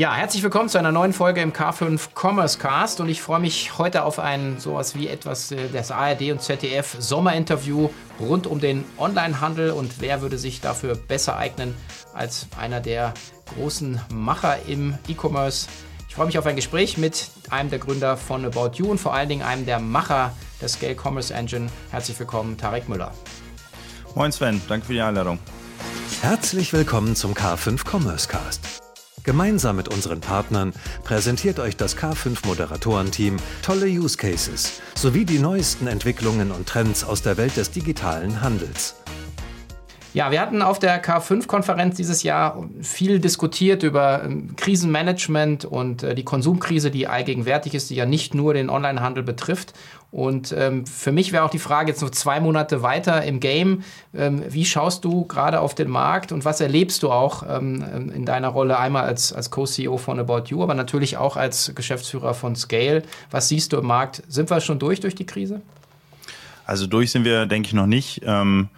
Ja, 0.00 0.14
herzlich 0.14 0.42
willkommen 0.42 0.70
zu 0.70 0.78
einer 0.78 0.92
neuen 0.92 1.12
Folge 1.12 1.42
im 1.42 1.52
K5 1.52 2.00
Commerce 2.14 2.58
Cast 2.58 3.00
und 3.00 3.10
ich 3.10 3.20
freue 3.20 3.38
mich 3.38 3.76
heute 3.76 4.04
auf 4.04 4.18
ein 4.18 4.58
sowas 4.58 4.94
wie 4.94 5.08
etwas 5.08 5.52
äh, 5.52 5.68
das 5.70 5.90
ARD 5.90 6.30
und 6.30 6.40
ZDF 6.40 6.96
Sommerinterview 6.98 7.90
rund 8.18 8.46
um 8.46 8.60
den 8.60 8.86
Onlinehandel 8.96 9.72
und 9.72 10.00
wer 10.00 10.22
würde 10.22 10.38
sich 10.38 10.62
dafür 10.62 10.94
besser 10.94 11.36
eignen 11.36 11.74
als 12.14 12.48
einer 12.58 12.80
der 12.80 13.12
großen 13.54 14.00
Macher 14.10 14.60
im 14.66 14.96
E-Commerce. 15.06 15.68
Ich 16.08 16.14
freue 16.14 16.24
mich 16.24 16.38
auf 16.38 16.46
ein 16.46 16.56
Gespräch 16.56 16.96
mit 16.96 17.28
einem 17.50 17.68
der 17.68 17.78
Gründer 17.78 18.16
von 18.16 18.46
About 18.46 18.76
You 18.76 18.86
und 18.86 18.98
vor 18.98 19.12
allen 19.12 19.28
Dingen 19.28 19.42
einem 19.42 19.66
der 19.66 19.80
Macher 19.80 20.32
der 20.62 20.70
Scale 20.70 20.96
Commerce 20.96 21.34
Engine. 21.34 21.68
Herzlich 21.90 22.18
willkommen, 22.18 22.56
Tarek 22.56 22.88
Müller. 22.88 23.12
Moin 24.14 24.32
Sven, 24.32 24.62
danke 24.66 24.86
für 24.86 24.94
die 24.94 25.02
Einladung. 25.02 25.38
Herzlich 26.22 26.72
willkommen 26.72 27.16
zum 27.16 27.34
K5 27.34 27.86
Commerce 27.86 28.26
Cast. 28.26 28.80
Gemeinsam 29.22 29.76
mit 29.76 29.88
unseren 29.88 30.20
Partnern 30.20 30.72
präsentiert 31.04 31.58
euch 31.58 31.76
das 31.76 31.96
K5 31.96 32.46
Moderatorenteam 32.46 33.36
tolle 33.62 33.86
Use 33.86 34.16
Cases 34.16 34.80
sowie 34.94 35.24
die 35.24 35.38
neuesten 35.38 35.86
Entwicklungen 35.86 36.50
und 36.50 36.66
Trends 36.66 37.04
aus 37.04 37.20
der 37.20 37.36
Welt 37.36 37.56
des 37.56 37.70
digitalen 37.70 38.40
Handels. 38.40 38.96
Ja, 40.12 40.32
wir 40.32 40.40
hatten 40.40 40.60
auf 40.60 40.80
der 40.80 41.04
K5-Konferenz 41.04 41.94
dieses 41.94 42.24
Jahr 42.24 42.68
viel 42.80 43.20
diskutiert 43.20 43.84
über 43.84 44.24
ähm, 44.24 44.56
Krisenmanagement 44.56 45.64
und 45.64 46.02
äh, 46.02 46.16
die 46.16 46.24
Konsumkrise, 46.24 46.90
die 46.90 47.06
allgegenwärtig 47.06 47.74
ist, 47.74 47.90
die 47.90 47.94
ja 47.94 48.06
nicht 48.06 48.34
nur 48.34 48.54
den 48.54 48.70
Onlinehandel 48.70 49.22
betrifft. 49.22 49.72
Und 50.12 50.52
ähm, 50.56 50.86
für 50.86 51.12
mich 51.12 51.32
wäre 51.32 51.44
auch 51.44 51.50
die 51.50 51.60
Frage 51.60 51.90
jetzt 51.90 52.02
noch 52.02 52.10
zwei 52.10 52.40
Monate 52.40 52.82
weiter 52.82 53.22
im 53.22 53.38
Game. 53.38 53.84
Ähm, 54.12 54.42
wie 54.48 54.64
schaust 54.64 55.04
du 55.04 55.24
gerade 55.24 55.60
auf 55.60 55.74
den 55.74 55.88
Markt 55.88 56.32
und 56.32 56.44
was 56.44 56.60
erlebst 56.60 57.04
du 57.04 57.12
auch 57.12 57.44
ähm, 57.48 58.10
in 58.12 58.26
deiner 58.26 58.48
Rolle 58.48 58.78
einmal 58.78 59.04
als, 59.04 59.32
als 59.32 59.50
Co-CEO 59.50 59.98
von 59.98 60.18
About 60.18 60.44
You, 60.48 60.62
aber 60.62 60.74
natürlich 60.74 61.16
auch 61.16 61.36
als 61.36 61.72
Geschäftsführer 61.76 62.34
von 62.34 62.56
Scale? 62.56 63.04
Was 63.30 63.48
siehst 63.48 63.72
du 63.72 63.78
im 63.78 63.86
Markt? 63.86 64.22
Sind 64.26 64.50
wir 64.50 64.60
schon 64.60 64.80
durch 64.80 64.98
durch 64.98 65.14
die 65.14 65.26
Krise? 65.26 65.60
Also 66.64 66.86
durch 66.86 67.12
sind 67.12 67.24
wir, 67.24 67.46
denke 67.46 67.68
ich, 67.68 67.72
noch 67.72 67.86
nicht. 67.86 68.22
Ähm, 68.24 68.68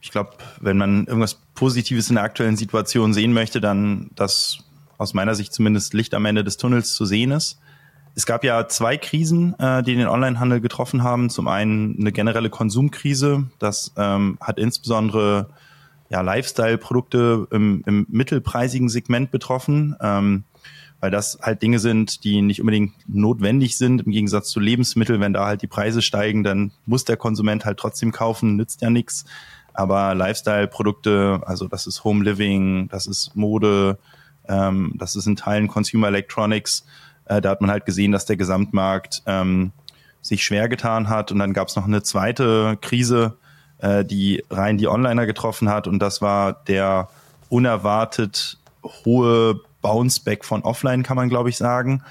ich 0.00 0.10
glaube, 0.10 0.30
wenn 0.60 0.78
man 0.78 1.06
irgendwas 1.06 1.38
Positives 1.54 2.08
in 2.08 2.16
der 2.16 2.24
aktuellen 2.24 2.56
Situation 2.56 3.12
sehen 3.12 3.32
möchte, 3.34 3.60
dann, 3.60 4.10
dass 4.16 4.58
aus 4.98 5.14
meiner 5.14 5.34
Sicht 5.34 5.52
zumindest 5.52 5.94
Licht 5.94 6.14
am 6.14 6.24
Ende 6.24 6.44
des 6.44 6.56
Tunnels 6.56 6.94
zu 6.94 7.04
sehen 7.04 7.30
ist. 7.30 7.58
Es 8.14 8.26
gab 8.26 8.44
ja 8.44 8.68
zwei 8.68 8.98
Krisen, 8.98 9.58
äh, 9.58 9.82
die 9.82 9.94
den 9.94 10.06
Onlinehandel 10.06 10.60
getroffen 10.60 11.02
haben. 11.02 11.30
Zum 11.30 11.48
einen 11.48 11.96
eine 11.98 12.12
generelle 12.12 12.50
Konsumkrise. 12.50 13.44
Das 13.58 13.92
ähm, 13.96 14.36
hat 14.40 14.58
insbesondere 14.58 15.48
ja, 16.10 16.20
Lifestyle-Produkte 16.20 17.48
im, 17.50 17.82
im 17.86 18.06
mittelpreisigen 18.10 18.90
Segment 18.90 19.30
betroffen, 19.30 19.96
ähm, 20.02 20.44
weil 21.00 21.10
das 21.10 21.38
halt 21.40 21.62
Dinge 21.62 21.78
sind, 21.78 22.22
die 22.24 22.42
nicht 22.42 22.60
unbedingt 22.60 22.92
notwendig 23.08 23.78
sind. 23.78 24.02
Im 24.02 24.12
Gegensatz 24.12 24.50
zu 24.50 24.60
Lebensmitteln, 24.60 25.20
wenn 25.22 25.32
da 25.32 25.46
halt 25.46 25.62
die 25.62 25.66
Preise 25.66 26.02
steigen, 26.02 26.44
dann 26.44 26.72
muss 26.84 27.06
der 27.06 27.16
Konsument 27.16 27.64
halt 27.64 27.78
trotzdem 27.78 28.12
kaufen, 28.12 28.56
nützt 28.56 28.82
ja 28.82 28.90
nichts. 28.90 29.24
Aber 29.72 30.14
Lifestyle-Produkte, 30.14 31.40
also 31.46 31.66
das 31.66 31.86
ist 31.86 32.04
Home 32.04 32.24
Living, 32.24 32.88
das 32.88 33.06
ist 33.06 33.34
Mode, 33.34 33.98
ähm, 34.46 34.92
das 34.96 35.16
ist 35.16 35.26
in 35.26 35.36
Teilen 35.36 35.66
Consumer 35.66 36.08
Electronics, 36.08 36.84
äh, 37.32 37.40
da 37.40 37.50
hat 37.50 37.60
man 37.60 37.70
halt 37.70 37.86
gesehen, 37.86 38.12
dass 38.12 38.26
der 38.26 38.36
Gesamtmarkt 38.36 39.22
ähm, 39.26 39.72
sich 40.20 40.44
schwer 40.44 40.68
getan 40.68 41.08
hat. 41.08 41.32
Und 41.32 41.38
dann 41.38 41.52
gab 41.52 41.68
es 41.68 41.76
noch 41.76 41.86
eine 41.86 42.02
zweite 42.02 42.76
Krise, 42.80 43.36
äh, 43.78 44.04
die 44.04 44.44
rein 44.50 44.78
die 44.78 44.88
Onliner 44.88 45.26
getroffen 45.26 45.68
hat. 45.68 45.86
Und 45.86 46.00
das 46.00 46.20
war 46.22 46.52
der 46.52 47.08
unerwartet 47.48 48.58
hohe 49.04 49.60
Bounceback 49.80 50.44
von 50.44 50.62
Offline, 50.62 51.02
kann 51.02 51.16
man 51.16 51.28
glaube 51.28 51.48
ich 51.48 51.56
sagen. 51.56 52.02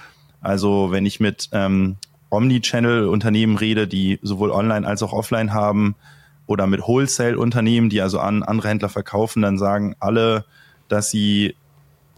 Also 0.41 0.91
wenn 0.91 1.05
ich 1.05 1.19
mit 1.19 1.49
ähm, 1.51 1.97
Omnichannel-Unternehmen 2.29 3.57
rede, 3.57 3.87
die 3.87 4.19
sowohl 4.21 4.51
online 4.51 4.87
als 4.87 5.03
auch 5.03 5.13
offline 5.13 5.53
haben, 5.53 5.95
oder 6.47 6.67
mit 6.67 6.81
Wholesale-Unternehmen, 6.81 7.89
die 7.89 8.01
also 8.01 8.19
an 8.19 8.43
andere 8.43 8.67
Händler 8.67 8.89
verkaufen, 8.89 9.41
dann 9.41 9.57
sagen 9.57 9.95
alle, 9.99 10.43
dass 10.89 11.09
sie 11.09 11.55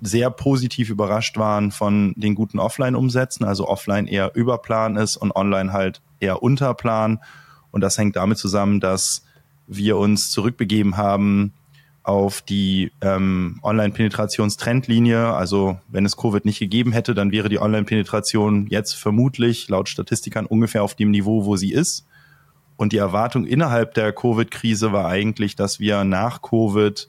sehr 0.03 0.29
positiv 0.29 0.89
überrascht 0.89 1.37
waren 1.37 1.71
von 1.71 2.13
den 2.17 2.35
guten 2.35 2.59
Offline-Umsätzen, 2.59 3.45
also 3.45 3.67
Offline 3.67 4.07
eher 4.07 4.35
über 4.35 4.57
Plan 4.57 4.97
ist 4.97 5.15
und 5.15 5.35
Online 5.35 5.71
halt 5.71 6.01
eher 6.19 6.43
unter 6.43 6.73
Plan. 6.73 7.19
Und 7.71 7.81
das 7.81 7.97
hängt 7.97 8.17
damit 8.17 8.37
zusammen, 8.37 8.79
dass 8.79 9.25
wir 9.65 9.97
uns 9.97 10.29
zurückbegeben 10.29 10.97
haben 10.97 11.53
auf 12.03 12.41
die 12.41 12.91
ähm, 12.99 13.59
Online-Penetrationstrendlinie. 13.63 15.33
Also 15.33 15.79
wenn 15.87 16.05
es 16.05 16.17
Covid 16.17 16.43
nicht 16.43 16.59
gegeben 16.59 16.91
hätte, 16.91 17.13
dann 17.13 17.31
wäre 17.31 17.47
die 17.47 17.59
Online-Penetration 17.59 18.67
jetzt 18.67 18.93
vermutlich 18.93 19.69
laut 19.69 19.87
Statistikern 19.87 20.45
ungefähr 20.45 20.83
auf 20.83 20.95
dem 20.95 21.11
Niveau, 21.11 21.45
wo 21.45 21.55
sie 21.55 21.71
ist. 21.71 22.05
Und 22.75 22.91
die 22.91 22.97
Erwartung 22.97 23.45
innerhalb 23.45 23.93
der 23.93 24.11
Covid-Krise 24.11 24.91
war 24.91 25.07
eigentlich, 25.07 25.55
dass 25.55 25.79
wir 25.79 26.03
nach 26.03 26.41
Covid 26.41 27.07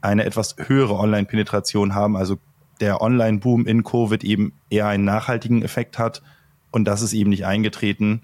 eine 0.00 0.24
etwas 0.24 0.56
höhere 0.58 0.94
Online-Penetration 0.94 1.94
haben, 1.94 2.16
also 2.16 2.38
der 2.80 3.00
Online-Boom 3.00 3.66
in 3.66 3.82
Covid 3.82 4.22
eben 4.24 4.52
eher 4.70 4.86
einen 4.86 5.04
nachhaltigen 5.04 5.62
Effekt 5.62 5.98
hat. 5.98 6.22
Und 6.70 6.84
das 6.84 7.02
ist 7.02 7.12
eben 7.12 7.30
nicht 7.30 7.44
eingetreten. 7.44 8.22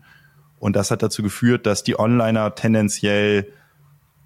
Und 0.60 0.76
das 0.76 0.90
hat 0.90 1.02
dazu 1.02 1.22
geführt, 1.22 1.66
dass 1.66 1.82
die 1.82 1.98
Onliner 1.98 2.54
tendenziell 2.54 3.48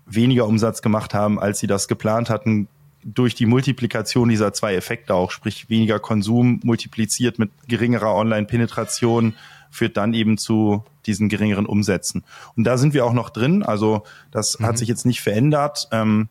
weniger 0.06 0.46
Umsatz 0.46 0.82
gemacht 0.82 1.14
haben, 1.14 1.38
als 1.38 1.58
sie 1.60 1.66
das 1.66 1.88
geplant 1.88 2.30
hatten, 2.30 2.68
durch 3.04 3.34
die 3.34 3.46
Multiplikation 3.46 4.28
dieser 4.28 4.52
zwei 4.52 4.74
Effekte 4.74 5.14
auch, 5.14 5.30
sprich 5.30 5.70
weniger 5.70 5.98
Konsum 5.98 6.60
multipliziert 6.64 7.38
mit 7.38 7.50
geringerer 7.68 8.14
Online-Penetration, 8.14 9.34
führt 9.70 9.96
dann 9.96 10.14
eben 10.14 10.38
zu 10.38 10.84
diesen 11.06 11.28
geringeren 11.28 11.66
Umsätzen. 11.66 12.24
Und 12.56 12.64
da 12.64 12.76
sind 12.76 12.94
wir 12.94 13.04
auch 13.04 13.12
noch 13.12 13.30
drin. 13.30 13.62
Also 13.62 14.02
das 14.30 14.58
mhm. 14.58 14.66
hat 14.66 14.78
sich 14.78 14.88
jetzt 14.88 15.06
nicht 15.06 15.20
verändert. 15.20 15.88
Ähm, 15.92 16.28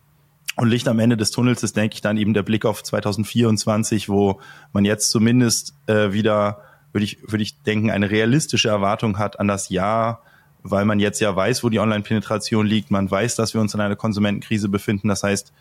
und 0.58 0.70
Licht 0.70 0.88
am 0.88 1.00
Ende 1.00 1.18
des 1.18 1.32
Tunnels 1.32 1.64
ist, 1.64 1.78
denke 1.78 1.94
ich, 1.94 2.02
dann 2.02 2.18
eben 2.18 2.34
der 2.34 2.44
Blick 2.44 2.66
auf 2.66 2.84
2024, 2.84 4.10
wo 4.10 4.42
man 4.74 4.86
jetzt 4.86 5.12
zumindest 5.12 5.76
äh, 5.86 6.12
wieder, 6.14 6.62
würde 6.92 7.06
ich, 7.06 7.22
würde 7.22 7.44
ich 7.44 7.62
denken, 7.62 7.92
eine 7.92 8.10
realistische 8.10 8.70
Erwartung 8.70 9.20
hat 9.20 9.40
an 9.40 9.48
das 9.48 9.70
Jahr, 9.70 10.24
weil 10.64 10.84
man 10.86 11.00
jetzt 11.00 11.20
ja 11.20 11.36
weiß, 11.36 11.64
wo 11.64 11.70
die 11.70 11.80
Online-Penetration 11.80 12.66
liegt. 12.66 12.90
Man 12.90 13.10
weiß, 13.10 13.36
dass 13.36 13.54
wir 13.54 13.62
uns 13.62 13.76
in 13.76 13.82
einer 13.82 13.96
Konsumentenkrise 13.96 14.68
befinden. 14.68 15.10
Das 15.10 15.22
heißt, 15.22 15.54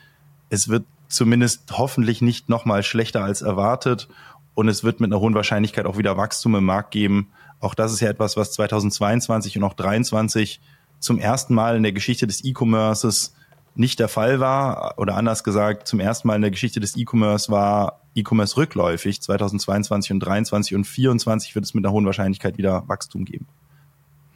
es 0.48 0.68
wird 0.68 0.86
zumindest 1.08 1.64
hoffentlich 1.72 2.22
nicht 2.22 2.48
nochmal 2.48 2.82
schlechter 2.82 3.22
als 3.22 3.42
erwartet 3.42 4.08
und 4.54 4.68
es 4.68 4.82
wird 4.82 5.00
mit 5.00 5.12
einer 5.12 5.20
hohen 5.20 5.34
Wahrscheinlichkeit 5.34 5.84
auch 5.84 5.98
wieder 5.98 6.16
Wachstum 6.16 6.54
im 6.54 6.64
Markt 6.64 6.90
geben. 6.90 7.28
Auch 7.60 7.74
das 7.74 7.92
ist 7.92 8.00
ja 8.00 8.08
etwas, 8.08 8.38
was 8.38 8.52
2022 8.52 9.58
und 9.58 9.64
auch 9.64 9.74
2023 9.74 10.60
zum 11.00 11.18
ersten 11.18 11.54
Mal 11.54 11.76
in 11.76 11.82
der 11.82 11.92
Geschichte 11.92 12.26
des 12.26 12.42
E-Commerces 12.44 13.34
nicht 13.76 13.98
der 13.98 14.08
Fall 14.08 14.40
war 14.40 14.94
oder 14.96 15.16
anders 15.16 15.44
gesagt, 15.44 15.86
zum 15.86 16.00
ersten 16.00 16.28
Mal 16.28 16.36
in 16.36 16.42
der 16.42 16.50
Geschichte 16.50 16.80
des 16.80 16.96
E-Commerce 16.96 17.50
war 17.50 18.00
E-Commerce 18.14 18.56
rückläufig. 18.56 19.20
2022 19.20 20.12
und 20.12 20.20
2023 20.20 20.74
und 20.76 20.84
2024 20.84 21.54
wird 21.54 21.64
es 21.64 21.74
mit 21.74 21.84
einer 21.84 21.92
hohen 21.92 22.06
Wahrscheinlichkeit 22.06 22.58
wieder 22.58 22.84
Wachstum 22.86 23.24
geben. 23.24 23.46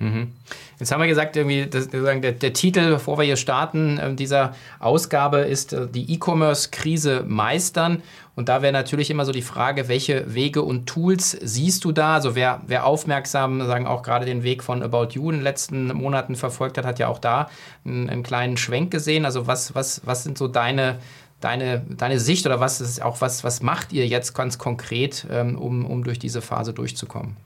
Mhm. 0.00 0.32
Jetzt 0.78 0.92
haben 0.92 1.00
wir 1.00 1.08
gesagt, 1.08 1.36
irgendwie, 1.36 1.66
das, 1.66 1.88
der, 1.90 2.32
der, 2.32 2.52
Titel, 2.54 2.90
bevor 2.90 3.18
wir 3.18 3.24
hier 3.24 3.36
starten, 3.36 3.98
äh, 3.98 4.14
dieser 4.14 4.54
Ausgabe 4.78 5.40
ist 5.40 5.74
äh, 5.74 5.86
die 5.88 6.14
E-Commerce-Krise 6.14 7.24
meistern. 7.28 8.02
Und 8.40 8.48
da 8.48 8.62
wäre 8.62 8.72
natürlich 8.72 9.10
immer 9.10 9.26
so 9.26 9.32
die 9.32 9.42
Frage, 9.42 9.86
welche 9.88 10.32
Wege 10.34 10.62
und 10.62 10.86
Tools 10.86 11.36
siehst 11.42 11.84
du 11.84 11.92
da? 11.92 12.14
Also 12.14 12.34
wer, 12.34 12.62
wer 12.66 12.86
aufmerksam, 12.86 13.66
sagen 13.66 13.86
auch 13.86 14.02
gerade 14.02 14.24
den 14.24 14.42
Weg 14.42 14.62
von 14.64 14.82
About 14.82 15.08
You 15.10 15.28
in 15.28 15.36
den 15.36 15.42
letzten 15.42 15.88
Monaten 15.88 16.36
verfolgt 16.36 16.78
hat, 16.78 16.86
hat 16.86 16.98
ja 16.98 17.08
auch 17.08 17.18
da 17.18 17.50
einen, 17.84 18.08
einen 18.08 18.22
kleinen 18.22 18.56
Schwenk 18.56 18.90
gesehen. 18.90 19.26
Also 19.26 19.46
was, 19.46 19.74
was, 19.74 20.00
was 20.06 20.24
sind 20.24 20.38
so 20.38 20.48
deine, 20.48 21.00
deine, 21.40 21.80
deine 21.80 22.18
Sicht 22.18 22.46
oder 22.46 22.60
was 22.60 22.80
ist 22.80 23.02
auch 23.02 23.20
was, 23.20 23.44
was 23.44 23.60
macht 23.60 23.92
ihr 23.92 24.06
jetzt 24.06 24.32
ganz 24.32 24.56
konkret, 24.56 25.26
ähm, 25.30 25.58
um, 25.58 25.84
um 25.84 26.02
durch 26.02 26.18
diese 26.18 26.40
Phase 26.40 26.72
durchzukommen? 26.72 27.36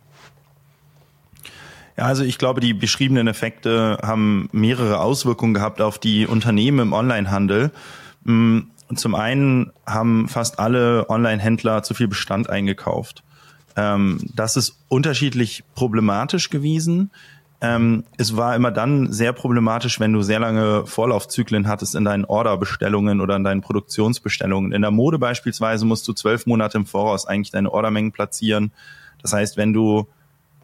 Ja, 1.97 2.05
also 2.05 2.23
ich 2.23 2.39
glaube, 2.39 2.61
die 2.61 2.73
beschriebenen 2.73 3.27
Effekte 3.27 3.99
haben 4.01 4.49
mehrere 4.53 5.01
Auswirkungen 5.01 5.55
gehabt 5.55 5.81
auf 5.81 5.99
die 5.99 6.29
Unternehmen 6.29 6.79
im 6.79 6.93
Onlinehandel. 6.93 7.73
Mm, 8.89 8.97
zum 8.97 9.15
einen 9.15 9.73
haben 9.87 10.29
fast 10.29 10.59
alle 10.59 11.09
Online-Händler 11.09 11.83
zu 11.83 11.95
viel 11.95 12.09
Bestand 12.09 12.51
eingekauft. 12.51 13.23
Ähm, 13.77 14.21
das 14.35 14.57
ist 14.57 14.77
unterschiedlich 14.89 15.65
problematisch 15.75 16.51
gewesen. 16.51 17.11
Ähm, 17.61 18.05
es 18.19 18.37
war 18.37 18.55
immer 18.55 18.71
dann 18.71 19.13
sehr 19.13 19.33
problematisch, 19.33 19.99
wenn 19.99 20.13
du 20.13 20.23
sehr 20.23 20.39
lange 20.39 20.87
Vorlaufzyklen 20.87 21.67
hattest 21.67 21.95
in 21.95 22.05
deinen 22.05 22.25
Orderbestellungen 22.25 23.21
oder 23.21 23.37
in 23.37 23.45
deinen 23.45 23.63
Produktionsbestellungen. 23.63 24.73
In 24.73 24.83
der 24.83 24.91
Mode 24.91 25.19
beispielsweise 25.19 25.87
musst 25.87 26.07
du 26.07 26.13
zwölf 26.13 26.47
Monate 26.47 26.77
im 26.79 26.87
Voraus 26.87 27.27
eigentlich 27.27 27.53
deine 27.53 27.73
Ordermengen 27.73 28.13
platzieren. 28.13 28.73
Das 29.23 29.33
heißt, 29.33 29.57
wenn 29.57 29.73
du 29.73 30.07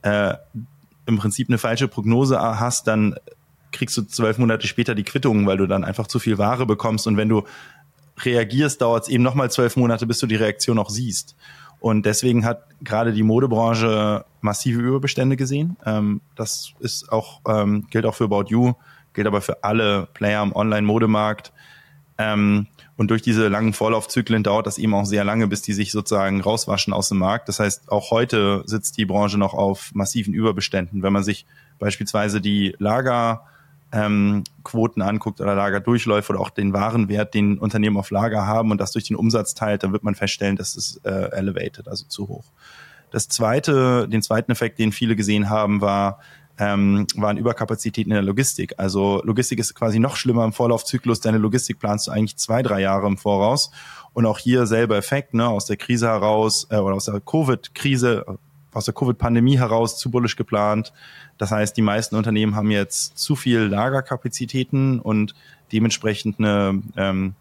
äh, 0.03 0.35
im 1.07 1.17
Prinzip 1.17 1.49
eine 1.49 1.59
falsche 1.59 1.89
Prognose 1.89 2.39
hast, 2.39 2.87
dann 2.87 3.15
kriegst 3.73 3.97
du 3.97 4.03
zwölf 4.03 4.39
Monate 4.39 4.67
später 4.67 4.95
die 4.95 5.05
Quittung, 5.05 5.47
weil 5.47 5.57
du 5.57 5.67
dann 5.67 5.85
einfach 5.85 6.07
zu 6.07 6.19
viel 6.19 6.39
Ware 6.39 6.67
bekommst. 6.67 7.07
Und 7.07 7.17
wenn 7.17 7.29
du 7.29 7.45
reagierst, 8.25 8.81
dauert 8.81 9.05
es 9.05 9.09
eben 9.09 9.23
nochmal 9.23 9.51
zwölf 9.51 9.77
Monate, 9.77 10.07
bis 10.07 10.19
du 10.19 10.27
die 10.27 10.37
Reaktion 10.37 10.79
auch 10.79 10.91
siehst. 10.91 11.37
Und 11.81 12.05
deswegen 12.05 12.45
hat 12.45 12.65
gerade 12.83 13.13
die 13.13 13.23
Modebranche 13.23 14.25
massive 14.43 14.81
Überbestände 14.81 15.37
gesehen. 15.37 15.77
Ähm, 15.87 16.21
das 16.37 16.73
ist 16.79 17.11
auch, 17.11 17.41
ähm, 17.49 17.87
gilt 17.91 18.05
auch 18.05 18.15
für 18.15 18.25
About 18.25 18.47
You, 18.49 18.75
gilt 19.15 19.27
aber 19.27 19.41
für 19.41 19.65
alle 19.65 20.07
Player 20.13 20.43
im 20.43 20.55
Online-Modemarkt. 20.55 21.53
Ähm, 22.19 22.67
und 22.99 23.11
durch 23.11 23.23
diese 23.23 23.49
langen 23.49 23.73
Vorlaufzyklen 23.73 24.43
dauert 24.43 24.67
das 24.67 24.77
eben 24.77 24.93
auch 24.93 25.07
sehr 25.07 25.25
lange, 25.25 25.47
bis 25.47 25.63
die 25.63 25.73
sich 25.73 25.91
sozusagen 25.91 26.43
rauswaschen 26.43 26.93
aus 26.93 27.09
dem 27.09 27.17
Markt. 27.17 27.49
Das 27.49 27.59
heißt, 27.59 27.91
auch 27.91 28.11
heute 28.11 28.63
sitzt 28.67 28.99
die 28.99 29.07
Branche 29.07 29.39
noch 29.39 29.55
auf 29.55 29.91
massiven 29.95 30.35
Überbeständen. 30.35 31.03
Wenn 31.03 31.15
man 31.15 31.25
sich 31.25 31.47
beispielsweise 31.79 32.43
die 32.43 32.77
Lagerquoten 32.79 33.49
ähm, 33.93 34.45
anguckt 34.65 35.41
oder 35.41 35.55
Lagerdurchläufe 35.55 36.33
oder 36.33 36.41
auch 36.41 36.51
den 36.51 36.73
Warenwert, 36.73 37.35
den 37.35 37.59
Unternehmen 37.59 37.97
auf 37.97 38.11
Lager 38.11 38.47
haben 38.47 38.71
und 38.71 38.81
das 38.81 38.93
durch 38.93 39.05
den 39.05 39.17
Umsatz 39.17 39.55
teilt, 39.55 39.83
dann 39.83 39.93
wird 39.93 40.05
man 40.05 40.15
feststellen, 40.15 40.57
das 40.57 40.77
ist 40.77 41.05
äh, 41.05 41.31
elevated, 41.33 41.89
also 41.89 42.05
zu 42.07 42.29
hoch. 42.29 42.45
Das 43.11 43.29
zweite, 43.29 44.09
den 44.09 44.23
zweiten 44.23 44.53
Effekt, 44.53 44.79
den 44.79 44.93
viele 44.93 45.17
gesehen 45.17 45.51
haben, 45.51 45.81
war, 45.81 46.21
ähm, 46.59 47.07
waren 47.17 47.39
Überkapazitäten 47.39 48.13
in 48.13 48.15
der 48.15 48.23
Logistik. 48.23 48.75
Also 48.77 49.23
Logistik 49.25 49.59
ist 49.59 49.75
quasi 49.75 49.99
noch 49.99 50.17
schlimmer 50.17 50.45
im 50.45 50.53
Vorlaufzyklus. 50.53 51.21
Deine 51.21 51.39
Logistik 51.39 51.79
planst 51.79 52.07
du 52.07 52.13
eigentlich 52.13 52.37
zwei, 52.37 52.63
drei 52.63 52.81
Jahre 52.81 53.07
im 53.07 53.17
Voraus. 53.17 53.73
Und 54.13 54.27
auch 54.27 54.39
hier 54.39 54.67
selber 54.67 54.97
Effekt, 54.97 55.35
ne, 55.35 55.49
aus 55.49 55.67
der 55.67 55.77
Krise 55.77 56.09
heraus 56.09 56.67
äh, 56.71 56.77
oder 56.77 56.97
aus 56.97 57.07
der 57.07 57.21
Covid-Krise, 57.21 58.27
aus 58.73 58.85
der 58.85 58.95
Covid-Pandemie 58.95 59.59
heraus 59.59 59.99
zu 59.99 60.11
bullisch 60.11 60.37
geplant. 60.37 60.93
Das 61.41 61.51
heißt, 61.53 61.75
die 61.75 61.83
meisten 61.83 62.17
Unternehmen 62.17 62.55
haben 62.55 62.71
jetzt 62.71 63.17
zu 63.17 63.35
viel 63.35 63.61
Lagerkapazitäten 63.61 65.01
und 65.01 65.35
dementsprechend 65.73 66.39
eine, 66.39 66.83
ähm, 66.99 67.35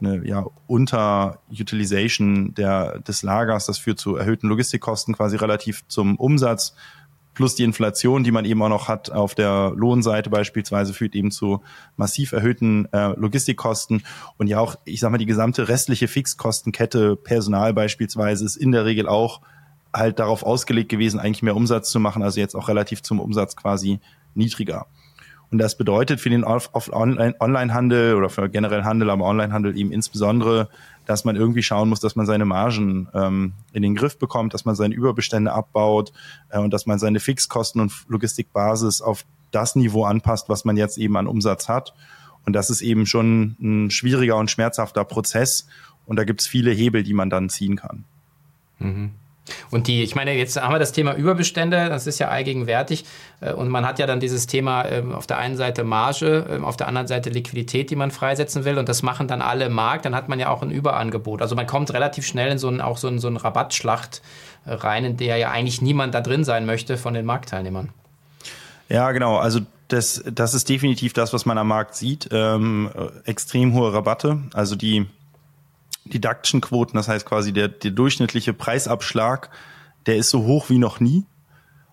eine 0.00 0.26
ja, 0.26 0.44
Unterutilization 0.66 2.54
der, 2.54 2.98
des 2.98 3.22
Lagers. 3.22 3.66
Das 3.66 3.78
führt 3.78 4.00
zu 4.00 4.16
erhöhten 4.16 4.48
Logistikkosten 4.48 5.14
quasi 5.14 5.36
relativ 5.36 5.84
zum 5.86 6.16
Umsatz 6.16 6.74
plus 7.34 7.54
die 7.54 7.62
Inflation, 7.62 8.24
die 8.24 8.32
man 8.32 8.44
eben 8.44 8.60
auch 8.62 8.68
noch 8.68 8.88
hat 8.88 9.12
auf 9.12 9.36
der 9.36 9.72
Lohnseite 9.76 10.28
beispielsweise, 10.28 10.92
führt 10.92 11.14
eben 11.14 11.30
zu 11.30 11.62
massiv 11.96 12.32
erhöhten 12.32 12.92
äh, 12.92 13.10
Logistikkosten. 13.16 14.02
Und 14.38 14.48
ja 14.48 14.58
auch, 14.58 14.74
ich 14.84 14.98
sag 14.98 15.12
mal, 15.12 15.18
die 15.18 15.26
gesamte 15.26 15.68
restliche 15.68 16.08
Fixkostenkette, 16.08 17.14
Personal 17.14 17.74
beispielsweise, 17.74 18.44
ist 18.44 18.56
in 18.56 18.72
der 18.72 18.86
Regel 18.86 19.06
auch 19.06 19.40
halt 19.96 20.18
darauf 20.18 20.42
ausgelegt 20.42 20.88
gewesen, 20.88 21.18
eigentlich 21.18 21.42
mehr 21.42 21.56
Umsatz 21.56 21.90
zu 21.90 22.00
machen, 22.00 22.22
also 22.22 22.40
jetzt 22.40 22.54
auch 22.54 22.68
relativ 22.68 23.02
zum 23.02 23.20
Umsatz 23.20 23.56
quasi 23.56 24.00
niedriger. 24.34 24.86
Und 25.50 25.58
das 25.58 25.76
bedeutet 25.76 26.20
für 26.20 26.30
den 26.30 26.44
Online-Handel 26.44 28.16
oder 28.16 28.28
für 28.28 28.48
generell 28.48 28.82
Handel, 28.82 29.10
aber 29.10 29.24
Online-Handel 29.24 29.76
eben 29.78 29.92
insbesondere, 29.92 30.68
dass 31.06 31.24
man 31.24 31.36
irgendwie 31.36 31.62
schauen 31.62 31.88
muss, 31.88 32.00
dass 32.00 32.16
man 32.16 32.26
seine 32.26 32.44
Margen 32.44 33.08
ähm, 33.14 33.52
in 33.72 33.82
den 33.82 33.94
Griff 33.94 34.18
bekommt, 34.18 34.54
dass 34.54 34.64
man 34.64 34.74
seine 34.74 34.94
Überbestände 34.94 35.52
abbaut 35.52 36.12
äh, 36.48 36.58
und 36.58 36.72
dass 36.72 36.86
man 36.86 36.98
seine 36.98 37.20
Fixkosten 37.20 37.80
und 37.80 37.92
Logistikbasis 38.08 39.00
auf 39.00 39.24
das 39.52 39.76
Niveau 39.76 40.04
anpasst, 40.04 40.48
was 40.48 40.64
man 40.64 40.76
jetzt 40.76 40.98
eben 40.98 41.16
an 41.16 41.28
Umsatz 41.28 41.68
hat. 41.68 41.94
Und 42.44 42.54
das 42.54 42.68
ist 42.68 42.80
eben 42.82 43.06
schon 43.06 43.56
ein 43.60 43.90
schwieriger 43.90 44.36
und 44.36 44.50
schmerzhafter 44.50 45.04
Prozess. 45.04 45.68
Und 46.06 46.16
da 46.16 46.24
gibt 46.24 46.40
es 46.40 46.46
viele 46.48 46.72
Hebel, 46.72 47.04
die 47.04 47.14
man 47.14 47.30
dann 47.30 47.48
ziehen 47.48 47.76
kann. 47.76 48.04
Mhm. 48.78 49.12
Und 49.70 49.86
die, 49.86 50.02
ich 50.02 50.14
meine, 50.14 50.32
jetzt 50.34 50.60
haben 50.60 50.74
wir 50.74 50.78
das 50.78 50.92
Thema 50.92 51.14
Überbestände, 51.14 51.88
das 51.88 52.06
ist 52.06 52.18
ja 52.18 52.28
allgegenwärtig. 52.28 53.04
Äh, 53.40 53.52
und 53.52 53.68
man 53.68 53.86
hat 53.86 53.98
ja 53.98 54.06
dann 54.06 54.20
dieses 54.20 54.46
Thema 54.46 54.84
ähm, 54.86 55.12
auf 55.12 55.26
der 55.26 55.38
einen 55.38 55.56
Seite 55.56 55.84
Marge, 55.84 56.46
ähm, 56.50 56.64
auf 56.64 56.76
der 56.76 56.88
anderen 56.88 57.06
Seite 57.06 57.30
Liquidität, 57.30 57.90
die 57.90 57.96
man 57.96 58.10
freisetzen 58.10 58.64
will. 58.64 58.78
Und 58.78 58.88
das 58.88 59.02
machen 59.02 59.28
dann 59.28 59.42
alle 59.42 59.66
im 59.66 59.72
Markt. 59.72 60.04
Dann 60.04 60.14
hat 60.14 60.28
man 60.28 60.38
ja 60.38 60.48
auch 60.48 60.62
ein 60.62 60.70
Überangebot. 60.70 61.42
Also 61.42 61.54
man 61.54 61.66
kommt 61.66 61.92
relativ 61.92 62.26
schnell 62.26 62.50
in 62.52 62.58
so 62.58 62.68
einen, 62.68 62.80
auch 62.80 62.98
so 62.98 63.08
einen, 63.08 63.18
so 63.18 63.28
einen 63.28 63.36
Rabattschlacht 63.36 64.22
äh, 64.64 64.72
rein, 64.72 65.04
in 65.04 65.16
der 65.16 65.36
ja 65.36 65.50
eigentlich 65.50 65.82
niemand 65.82 66.14
da 66.14 66.20
drin 66.20 66.44
sein 66.44 66.66
möchte 66.66 66.96
von 66.96 67.14
den 67.14 67.26
Marktteilnehmern. 67.26 67.90
Ja, 68.88 69.10
genau. 69.12 69.36
Also 69.36 69.60
das, 69.88 70.22
das 70.32 70.54
ist 70.54 70.68
definitiv 70.68 71.12
das, 71.12 71.32
was 71.32 71.46
man 71.46 71.58
am 71.58 71.68
Markt 71.68 71.94
sieht. 71.94 72.28
Ähm, 72.32 72.90
extrem 73.24 73.74
hohe 73.74 73.92
Rabatte. 73.92 74.40
Also 74.52 74.76
die 74.76 75.06
Deduction-Quoten, 76.06 76.96
das 76.96 77.08
heißt 77.08 77.26
quasi 77.26 77.52
der, 77.52 77.68
der 77.68 77.90
durchschnittliche 77.90 78.52
Preisabschlag, 78.52 79.50
der 80.06 80.16
ist 80.16 80.30
so 80.30 80.44
hoch 80.44 80.70
wie 80.70 80.78
noch 80.78 81.00
nie. 81.00 81.24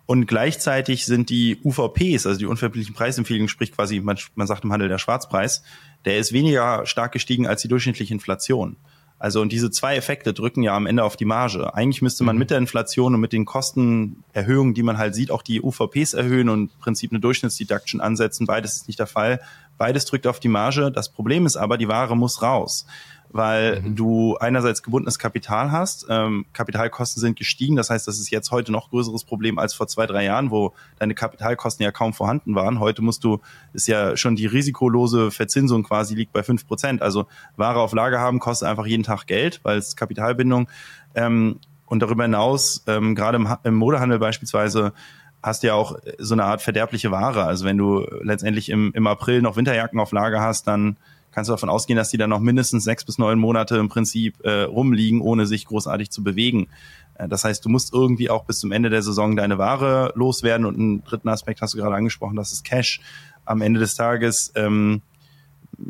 Und 0.06 0.28
gleichzeitig 0.28 1.06
sind 1.06 1.30
die 1.30 1.58
UVPs, 1.64 2.28
also 2.28 2.38
die 2.38 2.46
unverbindlichen 2.46 2.94
Preisempfehlungen, 2.94 3.48
sprich 3.48 3.72
quasi, 3.72 4.00
man, 4.02 4.18
man 4.36 4.48
sagt 4.48 4.64
im 4.64 4.74
Handel 4.74 4.90
der 4.90 4.98
Schwarzpreis, 4.98 5.64
der 6.06 6.18
ist 6.18 6.34
weniger 6.34 6.86
stark 6.86 7.14
gestiegen 7.14 7.48
als 7.48 7.62
die 7.62 7.70
durchschnittliche 7.70 8.14
Inflation. 8.14 8.76
Also 9.18 9.40
und 9.40 9.54
diese 9.54 9.72
zwei 9.72 9.96
Effekte 9.96 10.34
drücken 10.34 10.64
ja 10.64 10.76
am 10.76 10.86
Ende 10.86 11.06
auf 11.06 11.16
die 11.16 11.24
Marge. 11.24 11.74
Eigentlich 11.74 12.02
müsste 12.02 12.26
man 12.26 12.36
mhm. 12.36 12.40
mit 12.40 12.52
der 12.52 12.58
Inflation 12.58 13.16
und 13.16 13.22
mit 13.22 13.32
den 13.32 13.46
Kostenerhöhungen, 13.46 14.74
die 14.74 14.84
man 14.84 14.98
halt 14.98 15.16
sieht, 15.16 15.32
auch 15.32 15.42
die 15.42 15.62
UVPs 15.62 16.14
erhöhen 16.14 16.50
und 16.50 16.72
im 16.74 16.80
Prinzip 16.80 17.12
eine 17.12 17.22
Durchschnittsdeduction 17.22 18.02
ansetzen. 18.02 18.46
Beides 18.46 18.76
ist 18.76 18.88
nicht 18.88 19.00
der 19.00 19.08
Fall. 19.08 19.40
Beides 19.78 20.04
drückt 20.04 20.28
auf 20.28 20.42
die 20.42 20.50
Marge. 20.50 20.92
Das 20.92 21.08
Problem 21.08 21.46
ist 21.46 21.56
aber, 21.56 21.78
die 21.78 21.88
Ware 21.88 22.18
muss 22.18 22.42
raus 22.42 22.86
weil 23.34 23.82
mhm. 23.82 23.96
du 23.96 24.38
einerseits 24.38 24.84
gebundenes 24.84 25.20
Kapital 25.20 25.72
hast. 25.72 26.06
Ähm, 26.08 26.46
Kapitalkosten 26.54 27.20
sind 27.20 27.36
gestiegen. 27.36 27.76
Das 27.76 27.90
heißt, 27.90 28.08
das 28.08 28.20
ist 28.20 28.30
jetzt 28.30 28.52
heute 28.52 28.72
noch 28.72 28.92
größeres 28.92 29.24
Problem 29.24 29.58
als 29.58 29.74
vor 29.74 29.88
zwei, 29.88 30.06
drei 30.06 30.24
Jahren, 30.24 30.52
wo 30.52 30.74
deine 31.00 31.16
Kapitalkosten 31.16 31.84
ja 31.84 31.92
kaum 31.92 32.14
vorhanden 32.14 32.54
waren. 32.56 32.80
Heute 32.80 33.02
musst 33.02 33.24
du, 33.24 33.40
ist 33.74 33.88
ja 33.88 34.16
schon 34.16 34.36
die 34.36 34.46
risikolose 34.46 35.32
Verzinsung 35.32 35.84
quasi 35.84 36.16
liegt 36.16 36.32
bei 36.32 36.44
fünf 36.44 36.68
Prozent. 36.68 37.02
Also 37.02 37.26
Ware 37.58 37.80
auf 37.80 37.94
Lager 37.94 38.20
haben 38.20 38.40
kostet 38.40 38.70
einfach 38.70 38.86
jeden 38.86 39.04
Tag 39.04 39.26
Geld, 39.26 39.60
weil 39.64 39.80
es 39.80 39.96
Kapitalbindung 39.96 40.70
ähm, 41.16 41.60
und 41.88 42.02
darüber 42.02 42.24
hinaus, 42.24 42.84
ähm, 42.88 43.16
gerade 43.16 43.38
im, 43.38 43.48
im 43.64 43.76
Modehandel 43.76 44.20
beispielsweise, 44.20 44.94
hast 45.42 45.64
du 45.64 45.68
ja 45.68 45.74
auch 45.74 45.98
so 46.20 46.36
eine 46.36 46.46
Art 46.46 46.62
verderbliche 46.62 47.12
Ware. 47.12 47.44
Also 47.44 47.66
wenn 47.66 47.78
du 47.78 48.06
letztendlich 48.22 48.70
im, 48.70 48.92
im 48.94 49.08
April 49.08 49.42
noch 49.42 49.58
Winterjacken 49.58 50.00
auf 50.00 50.12
Lager 50.12 50.40
hast, 50.40 50.68
dann 50.68 50.98
kannst 51.34 51.50
du 51.50 51.54
davon 51.54 51.70
ausgehen, 51.70 51.98
dass 51.98 52.10
die 52.10 52.18
dann 52.18 52.30
noch 52.30 52.40
mindestens 52.40 52.84
sechs 52.84 53.04
bis 53.04 53.18
neun 53.18 53.40
Monate 53.40 53.78
im 53.78 53.90
Prinzip 53.90 54.44
äh, 54.44 54.64
rumliegen, 54.64 55.22
ohne 55.22 55.46
sich 55.46 55.66
großartig 55.66 56.10
zu 56.12 56.24
bewegen. 56.24 56.68
Äh, 57.16 57.28
das 57.28 57.44
heißt, 57.44 57.66
du 57.66 57.70
musst 57.70 57.94
irgendwie 57.94 58.30
auch 58.30 58.46
bis 58.46 58.60
zum 58.60 58.72
Ende 58.72 58.90
der 58.90 59.02
Saison 59.02 59.36
deine 59.36 59.58
Ware 59.58 60.14
loswerden. 60.16 60.66
Und 60.66 60.78
einen 60.78 61.04
dritten 61.04 61.30
Aspekt 61.30 61.62
hast 61.62 61.74
du 61.74 61.78
gerade 61.78 61.96
angesprochen, 61.96 62.36
das 62.36 62.52
ist 62.52 62.64
Cash. 62.64 63.02
Am 63.46 63.62
Ende 63.62 63.80
des 63.80 63.96
Tages 63.96 64.54
ähm, 64.56 65.02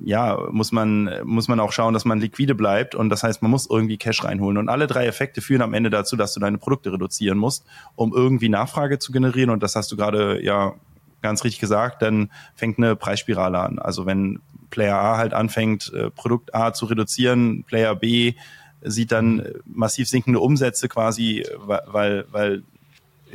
ja, 0.03 0.37
muss 0.51 0.71
man, 0.71 1.09
muss 1.23 1.47
man 1.47 1.59
auch 1.59 1.71
schauen, 1.71 1.93
dass 1.93 2.05
man 2.05 2.19
liquide 2.19 2.55
bleibt. 2.55 2.95
Und 2.95 3.09
das 3.09 3.23
heißt, 3.23 3.41
man 3.41 3.51
muss 3.51 3.69
irgendwie 3.69 3.97
Cash 3.97 4.23
reinholen. 4.23 4.57
Und 4.57 4.69
alle 4.69 4.87
drei 4.87 5.05
Effekte 5.05 5.41
führen 5.41 5.61
am 5.61 5.73
Ende 5.73 5.89
dazu, 5.89 6.15
dass 6.15 6.33
du 6.33 6.39
deine 6.39 6.57
Produkte 6.57 6.91
reduzieren 6.91 7.37
musst, 7.37 7.65
um 7.95 8.13
irgendwie 8.13 8.49
Nachfrage 8.49 8.99
zu 8.99 9.11
generieren. 9.11 9.49
Und 9.49 9.61
das 9.61 9.75
hast 9.75 9.91
du 9.91 9.97
gerade 9.97 10.43
ja 10.43 10.73
ganz 11.21 11.43
richtig 11.43 11.59
gesagt, 11.59 12.01
dann 12.01 12.31
fängt 12.55 12.77
eine 12.77 12.95
Preisspirale 12.95 13.59
an. 13.59 13.79
Also 13.79 14.05
wenn 14.05 14.39
Player 14.73 14.97
A 14.97 15.17
halt 15.17 15.33
anfängt, 15.35 15.93
äh, 15.93 16.09
Produkt 16.09 16.55
A 16.55 16.73
zu 16.73 16.87
reduzieren, 16.87 17.63
Player 17.63 17.95
B 17.95 18.33
sieht 18.81 19.11
dann 19.11 19.45
massiv 19.65 20.09
sinkende 20.09 20.39
Umsätze 20.39 20.89
quasi, 20.89 21.45
weil, 21.59 22.25
weil 22.31 22.63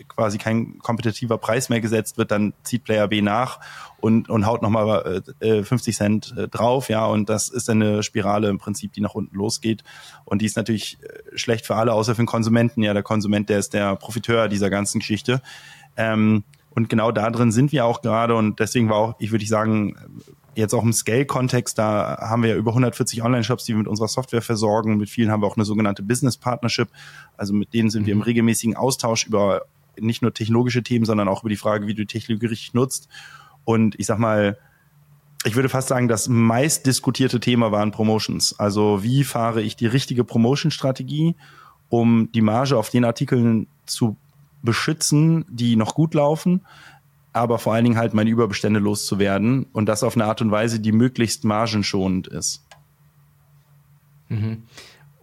quasi 0.09 0.37
kein 0.37 0.79
kompetitiver 0.81 1.39
Preis 1.39 1.69
mehr 1.69 1.81
gesetzt 1.81 2.19
wird, 2.19 2.33
dann 2.33 2.55
zieht 2.65 2.83
Player 2.83 3.07
B 3.07 3.23
nach 3.23 3.61
und, 4.01 4.29
und 4.29 4.47
haut 4.47 4.63
nochmal 4.63 5.23
äh, 5.39 5.63
50 5.63 5.97
Cent 5.97 6.35
äh, 6.37 6.49
drauf, 6.49 6.89
ja, 6.89 7.07
und 7.07 7.29
das 7.29 7.49
ist 7.49 7.71
eine 7.71 8.03
Spirale 8.03 8.49
im 8.49 8.59
Prinzip, 8.59 8.93
die 8.93 9.01
nach 9.01 9.15
unten 9.15 9.37
losgeht. 9.37 9.85
Und 10.25 10.43
die 10.43 10.47
ist 10.47 10.57
natürlich 10.57 10.99
äh, 11.03 11.39
schlecht 11.39 11.67
für 11.67 11.77
alle, 11.77 11.93
außer 11.93 12.17
für 12.17 12.23
den 12.23 12.27
Konsumenten. 12.27 12.83
Ja, 12.83 12.95
der 12.95 13.03
Konsument, 13.03 13.49
der 13.49 13.61
ist 13.61 13.75
der 13.75 13.95
Profiteur 13.97 14.49
dieser 14.49 14.71
ganzen 14.71 14.99
Geschichte. 14.99 15.41
Ähm, 15.97 16.45
und 16.71 16.89
genau 16.89 17.11
da 17.11 17.31
drin 17.31 17.51
sind 17.51 17.73
wir 17.73 17.85
auch 17.85 18.03
gerade 18.03 18.37
und 18.37 18.61
deswegen 18.61 18.89
war 18.89 18.97
auch, 18.97 19.15
ich 19.19 19.33
würde 19.33 19.47
sagen, 19.47 19.97
jetzt 20.59 20.75
auch 20.75 20.83
im 20.83 20.93
Scale-Kontext, 20.93 21.79
da 21.79 22.19
haben 22.21 22.43
wir 22.43 22.51
ja 22.51 22.57
über 22.57 22.73
140 22.73 23.23
Online-Shops, 23.23 23.65
die 23.65 23.73
wir 23.73 23.79
mit 23.79 23.89
unserer 23.89 24.09
Software 24.09 24.43
versorgen. 24.43 24.97
Mit 24.97 25.09
vielen 25.09 25.31
haben 25.31 25.43
wir 25.43 25.47
auch 25.47 25.57
eine 25.57 25.65
sogenannte 25.65 26.03
Business 26.03 26.37
Partnership. 26.37 26.89
Also 27.37 27.55
mit 27.55 27.73
denen 27.75 27.91
sind 27.91 28.07
wir 28.07 28.13
im 28.13 28.19
mhm. 28.19 28.25
regelmäßigen 28.25 28.77
Austausch 28.77 29.27
über 29.27 29.63
nicht 29.99 30.23
nur 30.23 30.35
technologische 30.35 30.83
Themen, 30.83 31.05
sondern 31.05 31.29
auch 31.29 31.43
über 31.43 31.51
die 31.51 31.57
Frage, 31.57 31.87
wie 31.87 31.95
du 31.95 32.05
Technologie 32.05 32.47
richtig 32.47 32.75
nutzt. 32.75 33.09
Und 33.65 33.99
ich 33.99 34.07
sag 34.07 34.19
mal, 34.19 34.59
ich 35.45 35.55
würde 35.55 35.69
fast 35.69 35.89
sagen, 35.89 36.09
das 36.09 36.29
meist 36.29 36.87
diskutierte 36.87 37.41
Thema 37.41 37.73
waren 37.73 37.91
Promotions. 37.91 38.59
Also 38.59 39.03
wie 39.03 39.25
fahre 39.25 39.63
ich 39.63 39.77
die 39.77 39.87
richtige 39.87 40.25
Promotion-Strategie, 40.25 41.37
um 41.89 42.31
die 42.33 42.43
Marge 42.43 42.77
auf 42.77 42.91
den 42.91 43.05
Artikeln 43.05 43.69
zu 43.87 44.17
beschützen, 44.63 45.45
die 45.49 45.77
noch 45.77 45.95
gut 45.95 46.15
laufen, 46.15 46.67
aber 47.39 47.59
vor 47.59 47.75
allen 47.75 47.85
Dingen 47.85 47.99
halt 47.99 48.15
meine 48.15 48.31
Überbestände 48.31 48.81
loszuwerden 48.81 49.67
und 49.73 49.87
das 49.87 50.03
auf 50.03 50.17
eine 50.17 50.25
Art 50.25 50.41
und 50.41 50.51
Weise, 50.51 50.81
die 50.81 50.93
möglichst 50.93 51.45
margenschonend 51.45 52.27
ist. 52.27 52.65
Mhm. 54.29 54.65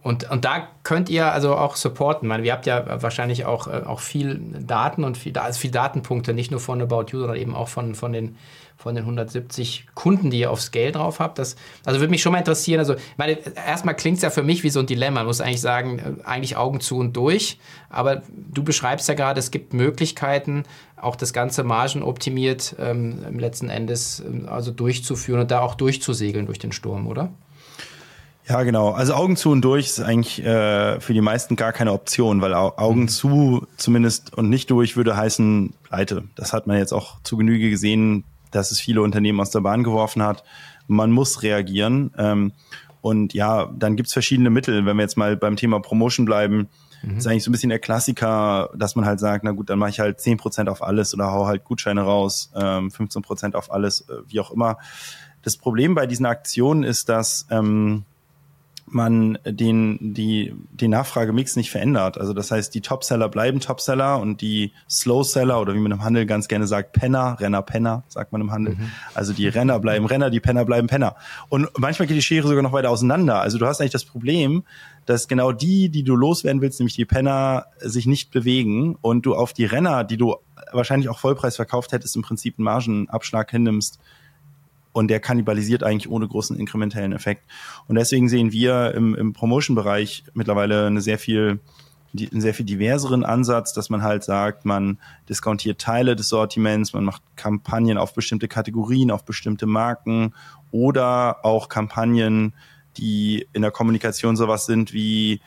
Und, 0.06 0.30
und 0.30 0.44
da 0.44 0.68
könnt 0.84 1.08
ihr 1.08 1.32
also 1.32 1.56
auch 1.56 1.74
supporten. 1.74 2.26
Ich 2.26 2.28
meine, 2.28 2.46
ihr 2.46 2.52
habt 2.52 2.64
ja 2.64 3.02
wahrscheinlich 3.02 3.44
auch, 3.44 3.66
äh, 3.66 3.82
auch 3.84 3.98
viel 3.98 4.40
Daten 4.60 5.02
und 5.02 5.18
viel, 5.18 5.36
also 5.36 5.58
viel 5.58 5.72
Datenpunkte, 5.72 6.32
nicht 6.32 6.52
nur 6.52 6.60
von 6.60 6.80
About 6.80 7.06
You, 7.10 7.18
sondern 7.18 7.36
eben 7.36 7.56
auch 7.56 7.66
von, 7.66 7.96
von, 7.96 8.12
den, 8.12 8.36
von 8.76 8.94
den 8.94 9.02
170 9.02 9.88
Kunden, 9.96 10.30
die 10.30 10.38
ihr 10.38 10.52
auf 10.52 10.62
Scale 10.62 10.92
drauf 10.92 11.18
habt. 11.18 11.40
Das, 11.40 11.56
also 11.84 11.98
würde 11.98 12.12
mich 12.12 12.22
schon 12.22 12.30
mal 12.30 12.38
interessieren. 12.38 12.78
Also, 12.78 12.94
ich 12.94 13.16
meine, 13.16 13.36
erstmal 13.56 13.96
klingt 13.96 14.18
es 14.18 14.22
ja 14.22 14.30
für 14.30 14.44
mich 14.44 14.62
wie 14.62 14.70
so 14.70 14.78
ein 14.78 14.86
Dilemma. 14.86 15.18
Man 15.18 15.26
muss 15.26 15.40
eigentlich 15.40 15.60
sagen, 15.60 15.98
äh, 15.98 16.24
eigentlich 16.24 16.56
Augen 16.56 16.78
zu 16.78 16.98
und 16.98 17.16
durch. 17.16 17.58
Aber 17.90 18.22
du 18.36 18.62
beschreibst 18.62 19.08
ja 19.08 19.14
gerade, 19.14 19.40
es 19.40 19.50
gibt 19.50 19.74
Möglichkeiten, 19.74 20.62
auch 20.94 21.16
das 21.16 21.32
ganze 21.32 21.64
margenoptimiert 21.64 22.76
ähm, 22.78 23.36
letzten 23.40 23.70
Endes 23.70 24.20
ähm, 24.20 24.48
also 24.48 24.70
durchzuführen 24.70 25.40
und 25.40 25.50
da 25.50 25.62
auch 25.62 25.74
durchzusegeln 25.74 26.46
durch 26.46 26.60
den 26.60 26.70
Sturm, 26.70 27.08
oder? 27.08 27.32
Ja, 28.48 28.62
genau. 28.62 28.90
Also 28.90 29.14
Augen 29.14 29.36
zu 29.36 29.50
und 29.50 29.62
durch 29.62 29.86
ist 29.86 30.00
eigentlich 30.00 30.44
äh, 30.44 31.00
für 31.00 31.12
die 31.12 31.20
meisten 31.20 31.56
gar 31.56 31.72
keine 31.72 31.92
Option, 31.92 32.40
weil 32.40 32.54
Augen 32.54 33.02
mhm. 33.02 33.08
zu 33.08 33.66
zumindest 33.76 34.36
und 34.36 34.48
nicht 34.48 34.70
durch 34.70 34.96
würde 34.96 35.16
heißen 35.16 35.74
Pleite. 35.82 36.24
Das 36.36 36.52
hat 36.52 36.68
man 36.68 36.78
jetzt 36.78 36.92
auch 36.92 37.20
zu 37.22 37.36
Genüge 37.36 37.70
gesehen, 37.70 38.22
dass 38.52 38.70
es 38.70 38.78
viele 38.78 39.02
Unternehmen 39.02 39.40
aus 39.40 39.50
der 39.50 39.60
Bahn 39.60 39.82
geworfen 39.82 40.22
hat. 40.22 40.44
Man 40.86 41.10
muss 41.10 41.42
reagieren. 41.42 42.12
Ähm, 42.16 42.52
und 43.00 43.34
ja, 43.34 43.66
dann 43.76 43.96
gibt's 43.96 44.12
verschiedene 44.12 44.50
Mittel. 44.50 44.86
Wenn 44.86 44.96
wir 44.96 45.02
jetzt 45.02 45.16
mal 45.16 45.36
beim 45.36 45.56
Thema 45.56 45.80
Promotion 45.80 46.24
bleiben, 46.24 46.68
mhm. 47.02 47.18
ist 47.18 47.26
eigentlich 47.26 47.42
so 47.42 47.50
ein 47.50 47.52
bisschen 47.52 47.70
der 47.70 47.80
Klassiker, 47.80 48.70
dass 48.76 48.94
man 48.94 49.06
halt 49.06 49.18
sagt, 49.18 49.42
na 49.42 49.50
gut, 49.50 49.70
dann 49.70 49.80
mache 49.80 49.90
ich 49.90 49.98
halt 49.98 50.20
zehn 50.20 50.36
Prozent 50.36 50.68
auf 50.68 50.82
alles 50.82 51.14
oder 51.14 51.32
hau 51.32 51.46
halt 51.46 51.64
Gutscheine 51.64 52.02
raus, 52.02 52.52
ähm, 52.54 52.90
15% 52.90 53.54
auf 53.54 53.72
alles, 53.72 54.02
äh, 54.02 54.14
wie 54.28 54.38
auch 54.38 54.52
immer. 54.52 54.78
Das 55.42 55.56
Problem 55.56 55.96
bei 55.96 56.06
diesen 56.06 56.26
Aktionen 56.26 56.84
ist, 56.84 57.08
dass 57.08 57.46
ähm, 57.50 58.04
man 58.86 59.38
den, 59.44 60.14
die, 60.14 60.54
den 60.70 60.92
Nachfragemix 60.92 61.56
nicht 61.56 61.70
verändert. 61.70 62.18
Also 62.18 62.32
das 62.32 62.50
heißt, 62.50 62.74
die 62.74 62.80
Topseller 62.80 63.28
bleiben 63.28 63.60
Topseller 63.60 64.20
und 64.20 64.40
die 64.40 64.72
Slowseller 64.88 65.60
oder 65.60 65.74
wie 65.74 65.78
man 65.80 65.92
im 65.92 66.04
Handel 66.04 66.24
ganz 66.24 66.46
gerne 66.48 66.66
sagt, 66.66 66.92
Penner, 66.92 67.36
Renner, 67.40 67.62
Penner, 67.62 68.04
sagt 68.08 68.32
man 68.32 68.40
im 68.40 68.52
Handel. 68.52 68.76
Mhm. 68.76 68.90
Also 69.14 69.32
die 69.32 69.48
Renner 69.48 69.80
bleiben 69.80 70.06
Renner, 70.06 70.30
die 70.30 70.40
Penner 70.40 70.64
bleiben 70.64 70.86
Penner. 70.86 71.16
Und 71.48 71.68
manchmal 71.76 72.06
geht 72.06 72.16
die 72.16 72.22
Schere 72.22 72.46
sogar 72.46 72.62
noch 72.62 72.72
weiter 72.72 72.90
auseinander. 72.90 73.40
Also 73.40 73.58
du 73.58 73.66
hast 73.66 73.80
eigentlich 73.80 73.92
das 73.92 74.04
Problem, 74.04 74.62
dass 75.04 75.28
genau 75.28 75.52
die, 75.52 75.88
die 75.88 76.04
du 76.04 76.14
loswerden 76.14 76.62
willst, 76.62 76.78
nämlich 76.78 76.94
die 76.94 77.04
Penner, 77.04 77.66
sich 77.80 78.06
nicht 78.06 78.30
bewegen 78.30 78.96
und 79.00 79.26
du 79.26 79.34
auf 79.34 79.52
die 79.52 79.64
Renner, 79.64 80.04
die 80.04 80.16
du 80.16 80.36
wahrscheinlich 80.72 81.08
auch 81.08 81.18
Vollpreis 81.18 81.56
verkauft 81.56 81.92
hättest, 81.92 82.16
im 82.16 82.22
Prinzip 82.22 82.58
einen 82.58 82.64
Margenabschlag 82.64 83.50
hinnimmst 83.50 83.98
und 84.96 85.08
der 85.08 85.20
kannibalisiert 85.20 85.82
eigentlich 85.82 86.10
ohne 86.10 86.26
großen 86.26 86.58
inkrementellen 86.58 87.12
Effekt. 87.12 87.44
Und 87.86 87.96
deswegen 87.96 88.30
sehen 88.30 88.50
wir 88.50 88.94
im, 88.94 89.14
im 89.14 89.34
Promotion-Bereich 89.34 90.24
mittlerweile 90.32 90.86
eine 90.86 91.02
sehr 91.02 91.18
viel 91.18 91.60
einen 92.18 92.40
sehr 92.40 92.54
viel 92.54 92.64
diverseren 92.64 93.26
Ansatz, 93.26 93.74
dass 93.74 93.90
man 93.90 94.02
halt 94.02 94.24
sagt, 94.24 94.64
man 94.64 94.98
diskontiert 95.28 95.82
Teile 95.82 96.16
des 96.16 96.30
Sortiments, 96.30 96.94
man 96.94 97.04
macht 97.04 97.20
Kampagnen 97.36 97.98
auf 97.98 98.14
bestimmte 98.14 98.48
Kategorien, 98.48 99.10
auf 99.10 99.26
bestimmte 99.26 99.66
Marken 99.66 100.32
oder 100.70 101.44
auch 101.44 101.68
Kampagnen, 101.68 102.54
die 102.96 103.46
in 103.52 103.60
der 103.60 103.70
Kommunikation 103.70 104.34
sowas 104.34 104.64
sind 104.64 104.94
wie 104.94 105.42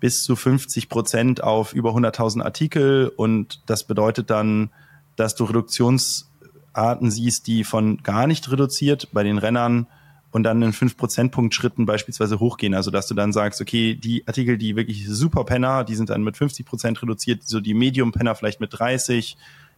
bis 0.00 0.22
zu 0.22 0.36
50 0.36 0.90
Prozent 0.90 1.42
auf 1.42 1.72
über 1.72 1.92
100.000 1.92 2.42
Artikel 2.42 3.10
und 3.16 3.62
das 3.64 3.84
bedeutet 3.84 4.28
dann, 4.28 4.68
dass 5.16 5.34
du 5.34 5.44
Reduktions 5.44 6.30
Arten 6.76 7.10
siehst, 7.10 7.46
die 7.46 7.64
von 7.64 7.98
gar 8.02 8.26
nicht 8.26 8.50
reduziert 8.50 9.08
bei 9.12 9.22
den 9.22 9.38
Rennern 9.38 9.86
und 10.30 10.42
dann 10.42 10.60
in 10.60 10.72
5 10.72 10.96
Prozentpunkt 10.96 11.54
Schritten 11.54 11.86
beispielsweise 11.86 12.40
hochgehen. 12.40 12.74
Also 12.74 12.90
dass 12.90 13.06
du 13.06 13.14
dann 13.14 13.32
sagst, 13.32 13.60
okay, 13.60 13.94
die 13.94 14.26
Artikel, 14.26 14.58
die 14.58 14.76
wirklich 14.76 15.08
super 15.08 15.44
Penner, 15.44 15.84
die 15.84 15.94
sind 15.94 16.10
dann 16.10 16.22
mit 16.22 16.36
50 16.36 16.66
Prozent 16.66 17.00
reduziert, 17.02 17.42
so 17.44 17.60
die 17.60 17.74
Medium 17.74 18.12
Penner 18.12 18.34
vielleicht 18.34 18.60
mit 18.60 18.78
30, 18.78 19.36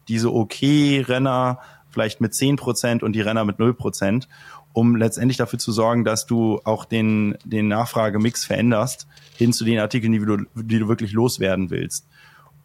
diese 0.08 0.32
okay 0.32 1.04
Renner 1.06 1.60
vielleicht 1.90 2.20
mit 2.20 2.34
10 2.34 2.56
Prozent 2.56 3.02
und 3.02 3.12
die 3.12 3.20
Renner 3.20 3.44
mit 3.44 3.58
0 3.58 3.74
Prozent, 3.74 4.28
um 4.72 4.96
letztendlich 4.96 5.36
dafür 5.36 5.58
zu 5.58 5.72
sorgen, 5.72 6.04
dass 6.04 6.26
du 6.26 6.60
auch 6.64 6.84
den, 6.84 7.36
den 7.44 7.68
Nachfragemix 7.68 8.44
veränderst 8.44 9.06
hin 9.36 9.52
zu 9.52 9.64
den 9.64 9.78
Artikeln, 9.78 10.12
die 10.12 10.18
du, 10.18 10.38
die 10.54 10.78
du 10.78 10.88
wirklich 10.88 11.12
loswerden 11.12 11.70
willst. 11.70 12.06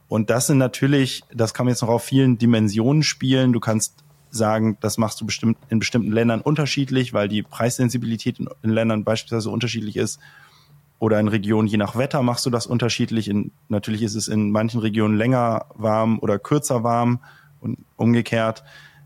Und 0.10 0.30
das 0.30 0.48
sind 0.48 0.58
natürlich, 0.58 1.24
das 1.34 1.54
kann 1.54 1.66
man 1.66 1.74
jetzt 1.74 1.82
noch 1.82 1.90
auf 1.90 2.04
vielen 2.04 2.38
Dimensionen 2.38 3.04
spielen. 3.04 3.54
Du 3.54 3.60
kannst 3.60 4.03
sagen, 4.36 4.78
das 4.82 4.98
machst 4.98 5.22
du 5.22 5.26
bestimmt 5.26 5.58
in 5.70 5.80
bestimmten 5.80 6.12
Ländern 6.12 6.42
unterschiedlich, 6.42 7.14
weil 7.14 7.28
die 7.28 7.44
Preissensibilität 7.44 8.40
in, 8.40 8.50
in 8.62 8.70
Ländern 8.72 9.04
beispielsweise 9.04 9.50
unterschiedlich 9.50 9.98
ist. 9.98 10.20
Oder 11.00 11.20
in 11.20 11.28
Regionen, 11.28 11.68
je 11.68 11.78
nach 11.78 11.98
Wetter 11.98 12.22
machst 12.24 12.46
du 12.46 12.50
das 12.50 12.66
unterschiedlich. 12.66 13.28
In, 13.28 13.52
natürlich 13.68 14.04
ist 14.04 14.16
es 14.16 14.28
in 14.28 14.52
manchen 14.52 14.80
Regionen 14.80 15.18
länger 15.18 15.66
warm 15.76 16.20
oder 16.20 16.40
kürzer 16.40 16.84
warm 16.84 17.20
und 17.60 17.78
umgekehrt. 17.98 18.64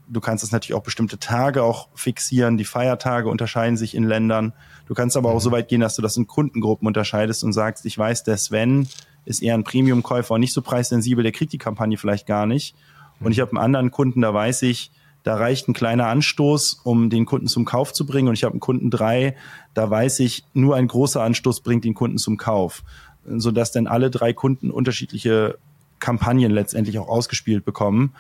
Du 0.08 0.22
kannst 0.22 0.44
es 0.44 0.52
natürlich 0.52 0.76
auch 0.76 0.84
bestimmte 0.84 1.20
Tage 1.20 1.64
auch 1.64 1.90
fixieren. 1.96 2.58
Die 2.58 2.66
Feiertage 2.66 3.30
unterscheiden 3.30 3.78
sich 3.78 3.96
in 3.96 4.04
Ländern. 4.04 4.54
Du 4.86 4.94
kannst 4.94 5.18
aber 5.18 5.30
auch 5.30 5.36
mhm. 5.36 5.40
so 5.40 5.52
weit 5.52 5.68
gehen, 5.68 5.82
dass 5.82 5.96
du 5.96 6.02
das 6.02 6.16
in 6.18 6.28
Kundengruppen 6.28 6.88
unterscheidest 6.88 7.44
und 7.44 7.52
sagst, 7.52 7.86
ich 7.86 7.98
weiß, 7.98 8.24
der 8.24 8.38
Sven 8.38 8.88
ist 9.26 9.42
eher 9.42 9.56
ein 9.56 9.66
Premium-Käufer 9.66 10.36
und 10.36 10.40
nicht 10.40 10.54
so 10.54 10.62
preissensibel, 10.62 11.24
der 11.24 11.34
kriegt 11.34 11.52
die 11.52 11.58
Kampagne 11.58 11.98
vielleicht 11.98 12.28
gar 12.28 12.46
nicht. 12.46 12.76
Und 13.20 13.32
ich 13.32 13.40
habe 13.40 13.52
einen 13.52 13.58
anderen 13.58 13.92
Kunden, 13.92 14.22
da 14.22 14.34
weiß 14.34 14.62
ich, 14.62 14.92
da 15.28 15.36
reicht 15.36 15.68
ein 15.68 15.74
kleiner 15.74 16.08
Anstoß, 16.08 16.80
um 16.86 17.10
den 17.10 17.26
Kunden 17.26 17.48
zum 17.48 17.66
Kauf 17.66 17.92
zu 17.92 18.06
bringen. 18.06 18.30
Und 18.30 18.36
ich 18.36 18.46
habe 18.46 18.54
einen 18.54 18.62
Kunden 18.62 18.90
drei, 18.90 19.36
da 19.74 19.90
weiß 19.90 20.22
ich, 20.22 20.46
nur 20.54 20.78
ein 20.78 20.88
großer 20.88 21.22
Anstoß 21.22 21.60
bringt 21.60 21.84
den 21.84 21.96
Kunden 21.96 22.18
zum 22.18 22.38
Kauf. 22.38 22.82
Sodass 23.26 23.74
dann 23.74 23.88
alle 23.88 24.10
drei 24.10 24.32
Kunden 24.32 24.72
unterschiedliche 24.72 25.58
Kampagnen 26.00 26.54
letztendlich 26.54 26.98
auch 26.98 27.10
ausgespielt 27.10 27.66
bekommen. 27.66 28.14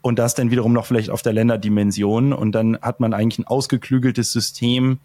Und 0.00 0.18
das 0.18 0.34
dann 0.34 0.50
wiederum 0.50 0.72
noch 0.72 0.84
vielleicht 0.84 1.10
auf 1.10 1.22
der 1.22 1.32
Länderdimension. 1.32 2.32
Und 2.32 2.50
dann 2.50 2.76
hat 2.82 2.98
man 2.98 3.14
eigentlich 3.14 3.38
ein 3.38 3.46
ausgeklügeltes 3.46 4.32
System, 4.32 4.98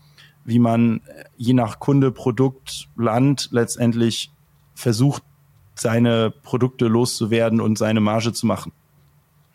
wie 0.43 0.57
man 0.57 1.01
je 1.37 1.53
nach 1.53 1.77
Kunde, 1.77 2.09
Produkt, 2.09 2.89
Land 2.97 3.49
letztendlich 3.51 4.31
versucht, 4.73 5.21
seine 5.75 6.31
Produkte 6.31 6.87
loszuwerden 6.87 7.61
und 7.61 7.77
seine 7.77 7.99
Marge 7.99 8.33
zu 8.33 8.47
machen. 8.47 8.71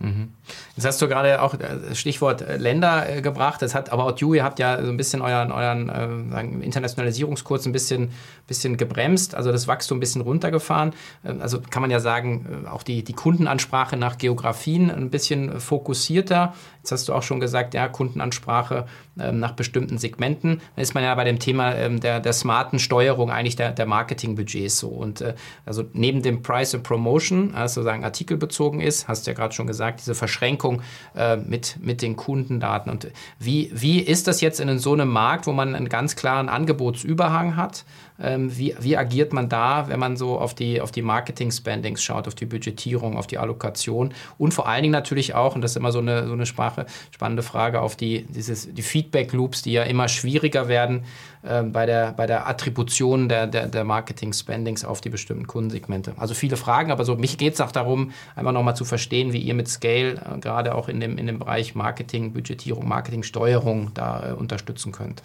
Mhm. 0.02 0.32
Jetzt 0.76 0.85
hast 0.85 1.00
du 1.00 1.09
gerade 1.09 1.40
auch 1.40 1.54
das 1.54 1.99
Stichwort 1.99 2.42
äh, 2.42 2.56
Länder 2.56 3.09
äh, 3.09 3.23
gebracht. 3.23 3.62
Das 3.62 3.75
hat 3.75 3.92
About 3.92 4.16
You, 4.18 4.35
ihr 4.35 4.42
habt 4.42 4.59
ja 4.59 4.82
so 4.82 4.90
ein 4.90 4.97
bisschen 4.97 5.23
euren, 5.23 5.52
euren 5.52 5.88
äh, 5.88 6.64
Internationalisierungskurs 6.64 7.66
ein 7.66 7.73
bisschen, 7.73 8.11
bisschen 8.49 8.76
gebremst, 8.76 9.35
also 9.35 9.52
das 9.52 9.68
Wachstum 9.68 9.99
ein 9.99 10.00
bisschen 10.00 10.23
runtergefahren. 10.23 10.92
Ähm, 11.25 11.40
also 11.40 11.61
kann 11.61 11.82
man 11.82 11.90
ja 11.90 12.00
sagen, 12.00 12.66
auch 12.71 12.82
die, 12.82 13.04
die 13.04 13.12
Kundenansprache 13.12 13.97
nach 13.97 14.18
Geografien 14.18 14.90
ein 14.90 15.11
bisschen 15.11 15.61
fokussierter. 15.61 16.54
Jetzt 16.78 16.90
hast 16.90 17.09
du 17.09 17.12
auch 17.12 17.23
schon 17.23 17.38
gesagt, 17.38 17.75
ja, 17.75 17.87
Kundenansprache 17.87 18.87
ähm, 19.21 19.38
nach 19.38 19.52
bestimmten 19.52 19.99
Segmenten. 19.99 20.61
Dann 20.75 20.82
ist 20.82 20.94
man 20.94 21.04
ja 21.04 21.14
bei 21.14 21.25
dem 21.25 21.38
Thema 21.38 21.75
ähm, 21.75 22.00
der, 22.00 22.18
der 22.18 22.32
smarten 22.32 22.78
Steuerung 22.78 23.30
eigentlich 23.30 23.56
der, 23.56 23.71
der 23.71 23.87
Marketingbudgets 23.87 24.78
so. 24.78 24.88
Und 24.88 25.21
äh, 25.21 25.35
also 25.64 25.85
neben 25.92 26.23
dem 26.23 26.42
Price 26.42 26.75
and 26.75 26.82
Promotion, 26.82 27.54
also 27.54 27.82
sagen 27.82 28.04
artikelbezogen 28.04 28.80
ist, 28.80 29.06
hast 29.06 29.26
du 29.26 29.30
ja 29.30 29.37
gerade 29.37 29.54
schon 29.54 29.66
gesagt, 29.66 29.92
diese 29.97 30.15
Verschränkung 30.15 30.83
äh, 31.15 31.37
mit, 31.37 31.77
mit 31.81 32.03
den 32.03 32.17
Kundendaten. 32.17 32.91
Und 32.91 33.09
wie, 33.39 33.71
wie 33.73 34.01
ist 34.01 34.29
das 34.29 34.41
jetzt 34.41 34.61
in 34.61 34.79
so 34.79 34.93
einem 34.93 35.09
Markt, 35.09 35.47
wo 35.47 35.53
man 35.53 35.75
einen 35.75 35.89
ganz 35.89 36.17
klaren 36.17 36.49
Angebotsüberhang 36.49 37.57
hat? 37.57 37.85
Ähm, 38.23 38.57
wie, 38.57 38.75
wie 38.79 38.97
agiert 38.97 39.33
man 39.33 39.49
da, 39.49 39.88
wenn 39.88 39.99
man 39.99 40.17
so 40.17 40.38
auf 40.38 40.55
die, 40.55 40.81
auf 40.81 40.93
die 40.93 41.02
Marketing-Spendings 41.02 42.02
schaut, 42.02 42.29
auf 42.29 42.37
die 42.37 42.47
Budgetierung, 42.47 43.17
auf 43.17 43.26
die 43.26 43.38
Allokation 43.38 44.14
und 44.38 44.55
vor 44.55 44.69
allen 44.69 44.83
Dingen 44.83 44.93
natürlich 44.93 45.35
auch, 45.35 45.57
und 45.57 45.62
das 45.62 45.73
ist 45.73 45.76
immer 45.76 45.91
so 45.91 45.99
eine, 45.99 46.26
so 46.29 46.33
eine 46.33 46.47
Sprache, 46.47 46.87
spannende 47.11 47.43
Frage, 47.43 47.81
auf 47.81 47.97
die, 47.97 48.25
die 48.29 48.83
Feedback-Loops, 48.83 49.62
die 49.62 49.73
ja 49.73 49.83
immer 49.83 50.07
schwieriger 50.09 50.69
werden 50.69 51.05
äh, 51.43 51.62
bei, 51.62 51.85
der, 51.87 52.12
bei 52.12 52.26
der 52.26 52.49
Attribution 52.49 53.29
der, 53.29 53.49
der, 53.49 53.67
der 53.67 53.85
Marketing-Spendings 53.85 54.85
auf 54.85 55.00
die 55.00 55.11
bestimmten 55.11 55.49
Kundensegmente. 55.49 56.14
Also 56.17 56.35
viele 56.35 56.57
Fragen, 56.57 56.93
aber 56.93 57.05
so 57.05 57.17
mich 57.17 57.38
geht 57.38 57.55
es 57.55 57.61
auch 57.61 57.73
darum, 57.73 58.12
einfach 58.37 58.52
nochmal 58.52 58.76
zu 58.76 58.85
verstehen, 58.85 59.33
wie 59.33 59.38
ihr 59.38 59.55
mit 59.55 59.69
Scale 59.69 60.14
äh, 60.14 60.38
gerade 60.38 60.75
auch 60.76 60.88
in 60.88 61.00
dem, 61.00 61.19
in 61.19 61.26
dem 61.26 61.41
Bereich 61.41 61.75
Marketing, 61.75 62.33
Budgetierung, 62.33 62.87
Marketingsteuerung 62.87 63.91
da 63.95 64.31
äh, 64.31 64.33
unterstützen 64.33 64.93
könnt. 64.93 65.23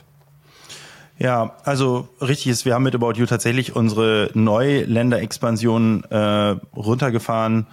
Ja, 1.20 1.56
also 1.64 2.10
richtig 2.22 2.48
ist, 2.48 2.66
wir 2.66 2.76
haben 2.76 2.84
mit 2.84 2.94
About 2.94 3.14
You 3.14 3.26
tatsächlich 3.26 3.76
unsere 3.76 4.30
Neuländerexpansion 4.34 6.04
äh, 6.06 6.56
runtergefahren. 6.76 7.68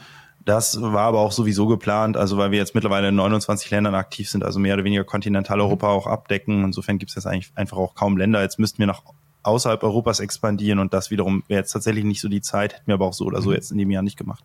Das 0.44 0.80
war 0.80 1.02
aber 1.02 1.20
auch 1.20 1.32
sowieso 1.32 1.66
geplant, 1.66 2.16
also 2.16 2.36
weil 2.36 2.50
wir 2.50 2.58
jetzt 2.58 2.74
mittlerweile 2.74 3.08
in 3.08 3.14
29 3.14 3.70
Ländern 3.70 3.94
aktiv 3.94 4.28
sind, 4.28 4.44
also 4.44 4.58
mehr 4.58 4.74
oder 4.74 4.84
weniger 4.84 5.04
Kontinentaleuropa 5.04 5.88
auch 5.88 6.06
abdecken. 6.06 6.64
Insofern 6.64 6.98
gibt 6.98 7.10
es 7.10 7.16
jetzt 7.16 7.26
eigentlich 7.26 7.52
einfach 7.54 7.78
auch 7.78 7.94
kaum 7.94 8.16
Länder. 8.16 8.42
Jetzt 8.42 8.58
müssten 8.58 8.78
wir 8.78 8.86
nach 8.86 9.02
außerhalb 9.42 9.82
Europas 9.82 10.20
expandieren 10.20 10.78
und 10.78 10.92
das 10.92 11.10
wiederum 11.10 11.44
wäre 11.48 11.60
jetzt 11.60 11.72
tatsächlich 11.72 12.04
nicht 12.04 12.20
so 12.20 12.28
die 12.28 12.40
Zeit, 12.40 12.74
hätten 12.74 12.86
wir 12.86 12.94
aber 12.94 13.06
auch 13.06 13.14
so 13.14 13.24
oder 13.24 13.42
so 13.42 13.50
mhm. 13.50 13.56
jetzt 13.56 13.72
in 13.72 13.78
dem 13.78 13.90
Jahr 13.90 14.02
nicht 14.02 14.16
gemacht. 14.16 14.44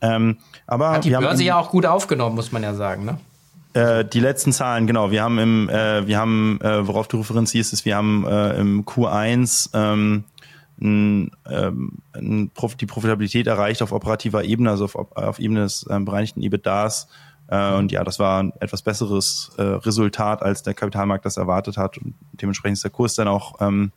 Ähm, 0.00 0.38
aber 0.66 0.92
Hat 0.92 1.04
die 1.04 1.10
Börse 1.10 1.44
ja 1.44 1.58
auch 1.58 1.70
gut 1.70 1.86
aufgenommen, 1.86 2.34
muss 2.34 2.50
man 2.50 2.62
ja 2.62 2.74
sagen, 2.74 3.04
ne? 3.04 3.18
Äh, 3.74 4.04
die 4.04 4.20
letzten 4.20 4.52
Zahlen, 4.52 4.86
genau. 4.86 5.10
Wir 5.10 5.22
haben 5.22 5.38
im, 5.38 5.68
äh, 5.68 6.06
wir 6.06 6.18
haben, 6.18 6.60
äh, 6.60 6.86
worauf 6.86 7.08
du 7.08 7.18
referenzierst, 7.18 7.72
ist, 7.72 7.84
wir 7.84 7.96
haben 7.96 8.26
äh, 8.26 8.58
im 8.58 8.84
Q1 8.84 9.70
ähm, 9.74 10.24
ein, 10.80 11.30
ähm, 11.48 11.98
ein 12.12 12.50
Prof 12.52 12.74
die 12.74 12.86
Profitabilität 12.86 13.46
erreicht 13.46 13.82
auf 13.82 13.92
operativer 13.92 14.44
Ebene, 14.44 14.70
also 14.70 14.84
auf, 14.84 14.96
auf 14.96 15.38
Ebene 15.38 15.60
des 15.60 15.86
ähm, 15.90 16.04
bereinigten 16.04 16.42
EBITDAs. 16.42 17.08
Äh, 17.48 17.74
und 17.74 17.92
ja, 17.92 18.04
das 18.04 18.18
war 18.18 18.42
ein 18.42 18.52
etwas 18.60 18.82
besseres 18.82 19.52
äh, 19.56 19.62
Resultat, 19.62 20.42
als 20.42 20.62
der 20.62 20.74
Kapitalmarkt 20.74 21.24
das 21.24 21.36
erwartet 21.36 21.76
hat. 21.76 21.98
Und 21.98 22.14
dementsprechend 22.32 22.78
ist 22.78 22.84
der 22.84 22.90
Kurs 22.90 23.14
dann 23.14 23.28
auch 23.28 23.60
ähm, 23.60 23.92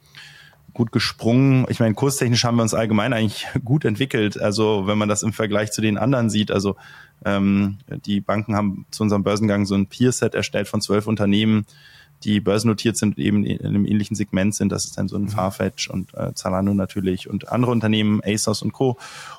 gut 0.73 0.91
gesprungen. 0.91 1.65
Ich 1.69 1.79
meine, 1.79 1.95
kurstechnisch 1.95 2.43
haben 2.43 2.57
wir 2.57 2.63
uns 2.63 2.73
allgemein 2.73 3.13
eigentlich 3.13 3.47
gut 3.65 3.83
entwickelt. 3.83 4.39
Also 4.39 4.87
wenn 4.87 4.97
man 4.97 5.09
das 5.09 5.23
im 5.23 5.33
Vergleich 5.33 5.71
zu 5.71 5.81
den 5.81 5.97
anderen 5.97 6.29
sieht, 6.29 6.51
also 6.51 6.75
ähm, 7.23 7.77
die 8.05 8.19
Banken 8.19 8.55
haben 8.55 8.85
zu 8.91 9.03
unserem 9.03 9.23
Börsengang 9.23 9.65
so 9.65 9.75
ein 9.75 9.87
Peer-Set 9.87 10.35
erstellt 10.35 10.67
von 10.67 10.81
zwölf 10.81 11.07
Unternehmen, 11.07 11.65
die 12.23 12.39
börsennotiert 12.39 12.97
sind, 12.97 13.17
eben 13.17 13.43
in 13.45 13.63
einem 13.65 13.85
ähnlichen 13.85 14.15
Segment 14.15 14.55
sind. 14.55 14.71
Das 14.71 14.85
ist 14.85 14.97
dann 14.97 15.07
so 15.07 15.15
ein 15.15 15.23
mhm. 15.23 15.29
Farfetch 15.29 15.89
und 15.89 16.13
äh, 16.15 16.33
Zalando 16.33 16.73
natürlich 16.73 17.29
und 17.29 17.51
andere 17.51 17.71
Unternehmen, 17.71 18.21
ASOS 18.25 18.61
und 18.61 18.73
Co. 18.73 18.97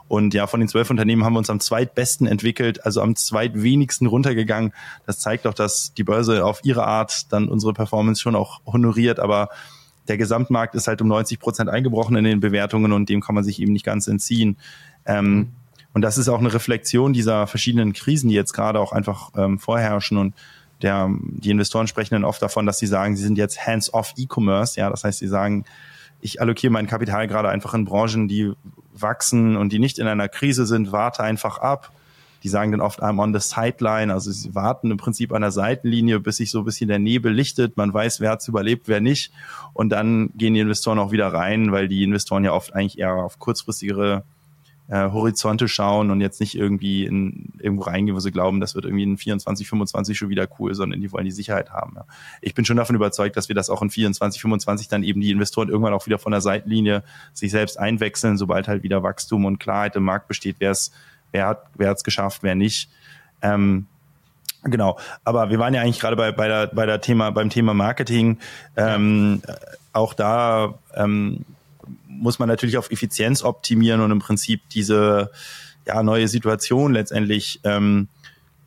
Und 0.08 0.34
ja, 0.34 0.46
von 0.46 0.60
den 0.60 0.68
zwölf 0.68 0.88
Unternehmen 0.90 1.24
haben 1.24 1.32
wir 1.32 1.40
uns 1.40 1.50
am 1.50 1.60
zweitbesten 1.60 2.26
entwickelt, 2.26 2.84
also 2.84 3.00
am 3.02 3.16
zweitwenigsten 3.16 4.06
runtergegangen. 4.06 4.72
Das 5.04 5.18
zeigt 5.18 5.46
doch, 5.46 5.54
dass 5.54 5.94
die 5.94 6.04
Börse 6.04 6.44
auf 6.44 6.60
ihre 6.64 6.86
Art 6.86 7.32
dann 7.32 7.48
unsere 7.48 7.72
Performance 7.72 8.20
schon 8.20 8.36
auch 8.36 8.60
honoriert, 8.66 9.18
aber 9.18 9.48
der 10.06 10.18
Gesamtmarkt 10.18 10.76
ist 10.76 10.86
halt 10.86 11.02
um 11.02 11.08
90 11.08 11.40
Prozent 11.40 11.68
eingebrochen 11.68 12.14
in 12.16 12.24
den 12.24 12.40
Bewertungen 12.40 12.92
und 12.92 13.08
dem 13.08 13.20
kann 13.20 13.34
man 13.34 13.42
sich 13.42 13.60
eben 13.60 13.72
nicht 13.72 13.84
ganz 13.84 14.06
entziehen. 14.06 14.56
Ähm, 15.04 15.34
mhm. 15.34 15.52
Und 15.96 16.02
das 16.02 16.18
ist 16.18 16.28
auch 16.28 16.40
eine 16.40 16.52
Reflexion 16.52 17.14
dieser 17.14 17.46
verschiedenen 17.46 17.94
Krisen, 17.94 18.28
die 18.28 18.34
jetzt 18.34 18.52
gerade 18.52 18.80
auch 18.80 18.92
einfach 18.92 19.30
ähm, 19.34 19.58
vorherrschen 19.58 20.18
und 20.18 20.34
der, 20.82 21.08
die 21.22 21.48
Investoren 21.48 21.86
sprechen 21.86 22.12
dann 22.12 22.24
oft 22.24 22.42
davon, 22.42 22.66
dass 22.66 22.78
sie 22.78 22.86
sagen, 22.86 23.16
sie 23.16 23.22
sind 23.22 23.38
jetzt 23.38 23.66
hands-off 23.66 24.12
E-Commerce. 24.18 24.78
Ja, 24.78 24.90
das 24.90 25.04
heißt, 25.04 25.20
sie 25.20 25.26
sagen, 25.26 25.64
ich 26.20 26.38
allokiere 26.38 26.70
mein 26.70 26.86
Kapital 26.86 27.26
gerade 27.28 27.48
einfach 27.48 27.72
in 27.72 27.86
Branchen, 27.86 28.28
die 28.28 28.52
wachsen 28.92 29.56
und 29.56 29.72
die 29.72 29.78
nicht 29.78 29.98
in 29.98 30.06
einer 30.06 30.28
Krise 30.28 30.66
sind, 30.66 30.92
warte 30.92 31.22
einfach 31.22 31.60
ab. 31.60 31.92
Die 32.42 32.50
sagen 32.50 32.72
dann 32.72 32.82
oft, 32.82 33.02
I'm 33.02 33.18
on 33.18 33.32
the 33.32 33.40
sideline. 33.40 34.12
Also 34.12 34.30
sie 34.32 34.54
warten 34.54 34.90
im 34.90 34.98
Prinzip 34.98 35.32
an 35.32 35.40
der 35.40 35.50
Seitenlinie, 35.50 36.20
bis 36.20 36.36
sich 36.36 36.50
so 36.50 36.58
ein 36.58 36.66
bisschen 36.66 36.88
der 36.88 36.98
Nebel 36.98 37.32
lichtet. 37.32 37.78
Man 37.78 37.94
weiß, 37.94 38.20
wer 38.20 38.32
hat's 38.32 38.48
überlebt, 38.48 38.86
wer 38.86 39.00
nicht. 39.00 39.32
Und 39.72 39.88
dann 39.88 40.28
gehen 40.34 40.52
die 40.52 40.60
Investoren 40.60 40.98
auch 40.98 41.10
wieder 41.10 41.28
rein, 41.28 41.72
weil 41.72 41.88
die 41.88 42.04
Investoren 42.04 42.44
ja 42.44 42.52
oft 42.52 42.74
eigentlich 42.74 42.98
eher 42.98 43.14
auf 43.14 43.38
kurzfristigere 43.38 44.24
äh, 44.88 45.10
Horizonte 45.10 45.68
schauen 45.68 46.10
und 46.10 46.20
jetzt 46.20 46.40
nicht 46.40 46.56
irgendwie 46.56 47.04
in 47.04 47.52
irgendwo 47.58 47.84
reingehen, 47.84 48.14
wo 48.14 48.20
sie 48.20 48.30
glauben, 48.30 48.60
das 48.60 48.74
wird 48.74 48.84
irgendwie 48.84 49.02
in 49.02 49.16
24, 49.16 49.68
25 49.68 50.16
schon 50.16 50.28
wieder 50.28 50.46
cool, 50.58 50.74
sondern 50.74 51.00
die 51.00 51.10
wollen 51.12 51.24
die 51.24 51.32
Sicherheit 51.32 51.70
haben. 51.70 51.94
Ja. 51.96 52.04
Ich 52.40 52.54
bin 52.54 52.64
schon 52.64 52.76
davon 52.76 52.94
überzeugt, 52.94 53.36
dass 53.36 53.48
wir 53.48 53.54
das 53.54 53.70
auch 53.70 53.82
in 53.82 53.90
24, 53.90 54.40
25 54.40 54.88
dann 54.88 55.02
eben 55.02 55.20
die 55.20 55.30
Investoren 55.30 55.68
irgendwann 55.68 55.94
auch 55.94 56.06
wieder 56.06 56.18
von 56.18 56.32
der 56.32 56.40
Seitenlinie 56.40 57.02
sich 57.32 57.50
selbst 57.50 57.78
einwechseln, 57.78 58.36
sobald 58.36 58.68
halt 58.68 58.82
wieder 58.82 59.02
Wachstum 59.02 59.44
und 59.44 59.58
Klarheit 59.58 59.96
im 59.96 60.04
Markt 60.04 60.28
besteht, 60.28 60.56
wer 60.60 60.70
es, 60.70 60.92
wer 61.32 61.46
hat, 61.48 61.66
wer 61.74 61.90
hat 61.90 61.96
es 61.96 62.04
geschafft, 62.04 62.42
wer 62.42 62.54
nicht. 62.54 62.88
Ähm, 63.42 63.86
Genau, 64.68 64.98
aber 65.22 65.50
wir 65.50 65.60
waren 65.60 65.74
ja 65.74 65.82
eigentlich 65.82 66.00
gerade 66.00 66.16
bei, 66.16 66.32
bei, 66.32 66.48
der, 66.48 66.66
bei 66.66 66.86
der 66.86 67.00
Thema, 67.00 67.30
beim 67.30 67.50
Thema 67.50 67.72
Marketing. 67.72 68.38
Ähm, 68.76 69.40
auch 69.92 70.12
da 70.12 70.74
ähm, 70.94 71.44
muss 72.08 72.38
man 72.38 72.48
natürlich 72.48 72.78
auf 72.78 72.90
Effizienz 72.90 73.42
optimieren 73.42 74.00
und 74.00 74.10
im 74.10 74.18
Prinzip 74.18 74.62
diese 74.70 75.30
ja, 75.86 76.02
neue 76.02 76.28
Situation 76.28 76.92
letztendlich 76.92 77.60
ähm, 77.64 78.08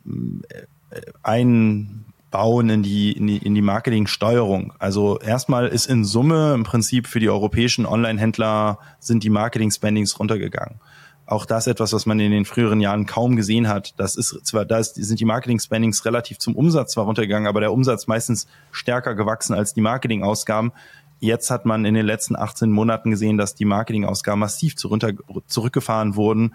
äh, 0.06 1.00
einbauen 1.22 2.70
in 2.70 2.82
die, 2.82 3.12
in 3.12 3.26
die, 3.26 3.38
in 3.38 3.54
die 3.54 3.62
Marketingsteuerung. 3.62 4.72
Also 4.78 5.18
erstmal 5.18 5.68
ist 5.68 5.86
in 5.86 6.04
Summe 6.04 6.54
im 6.54 6.64
Prinzip 6.64 7.06
für 7.06 7.20
die 7.20 7.28
europäischen 7.28 7.86
Online-Händler 7.86 8.78
sind 8.98 9.22
die 9.22 9.30
Marketing-Spendings 9.30 10.18
runtergegangen. 10.18 10.80
Auch 11.26 11.46
das 11.46 11.68
etwas, 11.68 11.92
was 11.92 12.06
man 12.06 12.18
in 12.18 12.32
den 12.32 12.44
früheren 12.44 12.80
Jahren 12.80 13.06
kaum 13.06 13.36
gesehen 13.36 13.68
hat. 13.68 13.94
Das 13.98 14.16
ist 14.16 14.44
zwar, 14.44 14.64
da 14.64 14.82
sind 14.82 15.20
die 15.20 15.24
Marketing-Spendings 15.24 16.04
relativ 16.04 16.38
zum 16.38 16.56
Umsatz 16.56 16.94
zwar 16.94 17.04
runtergegangen, 17.04 17.46
aber 17.46 17.60
der 17.60 17.72
Umsatz 17.72 18.08
meistens 18.08 18.48
stärker 18.72 19.14
gewachsen 19.14 19.54
als 19.54 19.72
die 19.72 19.80
Marketing-Ausgaben. 19.80 20.72
Jetzt 21.20 21.50
hat 21.50 21.66
man 21.66 21.84
in 21.84 21.94
den 21.94 22.06
letzten 22.06 22.34
18 22.34 22.70
Monaten 22.70 23.10
gesehen, 23.10 23.36
dass 23.38 23.54
die 23.54 23.66
Marketingausgaben 23.66 24.40
massiv 24.40 24.74
zurückgefahren 24.76 26.16
wurden. 26.16 26.54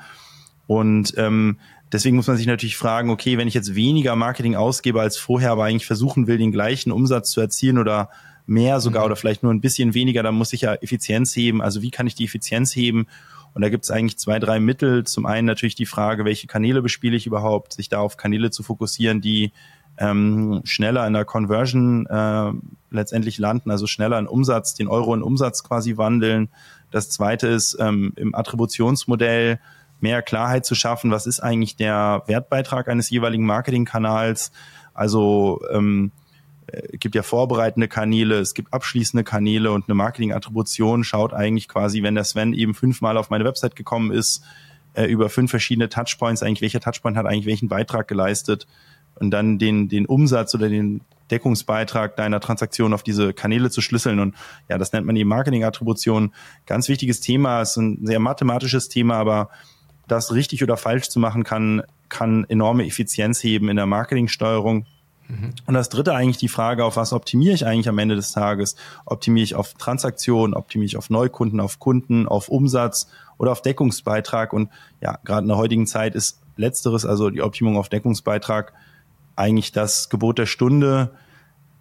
Und 0.68 1.14
ähm, 1.18 1.60
deswegen 1.92 2.16
muss 2.16 2.28
man 2.28 2.38
sich 2.38 2.48
natürlich 2.48 2.78
fragen, 2.78 3.12
okay, 3.12 3.38
wenn 3.38 3.48
ich 3.48 3.54
jetzt 3.54 3.76
weniger 3.76 4.16
Marketing 4.16 4.56
ausgebe 4.56 5.00
als 5.00 5.18
vorher, 5.18 5.52
aber 5.52 5.66
eigentlich 5.66 5.86
versuchen 5.86 6.26
will, 6.26 6.40
den 6.40 6.52
gleichen 6.52 6.92
Umsatz 6.92 7.30
zu 7.30 7.42
erzielen 7.42 7.78
oder 7.78 8.10
mehr 8.48 8.80
sogar 8.80 9.04
mhm. 9.04 9.06
oder 9.06 9.16
vielleicht 9.16 9.44
nur 9.44 9.54
ein 9.54 9.62
bisschen 9.62 9.94
weniger, 9.94 10.24
dann 10.24 10.36
muss 10.36 10.54
ich 10.54 10.62
ja 10.62 10.74
Effizienz 10.74 11.36
heben. 11.36 11.62
Also 11.62 11.82
wie 11.82 11.92
kann 11.92 12.08
ich 12.08 12.16
die 12.16 12.26
Effizienz 12.26 12.76
heben? 12.76 13.08
Und 13.54 13.62
da 13.62 13.70
gibt 13.70 13.86
es 13.86 13.92
eigentlich 13.92 14.18
zwei, 14.18 14.40
drei 14.40 14.60
Mittel. 14.60 15.06
Zum 15.06 15.26
einen 15.26 15.48
natürlich 15.48 15.76
die 15.76 15.86
Frage, 15.86 16.26
welche 16.26 16.48
Kanäle 16.48 16.82
bespiele 16.82 17.16
ich 17.16 17.26
überhaupt, 17.26 17.74
sich 17.74 17.88
da 17.88 18.00
auf 18.00 18.18
Kanäle 18.18 18.52
zu 18.52 18.64
fokussieren, 18.64 19.22
die 19.22 19.52
ähm, 19.98 20.62
schneller 20.64 21.06
in 21.08 21.14
der 21.14 21.26
Conversion 21.26 22.06
äh, 22.08 22.52
letztendlich 22.90 23.38
landen, 23.38 23.72
also 23.72 23.88
schneller 23.88 24.20
in 24.20 24.28
Umsatz, 24.28 24.74
den 24.74 24.88
Euro 24.88 25.14
in 25.14 25.22
Umsatz 25.22 25.64
quasi 25.64 25.98
wandeln. 25.98 26.50
Das 26.92 27.10
zweite 27.10 27.48
ist 27.48 27.78
ähm, 27.80 28.14
im 28.16 28.36
Attributionsmodell 28.36 29.60
mehr 30.02 30.22
Klarheit 30.22 30.66
zu 30.66 30.76
schaffen, 30.76 31.12
was 31.12 31.26
ist 31.26 31.40
eigentlich 31.40 31.76
der 31.76 32.24
Wertbeitrag 32.28 32.88
eines 32.90 33.10
jeweiligen 33.10 33.46
Marketingkanals. 33.46 34.52
Also 34.94 35.62
ähm, 35.72 36.12
äh, 36.68 36.82
es 36.94 37.00
gibt 37.00 37.16
ja 37.16 37.24
vorbereitende 37.24 37.88
Kanäle, 37.88 38.40
es 38.40 38.54
gibt 38.54 38.74
abschließende 38.74 39.24
Kanäle 39.24 39.72
und 39.72 39.88
eine 39.88 39.96
Marketing-Attribution 39.96 41.04
schaut 41.04 41.34
eigentlich 41.34 41.68
quasi, 41.68 42.04
wenn 42.04 42.16
der 42.16 42.24
Sven 42.24 42.54
eben 42.54 42.74
fünfmal 42.74 43.18
auf 43.18 43.30
meine 43.30 43.46
Website 43.46 43.76
gekommen 43.76 44.12
ist, 44.12 44.44
äh, 44.94 45.06
über 45.06 45.30
fünf 45.30 45.52
verschiedene 45.52 45.90
Touchpoints, 45.90 46.44
eigentlich 46.44 46.62
welcher 46.62 46.82
Touchpoint 46.82 47.18
hat 47.18 47.26
eigentlich 47.26 47.46
welchen 47.46 47.70
Beitrag 47.70 48.08
geleistet 48.08 48.68
und 49.16 49.32
dann 49.32 49.58
den, 49.58 49.90
den 49.90 50.06
Umsatz 50.06 50.54
oder 50.56 50.70
den 50.70 51.02
Deckungsbeitrag 51.32 52.16
deiner 52.16 52.40
Transaktion 52.40 52.94
auf 52.94 53.04
diese 53.04 53.34
Kanäle 53.34 53.70
zu 53.70 53.82
schlüsseln. 53.82 54.20
Und 54.20 54.36
ja, 54.70 54.78
das 54.78 54.94
nennt 54.94 55.08
man 55.08 55.16
eben 55.16 55.30
Marketing-Attribution. 55.30 56.34
Ganz 56.66 56.88
wichtiges 56.88 57.22
Thema, 57.22 57.62
ist 57.62 57.78
ein 57.78 58.06
sehr 58.06 58.20
mathematisches 58.20 58.90
Thema, 58.90 59.16
aber 59.16 59.50
das 60.08 60.34
richtig 60.34 60.62
oder 60.64 60.78
falsch 60.78 61.10
zu 61.10 61.20
machen, 61.20 61.44
kann, 61.44 61.82
kann 62.10 62.46
enorme 62.48 62.86
Effizienz 62.86 63.44
heben 63.44 63.70
in 63.70 63.76
der 63.76 63.88
Marketingsteuerung. 63.88 64.86
Mhm. 65.28 65.54
Und 65.66 65.74
das 65.74 65.90
dritte 65.90 66.14
eigentlich 66.14 66.38
die 66.38 66.48
Frage, 66.48 66.86
auf 66.86 66.96
was 66.96 67.12
optimiere 67.12 67.56
ich 67.56 67.66
eigentlich 67.66 67.90
am 67.90 67.98
Ende 67.98 68.16
des 68.16 68.32
Tages? 68.32 68.76
Optimiere 69.06 69.44
ich 69.44 69.56
auf 69.56 69.74
Transaktionen, 69.74 70.54
optimiere 70.54 70.86
ich 70.86 70.98
auf 70.98 71.10
Neukunden, 71.10 71.60
auf 71.60 71.80
Kunden, 71.80 72.28
auf 72.28 72.50
Umsatz 72.50 73.08
oder 73.40 73.52
auf 73.52 73.64
Deckungsbeitrag? 73.64 74.54
Und 74.54 74.70
ja, 75.02 75.18
gerade 75.24 75.42
in 75.42 75.48
der 75.48 75.58
heutigen 75.58 75.88
Zeit 75.88 76.14
ist 76.14 76.40
letzteres, 76.58 77.06
also 77.06 77.32
die 77.32 77.42
Optimierung 77.42 77.80
auf 77.80 77.90
Deckungsbeitrag, 77.90 78.74
eigentlich 79.36 79.72
das 79.72 80.10
Gebot 80.10 80.38
der 80.38 80.46
Stunde. 80.46 81.12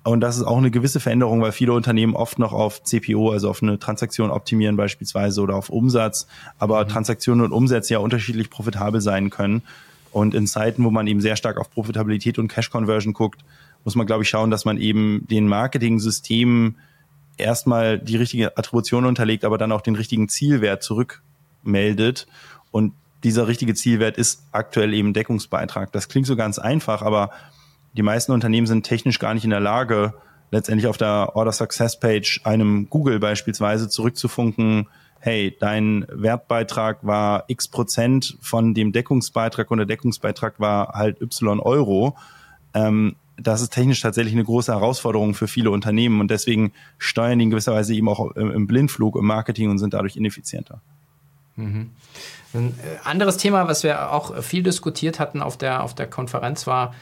Und 0.02 0.20
das 0.20 0.36
ist 0.36 0.42
auch 0.42 0.58
eine 0.58 0.70
gewisse 0.70 1.00
Veränderung, 1.00 1.40
weil 1.40 1.52
viele 1.52 1.72
Unternehmen 1.72 2.14
oft 2.14 2.38
noch 2.38 2.52
auf 2.52 2.82
CPO, 2.82 3.30
also 3.30 3.48
auf 3.48 3.62
eine 3.62 3.78
Transaktion 3.78 4.30
optimieren 4.30 4.76
beispielsweise 4.76 5.40
oder 5.40 5.56
auf 5.56 5.70
Umsatz, 5.70 6.26
aber 6.58 6.84
mhm. 6.84 6.88
Transaktionen 6.88 7.44
und 7.44 7.52
Umsätze 7.52 7.94
ja 7.94 8.00
unterschiedlich 8.00 8.50
profitabel 8.50 9.00
sein 9.00 9.30
können. 9.30 9.62
Und 10.12 10.34
in 10.34 10.46
Zeiten, 10.46 10.84
wo 10.84 10.90
man 10.90 11.06
eben 11.06 11.20
sehr 11.20 11.36
stark 11.36 11.58
auf 11.58 11.70
Profitabilität 11.70 12.38
und 12.38 12.48
Cash 12.48 12.70
Conversion 12.70 13.14
guckt, 13.14 13.44
muss 13.84 13.96
man, 13.96 14.06
glaube 14.06 14.22
ich, 14.22 14.28
schauen, 14.28 14.50
dass 14.50 14.64
man 14.64 14.78
eben 14.78 15.26
den 15.28 15.48
Marketing-Systemen 15.48 16.76
erstmal 17.36 17.98
die 17.98 18.16
richtige 18.16 18.56
Attribution 18.56 19.06
unterlegt, 19.06 19.44
aber 19.44 19.58
dann 19.58 19.72
auch 19.72 19.80
den 19.80 19.96
richtigen 19.96 20.28
Zielwert 20.28 20.82
zurückmeldet. 20.82 22.26
Und 22.70 22.92
dieser 23.24 23.48
richtige 23.48 23.74
Zielwert 23.74 24.16
ist 24.18 24.44
aktuell 24.52 24.94
eben 24.94 25.14
Deckungsbeitrag. 25.14 25.90
Das 25.92 26.08
klingt 26.08 26.26
so 26.26 26.36
ganz 26.36 26.58
einfach, 26.58 27.02
aber 27.02 27.30
die 27.96 28.02
meisten 28.02 28.32
Unternehmen 28.32 28.66
sind 28.66 28.84
technisch 28.84 29.18
gar 29.18 29.34
nicht 29.34 29.44
in 29.44 29.50
der 29.50 29.60
Lage, 29.60 30.14
letztendlich 30.50 30.86
auf 30.86 30.98
der 30.98 31.32
Order 31.34 31.52
Success 31.52 31.98
Page 31.98 32.40
einem 32.44 32.88
Google 32.90 33.18
beispielsweise 33.18 33.88
zurückzufunken, 33.88 34.88
hey, 35.18 35.56
dein 35.58 36.06
Wertbeitrag 36.12 36.98
war 37.02 37.44
x 37.48 37.68
Prozent 37.68 38.36
von 38.42 38.74
dem 38.74 38.92
Deckungsbeitrag 38.92 39.70
und 39.70 39.78
der 39.78 39.86
Deckungsbeitrag 39.86 40.60
war 40.60 40.88
halt 40.88 41.20
y 41.22 41.60
Euro. 41.60 42.16
Ähm, 42.74 43.16
das 43.36 43.62
ist 43.62 43.72
technisch 43.72 44.00
tatsächlich 44.00 44.34
eine 44.34 44.44
große 44.44 44.72
Herausforderung 44.72 45.34
für 45.34 45.48
viele 45.48 45.70
Unternehmen 45.70 46.20
und 46.20 46.30
deswegen 46.30 46.72
steuern 46.98 47.38
die 47.38 47.44
in 47.44 47.50
gewisser 47.50 47.72
Weise 47.72 47.94
eben 47.94 48.08
auch 48.08 48.32
im 48.32 48.66
Blindflug 48.66 49.16
im 49.16 49.24
Marketing 49.24 49.70
und 49.70 49.78
sind 49.78 49.94
dadurch 49.94 50.16
ineffizienter. 50.16 50.82
Mhm. 51.56 51.90
Ein 52.52 52.78
äh, 52.78 52.98
anderes 53.04 53.36
Thema, 53.36 53.68
was 53.68 53.82
wir 53.82 54.12
auch 54.12 54.42
viel 54.42 54.62
diskutiert 54.62 55.18
hatten 55.20 55.42
auf 55.42 55.56
der, 55.56 55.82
auf 55.82 55.94
der 55.94 56.06
Konferenz, 56.06 56.66
war 56.66 56.94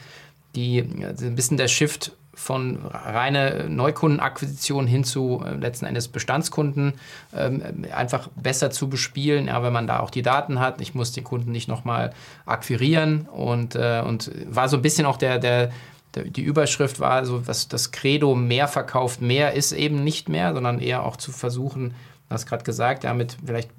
die, 0.55 0.79
ein 0.79 1.35
bisschen 1.35 1.57
der 1.57 1.67
Shift 1.67 2.11
von 2.35 2.79
reine 2.85 3.67
Neukundenakquisition 3.69 4.87
hin 4.87 5.03
zu 5.03 5.43
äh, 5.45 5.53
letzten 5.53 5.85
Endes 5.85 6.07
Bestandskunden 6.07 6.93
ähm, 7.35 7.85
einfach 7.93 8.29
besser 8.35 8.71
zu 8.71 8.89
bespielen, 8.89 9.47
ja, 9.47 9.61
wenn 9.61 9.73
man 9.73 9.85
da 9.85 9.99
auch 9.99 10.09
die 10.09 10.23
Daten 10.23 10.59
hat. 10.59 10.81
Ich 10.81 10.95
muss 10.95 11.11
den 11.11 11.23
Kunden 11.23 11.51
nicht 11.51 11.67
nochmal 11.67 12.11
akquirieren 12.45 13.27
und, 13.31 13.75
äh, 13.75 14.01
und 14.05 14.31
war 14.47 14.67
so 14.67 14.77
ein 14.77 14.81
bisschen 14.81 15.05
auch 15.05 15.17
der, 15.17 15.37
der, 15.37 15.71
der, 16.15 16.23
die 16.23 16.41
Überschrift 16.41 16.99
war 16.99 17.23
so, 17.25 17.47
was 17.47 17.67
das 17.67 17.91
Credo 17.91 18.33
mehr 18.33 18.67
verkauft, 18.67 19.21
mehr 19.21 19.53
ist 19.53 19.71
eben 19.71 20.03
nicht 20.03 20.27
mehr, 20.27 20.53
sondern 20.53 20.79
eher 20.79 21.03
auch 21.03 21.17
zu 21.17 21.31
versuchen, 21.31 21.93
hast 22.31 22.47
gerade 22.47 22.63
gesagt, 22.63 23.03
ja, 23.03 23.13
mit 23.13 23.37
vielleicht 23.45 23.69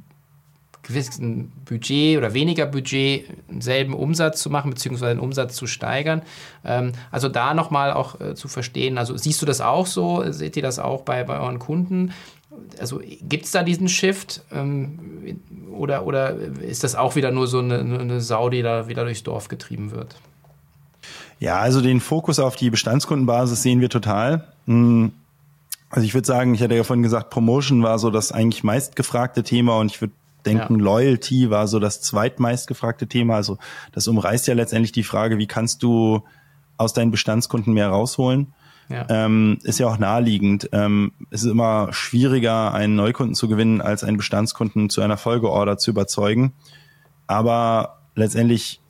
gewissen 0.85 1.53
Budget 1.65 2.19
oder 2.19 2.35
weniger 2.35 2.67
Budget 2.67 3.27
selben 3.59 3.95
Umsatz 3.95 4.41
zu 4.41 4.51
machen, 4.51 4.71
beziehungsweise 4.71 5.15
den 5.15 5.21
Umsatz 5.21 5.57
zu 5.57 5.67
steigern. 5.67 6.23
Ähm, 6.65 6.93
also 7.11 7.29
da 7.29 7.55
nochmal 7.55 7.93
auch 7.93 8.21
äh, 8.21 8.35
zu 8.35 8.49
verstehen, 8.49 8.99
also 8.99 9.17
siehst 9.17 9.43
du 9.43 9.47
das 9.47 9.61
auch 9.61 9.87
so? 9.87 10.31
Seht 10.31 10.57
ihr 10.57 10.63
das 10.63 10.79
auch 10.79 11.03
bei, 11.03 11.25
bei 11.25 11.39
euren 11.39 11.59
Kunden? 11.59 12.13
Also 12.79 13.01
gibt 13.23 13.47
es 13.47 13.51
da 13.51 13.63
diesen 13.63 13.89
Shift 13.89 14.43
ähm, 14.53 15.41
oder, 15.73 16.07
oder 16.07 16.37
ist 16.37 16.85
das 16.85 16.95
auch 16.95 17.17
wieder 17.17 17.33
nur 17.33 17.47
so 17.47 17.59
eine, 17.59 17.79
eine 17.79 18.21
Sau, 18.21 18.49
die 18.49 18.63
da 18.63 18.87
wieder 18.87 19.05
durchs 19.05 19.25
Dorf 19.25 19.49
getrieben 19.49 19.91
wird? 19.91 20.17
Ja, 21.41 21.59
also 21.59 21.81
den 21.81 22.01
Fokus 22.01 22.39
auf 22.39 22.57
die 22.57 22.71
Bestandskundenbasis 22.71 23.63
sehen 23.63 23.81
wir 23.81 23.91
total. 23.91 24.49
Hm. 24.67 25.13
Also 25.91 26.07
ich 26.07 26.15
würde 26.15 26.27
sagen, 26.27 26.55
ich 26.55 26.63
hatte 26.63 26.75
ja 26.75 26.83
vorhin 26.83 27.03
gesagt, 27.03 27.31
Promotion 27.31 27.83
war 27.83 27.99
so 27.99 28.11
das 28.11 28.33
eigentlich 28.33 28.65
meistgefragte 28.65 29.45
Thema 29.45 29.79
und 29.79 29.93
ich 29.93 30.01
würde 30.01 30.13
denken, 30.47 30.79
ja. 30.79 30.85
Loyalty 30.85 31.51
war 31.51 31.67
so 31.67 31.79
das 31.79 32.01
zweitmeistgefragte 32.01 33.07
Thema. 33.07 33.37
Also 33.37 33.59
das 33.93 34.07
umreißt 34.09 34.47
ja 34.47 34.55
letztendlich 34.55 34.93
die 34.93 35.03
Frage, 35.03 35.39
wie 35.39 35.47
kannst 35.47 35.83
du 35.83 36.23
aus 36.77 36.93
deinen 36.93 37.11
Bestandskunden 37.11 37.73
mehr 37.73 37.89
rausholen? 37.89 38.53
Ja. 38.89 39.07
Ähm, 39.09 39.59
ist 39.63 39.79
ja 39.79 39.87
auch 39.87 39.99
naheliegend. 39.99 40.69
Ähm, 40.73 41.13
es 41.31 41.43
ist 41.43 41.51
immer 41.51 41.93
schwieriger, 41.93 42.75
einen 42.75 42.97
Neukunden 42.97 43.35
zu 43.35 43.49
gewinnen, 43.49 43.81
als 43.81 44.05
einen 44.05 44.19
Bestandskunden 44.19 44.91
zu 44.91 45.01
einer 45.01 45.17
Folgeorder 45.17 45.79
zu 45.79 45.91
überzeugen. 45.91 46.53
Aber 47.27 48.01
letztendlich 48.15 48.83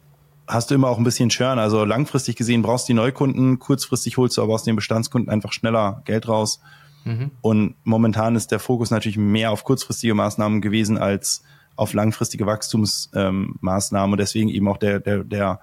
hast 0.47 0.71
du 0.71 0.75
immer 0.75 0.89
auch 0.89 0.99
ein 0.99 1.05
bisschen 1.05 1.29
Churn. 1.29 1.59
Also 1.59 1.85
langfristig 1.85 2.37
gesehen 2.37 2.63
brauchst 2.63 2.89
du 2.89 2.93
die 2.93 2.97
Neukunden, 2.97 3.59
kurzfristig 3.59 4.17
holst 4.17 4.37
du 4.37 4.43
aber 4.43 4.55
aus 4.55 4.65
den 4.65 4.77
Bestandskunden 4.77 5.31
einfach 5.31 5.53
schneller 5.53 6.03
Geld 6.05 6.29
raus. 6.29 6.61
Mhm. 7.05 7.31
Und 7.41 7.75
momentan 7.85 8.37
ist 8.37 8.51
der 8.51 8.59
Fokus 8.59 8.91
natürlich 8.91 9.19
mehr 9.19 9.51
auf 9.51 9.65
kurzfristige 9.65 10.15
Maßnahmen 10.15 10.61
gewesen 10.61 10.99
als 10.99 11.43
auf 11.77 11.93
langfristige 11.93 12.47
Wachstumsmaßnahmen 12.47 14.09
ähm, 14.09 14.13
und 14.13 14.19
deswegen 14.19 14.49
eben 14.49 14.69
auch 14.69 14.79
der, 14.79 15.01
der, 15.01 15.25
der, 15.25 15.61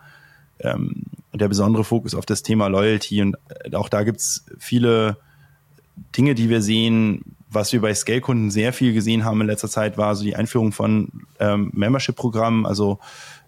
ähm, 0.60 1.04
der 1.34 1.48
besondere 1.48 1.84
Fokus 1.84 2.16
auf 2.16 2.26
das 2.26 2.44
Thema 2.44 2.68
Loyalty. 2.68 3.22
Und 3.22 3.38
äh, 3.64 3.76
auch 3.76 3.90
da 3.90 4.04
gibt's 4.04 4.46
viele 4.58 5.18
Dinge, 6.18 6.36
die 6.36 6.50
wir 6.50 6.62
sehen. 6.62 7.36
Was 7.54 7.74
wir 7.74 7.82
bei 7.82 7.94
Scale-Kunden 7.94 8.50
sehr 8.50 8.72
viel 8.72 8.94
gesehen 8.94 9.26
haben 9.26 9.42
in 9.42 9.48
letzter 9.48 9.68
Zeit, 9.68 9.98
war 9.98 10.16
so 10.16 10.24
die 10.24 10.38
Einführung 10.38 10.72
von 10.72 11.10
ähm, 11.40 11.70
Membership-Programmen, 11.74 12.66
also 12.66 13.00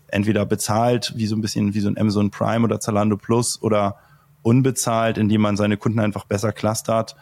entweder 0.07 0.45
bezahlt, 0.45 1.13
wie 1.15 1.25
so 1.25 1.37
ein 1.37 1.41
bisschen 1.41 1.73
wie 1.73 1.79
so 1.79 1.87
ein 1.87 1.97
Amazon 1.97 2.29
Prime 2.29 2.65
oder 2.65 2.81
Zalando 2.81 3.15
Plus 3.15 3.61
oder 3.61 3.95
unbezahlt, 4.41 5.17
indem 5.17 5.41
man 5.41 5.55
seine 5.55 5.77
Kunden 5.77 5.99
einfach 5.99 6.25
besser 6.25 6.51
clustert 6.51 7.15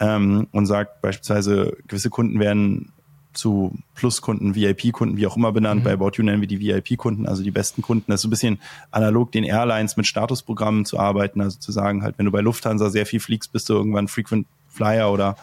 ähm, 0.00 0.46
und 0.52 0.66
sagt 0.66 1.00
beispielsweise, 1.02 1.76
gewisse 1.86 2.10
Kunden 2.10 2.40
werden 2.40 2.92
zu 3.34 3.76
Pluskunden, 3.94 4.54
VIP-Kunden, 4.54 5.16
wie 5.16 5.26
auch 5.26 5.36
immer 5.36 5.52
benannt. 5.52 5.80
Mhm. 5.80 5.84
Bei 5.84 5.92
About 5.92 6.12
You 6.14 6.24
nennen 6.24 6.40
wir 6.40 6.48
die 6.48 6.60
VIP-Kunden, 6.60 7.26
also 7.26 7.42
die 7.42 7.50
besten 7.50 7.82
Kunden. 7.82 8.04
Das 8.10 8.18
ist 8.18 8.22
so 8.22 8.28
ein 8.28 8.30
bisschen 8.30 8.58
analog 8.90 9.32
den 9.32 9.44
Airlines 9.44 9.96
mit 9.96 10.06
Statusprogrammen 10.06 10.84
zu 10.84 10.98
arbeiten, 10.98 11.40
also 11.40 11.58
zu 11.58 11.72
sagen, 11.72 12.02
halt, 12.02 12.16
wenn 12.18 12.26
du 12.26 12.32
bei 12.32 12.40
Lufthansa 12.40 12.90
sehr 12.90 13.06
viel 13.06 13.20
fliegst, 13.20 13.52
bist 13.52 13.68
du 13.68 13.74
irgendwann 13.74 14.08
Frequent 14.08 14.46
Flyer 14.68 15.12
oder 15.12 15.36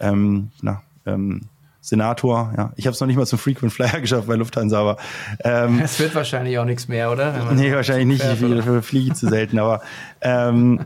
ähm, 0.00 0.50
na, 0.62 0.82
ähm, 1.04 1.42
Senator. 1.80 2.52
Ja, 2.56 2.72
ich 2.76 2.86
habe 2.86 2.94
es 2.94 3.00
noch 3.00 3.06
nicht 3.06 3.16
mal 3.16 3.26
zum 3.26 3.38
Frequent 3.38 3.72
Flyer 3.72 4.00
geschafft 4.00 4.26
bei 4.26 4.34
Lufthansa, 4.34 4.80
aber 4.80 4.96
ähm, 5.44 5.80
es 5.80 6.00
wird 6.00 6.14
wahrscheinlich 6.14 6.58
auch 6.58 6.64
nichts 6.64 6.88
mehr, 6.88 7.12
oder? 7.12 7.52
Nee, 7.54 7.72
wahrscheinlich 7.72 8.06
nicht. 8.06 8.24
Ich 8.24 8.84
fliege, 8.84 9.14
zu 9.14 9.28
selten, 9.28 9.58
aber 9.58 9.82
ähm, 10.20 10.80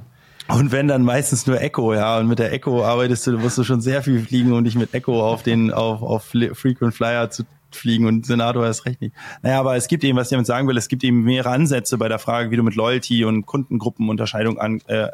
und 0.54 0.72
wenn 0.72 0.88
dann 0.88 1.02
meistens 1.02 1.46
nur 1.46 1.60
Echo, 1.60 1.94
ja, 1.94 2.18
und 2.18 2.26
mit 2.28 2.38
der 2.38 2.52
Echo 2.52 2.84
arbeitest 2.84 3.26
du, 3.26 3.38
musst 3.38 3.58
du 3.58 3.64
schon 3.64 3.80
sehr 3.80 4.02
viel 4.02 4.20
fliegen, 4.20 4.52
um 4.52 4.64
dich 4.64 4.74
mit 4.74 4.94
Echo 4.94 5.22
auf 5.24 5.42
den, 5.42 5.72
auf, 5.72 6.02
auf 6.02 6.24
Frequent 6.24 6.94
Flyer 6.94 7.30
zu 7.30 7.44
fliegen 7.72 8.06
und 8.06 8.26
Senator 8.26 8.66
ist 8.66 8.84
recht 8.84 9.00
nicht. 9.00 9.14
Naja, 9.42 9.60
aber 9.60 9.76
es 9.76 9.88
gibt 9.88 10.04
eben, 10.04 10.18
was 10.18 10.28
ich 10.28 10.30
damit 10.32 10.46
sagen 10.46 10.66
will, 10.68 10.76
es 10.76 10.88
gibt 10.88 11.04
eben 11.04 11.22
mehrere 11.22 11.50
Ansätze 11.50 11.98
bei 11.98 12.08
der 12.08 12.18
Frage, 12.18 12.50
wie 12.50 12.56
du 12.56 12.62
mit 12.62 12.74
Loyalty 12.74 13.24
und 13.24 13.46
Kundengruppenunterscheidung 13.46 14.58
an, 14.58 14.80
äh, 14.86 15.08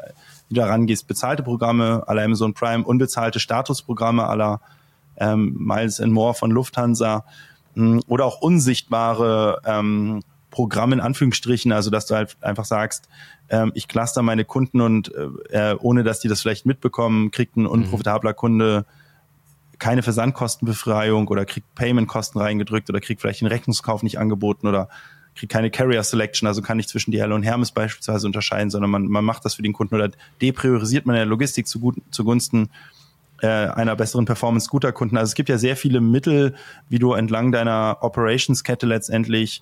wieder 0.49 0.67
rangehst. 0.67 1.07
Bezahlte 1.07 1.43
Programme 1.43 2.03
aller 2.07 2.23
Amazon 2.23 2.53
Prime, 2.53 2.83
unbezahlte 2.83 3.39
Statusprogramme 3.39 4.25
aller 4.25 4.61
ähm, 5.17 5.55
Miles 5.59 5.99
and 5.99 6.13
More 6.13 6.33
von 6.33 6.51
Lufthansa 6.51 7.25
mh, 7.75 7.85
hm, 7.85 8.01
oder 8.07 8.25
auch 8.25 8.41
unsichtbare 8.41 9.61
ähm, 9.65 10.21
Programme 10.51 10.95
in 10.95 11.01
Anführungsstrichen, 11.01 11.71
also 11.71 11.89
dass 11.89 12.05
du 12.05 12.15
halt 12.15 12.37
einfach 12.41 12.65
sagst, 12.65 13.09
ähm, 13.49 13.71
ich 13.75 13.87
cluster 13.87 14.21
meine 14.21 14.45
Kunden 14.45 14.81
und 14.81 15.13
äh, 15.13 15.71
äh, 15.71 15.75
ohne 15.79 16.03
dass 16.03 16.19
die 16.19 16.27
das 16.27 16.41
vielleicht 16.41 16.65
mitbekommen, 16.65 17.31
kriegt 17.31 17.57
ein 17.57 17.61
mhm. 17.61 17.67
unprofitabler 17.67 18.33
Kunde 18.33 18.85
keine 19.79 20.03
Versandkostenbefreiung 20.03 21.27
oder 21.27 21.45
kriegt 21.45 21.73
Paymentkosten 21.75 22.41
reingedrückt 22.41 22.89
oder 22.89 22.99
kriegt 22.99 23.21
vielleicht 23.21 23.41
den 23.41 23.47
Rechnungskauf 23.47 24.03
nicht 24.03 24.17
angeboten 24.17 24.67
oder 24.67 24.89
kriegt 25.35 25.51
keine 25.51 25.69
Carrier 25.69 26.03
Selection, 26.03 26.47
also 26.47 26.61
kann 26.61 26.77
nicht 26.77 26.89
zwischen 26.89 27.11
DHL 27.11 27.31
und 27.31 27.43
Hermes 27.43 27.71
beispielsweise 27.71 28.25
unterscheiden, 28.25 28.71
sondern 28.71 28.89
man, 28.89 29.07
man 29.07 29.23
macht 29.23 29.45
das 29.45 29.53
für 29.53 29.61
den 29.61 29.73
Kunden 29.73 29.93
oder 29.93 30.09
depriorisiert 30.41 31.05
man 31.05 31.15
in 31.15 31.19
der 31.19 31.25
Logistik 31.27 31.67
zu 31.67 31.79
gut, 31.79 31.97
zugunsten 32.09 32.69
äh, 33.41 33.47
einer 33.47 33.95
besseren 33.95 34.25
Performance 34.25 34.67
guter 34.67 34.91
Kunden. 34.91 35.15
Also 35.15 35.29
es 35.29 35.35
gibt 35.35 35.49
ja 35.49 35.59
sehr 35.59 35.75
viele 35.75 36.01
Mittel, 36.01 36.55
wie 36.89 36.97
du 36.97 37.13
entlang 37.13 37.51
deiner 37.51 37.97
Operationskette 38.01 38.87
letztendlich 38.87 39.61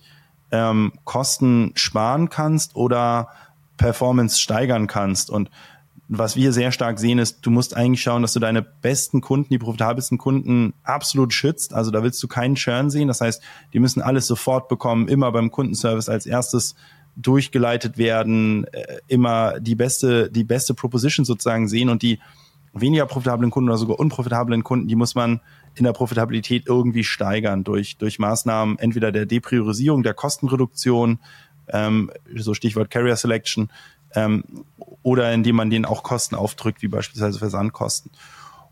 ähm, 0.50 0.92
Kosten 1.04 1.72
sparen 1.74 2.28
kannst 2.28 2.76
oder 2.76 3.28
Performance 3.76 4.38
steigern 4.40 4.86
kannst. 4.86 5.30
Und 5.30 5.50
was 6.08 6.36
wir 6.36 6.52
sehr 6.52 6.70
stark 6.70 6.98
sehen, 6.98 7.18
ist, 7.18 7.44
du 7.44 7.50
musst 7.50 7.76
eigentlich 7.76 8.00
schauen, 8.00 8.22
dass 8.22 8.32
du 8.32 8.38
deine 8.38 8.62
besten 8.62 9.20
Kunden, 9.20 9.48
die 9.50 9.58
profitabelsten 9.58 10.18
Kunden 10.18 10.72
absolut 10.84 11.32
schützt. 11.32 11.74
Also 11.74 11.90
da 11.90 12.02
willst 12.02 12.22
du 12.22 12.28
keinen 12.28 12.54
Churn 12.54 12.90
sehen. 12.90 13.08
Das 13.08 13.20
heißt, 13.20 13.42
die 13.72 13.80
müssen 13.80 14.00
alles 14.02 14.26
sofort 14.26 14.68
bekommen, 14.68 15.08
immer 15.08 15.32
beim 15.32 15.50
Kundenservice 15.50 16.08
als 16.08 16.26
erstes 16.26 16.76
durchgeleitet 17.16 17.98
werden, 17.98 18.64
äh, 18.72 18.98
immer 19.08 19.58
die 19.58 19.74
beste, 19.74 20.30
die 20.30 20.44
beste 20.44 20.74
Proposition 20.74 21.24
sozusagen 21.24 21.66
sehen 21.66 21.88
und 21.88 22.02
die 22.02 22.20
weniger 22.72 23.06
profitablen 23.06 23.50
Kunden 23.50 23.70
oder 23.70 23.78
sogar 23.78 23.98
unprofitablen 23.98 24.62
Kunden, 24.62 24.86
die 24.86 24.96
muss 24.96 25.14
man 25.14 25.40
in 25.76 25.84
der 25.84 25.92
Profitabilität 25.92 26.66
irgendwie 26.66 27.04
steigern 27.04 27.62
durch, 27.62 27.96
durch 27.98 28.18
Maßnahmen 28.18 28.78
entweder 28.78 29.12
der 29.12 29.26
Depriorisierung, 29.26 30.02
der 30.02 30.14
Kostenreduktion, 30.14 31.18
ähm, 31.68 32.10
so 32.34 32.54
Stichwort 32.54 32.90
Carrier 32.90 33.16
Selection, 33.16 33.70
ähm, 34.14 34.44
oder 35.02 35.32
indem 35.32 35.56
man 35.56 35.70
denen 35.70 35.84
auch 35.84 36.02
Kosten 36.02 36.34
aufdrückt, 36.34 36.82
wie 36.82 36.88
beispielsweise 36.88 37.38
Versandkosten. 37.38 38.10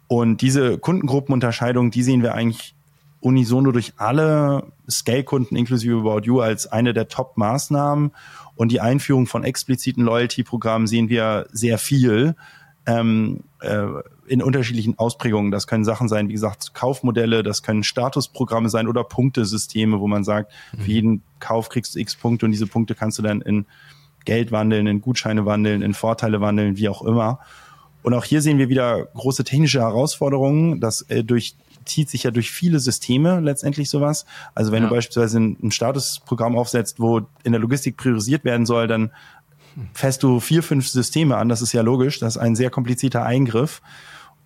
Und 0.08 0.42
diese 0.42 0.78
Kundengruppenunterscheidung, 0.78 1.90
die 1.90 2.02
sehen 2.02 2.22
wir 2.22 2.34
eigentlich 2.34 2.74
unisono 3.20 3.72
durch 3.72 3.94
alle 3.96 4.64
Scale-Kunden 4.88 5.56
inklusive 5.56 5.98
About 5.98 6.22
You 6.24 6.40
als 6.40 6.66
eine 6.66 6.92
der 6.92 7.08
Top-Maßnahmen. 7.08 8.12
Und 8.56 8.72
die 8.72 8.80
Einführung 8.80 9.26
von 9.26 9.44
expliziten 9.44 10.04
Loyalty-Programmen 10.04 10.86
sehen 10.86 11.08
wir 11.08 11.46
sehr 11.50 11.78
viel 11.78 12.36
ähm, 12.86 13.40
äh, 13.60 13.86
in 14.26 14.42
unterschiedlichen 14.42 14.98
Ausprägungen. 14.98 15.50
Das 15.50 15.66
können 15.66 15.84
Sachen 15.84 16.08
sein, 16.08 16.28
wie 16.28 16.32
gesagt, 16.32 16.74
Kaufmodelle, 16.74 17.42
das 17.42 17.62
können 17.62 17.82
Statusprogramme 17.82 18.68
sein 18.68 18.88
oder 18.88 19.04
Punktesysteme, 19.04 20.00
wo 20.00 20.06
man 20.06 20.24
sagt, 20.24 20.52
mhm. 20.72 20.80
für 20.80 20.90
jeden 20.90 21.22
Kauf 21.40 21.68
kriegst 21.68 21.94
du 21.94 21.98
x 22.00 22.16
Punkte 22.16 22.46
und 22.46 22.52
diese 22.52 22.66
Punkte 22.66 22.94
kannst 22.94 23.18
du 23.18 23.22
dann 23.22 23.40
in 23.40 23.66
Geld 24.24 24.52
wandeln, 24.52 24.86
in 24.86 25.00
Gutscheine 25.00 25.44
wandeln, 25.44 25.82
in 25.82 25.94
Vorteile 25.94 26.40
wandeln, 26.40 26.76
wie 26.76 26.88
auch 26.88 27.02
immer. 27.02 27.40
Und 28.02 28.14
auch 28.14 28.24
hier 28.24 28.42
sehen 28.42 28.58
wir 28.58 28.68
wieder 28.68 29.06
große 29.14 29.44
technische 29.44 29.80
Herausforderungen. 29.80 30.80
Das 30.80 31.02
äh, 31.02 31.24
durch, 31.24 31.56
zieht 31.84 32.10
sich 32.10 32.22
ja 32.22 32.30
durch 32.30 32.50
viele 32.50 32.78
Systeme 32.78 33.40
letztendlich 33.40 33.90
sowas. 33.90 34.26
Also 34.54 34.72
wenn 34.72 34.82
ja. 34.82 34.88
du 34.88 34.94
beispielsweise 34.94 35.40
ein, 35.40 35.56
ein 35.62 35.70
Statusprogramm 35.70 36.56
aufsetzt, 36.56 37.00
wo 37.00 37.20
in 37.44 37.52
der 37.52 37.60
Logistik 37.60 37.96
priorisiert 37.96 38.44
werden 38.44 38.66
soll, 38.66 38.86
dann 38.86 39.10
fährst 39.92 40.22
du 40.22 40.40
vier, 40.40 40.62
fünf 40.62 40.88
Systeme 40.88 41.36
an. 41.36 41.48
Das 41.48 41.62
ist 41.62 41.72
ja 41.72 41.82
logisch. 41.82 42.18
Das 42.18 42.36
ist 42.36 42.42
ein 42.42 42.56
sehr 42.56 42.70
komplizierter 42.70 43.24
Eingriff. 43.24 43.82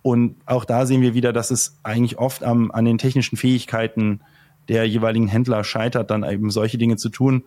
Und 0.01 0.35
auch 0.45 0.65
da 0.65 0.85
sehen 0.85 1.01
wir 1.01 1.13
wieder, 1.13 1.33
dass 1.33 1.51
es 1.51 1.77
eigentlich 1.83 2.17
oft 2.17 2.43
am, 2.43 2.71
an 2.71 2.85
den 2.85 2.97
technischen 2.97 3.37
Fähigkeiten 3.37 4.21
der 4.69 4.87
jeweiligen 4.87 5.27
Händler 5.27 5.63
scheitert, 5.63 6.11
dann 6.11 6.23
eben 6.23 6.51
solche 6.51 6.77
Dinge 6.77 6.95
zu 6.95 7.09
tun. 7.09 7.43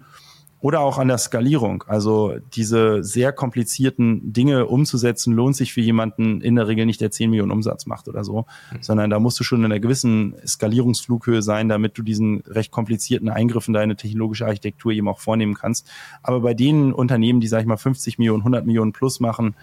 Oder 0.62 0.78
auch 0.78 0.98
an 0.98 1.08
der 1.08 1.18
Skalierung. 1.18 1.82
Also 1.88 2.36
diese 2.54 3.02
sehr 3.02 3.32
komplizierten 3.32 4.32
Dinge 4.32 4.66
umzusetzen, 4.66 5.34
lohnt 5.34 5.56
sich 5.56 5.72
für 5.72 5.80
jemanden 5.80 6.40
in 6.40 6.54
der 6.54 6.68
Regel 6.68 6.86
nicht, 6.86 7.00
der 7.00 7.10
10 7.10 7.30
Millionen 7.30 7.50
Umsatz 7.50 7.84
macht 7.86 8.06
oder 8.06 8.22
so, 8.22 8.46
mhm. 8.70 8.76
sondern 8.80 9.10
da 9.10 9.18
musst 9.18 9.40
du 9.40 9.44
schon 9.44 9.58
in 9.58 9.64
einer 9.64 9.80
gewissen 9.80 10.36
Skalierungsflughöhe 10.46 11.42
sein, 11.42 11.68
damit 11.68 11.98
du 11.98 12.02
diesen 12.02 12.42
recht 12.46 12.70
komplizierten 12.70 13.28
Eingriff 13.28 13.66
in 13.66 13.74
deine 13.74 13.96
technologische 13.96 14.46
Architektur 14.46 14.92
eben 14.92 15.08
auch 15.08 15.18
vornehmen 15.18 15.54
kannst. 15.54 15.90
Aber 16.22 16.38
bei 16.40 16.54
den 16.54 16.92
Unternehmen, 16.92 17.40
die, 17.40 17.48
sag 17.48 17.62
ich 17.62 17.66
mal, 17.66 17.76
50 17.76 18.18
Millionen, 18.18 18.42
100 18.42 18.64
Millionen 18.64 18.92
plus 18.92 19.18
machen, 19.18 19.56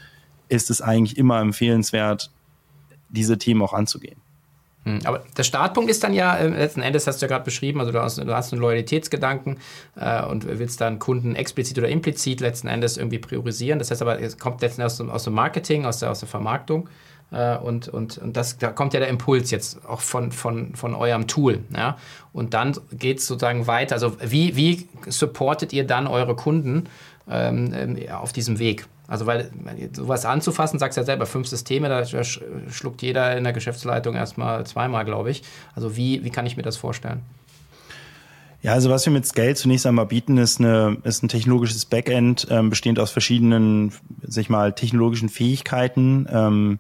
ist 0.50 0.70
es 0.70 0.82
eigentlich 0.82 1.18
immer 1.18 1.40
empfehlenswert, 1.40 2.30
diese 3.08 3.38
Themen 3.38 3.62
auch 3.62 3.74
anzugehen. 3.74 4.20
Hm, 4.86 5.00
aber 5.04 5.24
der 5.38 5.44
Startpunkt 5.44 5.92
ist 5.92 6.04
dann 6.04 6.14
ja, 6.14 6.38
äh, 6.38 6.48
letzten 6.48 6.82
Endes 6.82 7.06
hast 7.06 7.22
du 7.22 7.26
ja 7.26 7.30
gerade 7.30 7.44
beschrieben, 7.44 7.80
also 7.80 7.92
du 7.92 8.02
hast, 8.02 8.18
du 8.18 8.34
hast 8.34 8.54
einen 8.54 8.62
Loyalitätsgedanken 8.62 9.58
äh, 9.96 10.24
und 10.24 10.46
willst 10.48 10.80
dann 10.80 11.00
Kunden 11.00 11.36
explizit 11.36 11.78
oder 11.78 11.90
implizit 11.90 12.40
letzten 12.40 12.68
Endes 12.68 12.98
irgendwie 12.98 13.20
priorisieren. 13.20 13.80
Das 13.80 13.92
heißt 13.92 14.02
aber, 14.02 14.22
es 14.22 14.38
kommt 14.38 14.62
letzten 14.62 14.82
Endes 14.82 15.02
aus, 15.02 15.10
aus 15.10 15.24
dem 15.26 15.34
Marketing, 15.34 15.86
aus 15.86 16.00
der, 16.00 16.12
aus 16.12 16.20
der 16.20 16.30
Vermarktung. 16.30 16.90
Äh, 17.32 17.58
und, 17.58 17.88
und, 17.90 18.18
und 18.18 18.38
das, 18.38 18.58
da 18.58 18.72
kommt 18.72 18.94
ja 18.94 19.00
der 19.00 19.10
Impuls 19.10 19.52
jetzt 19.52 19.86
auch 19.86 20.02
von, 20.02 20.32
von, 20.32 20.76
von 20.76 20.96
eurem 20.96 21.28
Tool. 21.28 21.60
Ja? 21.76 21.98
Und 22.34 22.54
dann 22.54 22.76
geht 22.92 23.20
es 23.20 23.28
sozusagen 23.28 23.68
weiter. 23.68 23.96
Also 23.96 24.16
wie, 24.22 24.56
wie 24.56 24.88
supportet 25.08 25.74
ihr 25.74 25.86
dann 25.86 26.08
eure 26.08 26.36
Kunden 26.36 26.86
ähm, 27.30 27.74
ähm 27.76 27.98
auf 28.12 28.32
diesem 28.32 28.60
Weg? 28.60 28.88
Also 29.10 29.26
weil 29.26 29.50
sowas 29.94 30.24
anzufassen, 30.24 30.78
sagst 30.78 30.96
ja 30.96 31.04
selber, 31.04 31.26
fünf 31.26 31.48
Systeme, 31.48 31.90
da 31.90 32.06
schluckt 32.24 33.02
jeder 33.02 33.36
in 33.36 33.44
der 33.44 33.54
Geschäftsleitung 33.54 34.14
erstmal 34.14 34.66
zweimal, 34.68 35.04
glaube 35.04 35.32
ich. 35.32 35.42
Also 35.74 35.98
wie, 35.98 36.24
wie 36.24 36.30
kann 36.30 36.46
ich 36.46 36.58
mir 36.58 36.64
das 36.64 36.78
vorstellen? 36.78 37.22
Ja, 38.62 38.74
also 38.74 38.90
was 38.90 39.06
wir 39.06 39.14
mit 39.14 39.26
Scale 39.26 39.56
zunächst 39.56 39.88
einmal 39.88 40.06
bieten, 40.06 40.38
ist, 40.38 40.60
eine, 40.60 40.98
ist 41.04 41.24
ein 41.24 41.30
technologisches 41.30 41.86
Backend, 41.86 42.46
ähm, 42.52 42.70
bestehend 42.70 43.00
aus 43.00 43.10
verschiedenen, 43.10 43.94
sag 44.22 44.42
ich 44.42 44.50
mal, 44.50 44.74
technologischen 44.74 45.30
Fähigkeiten. 45.30 46.28
Ähm, 46.30 46.80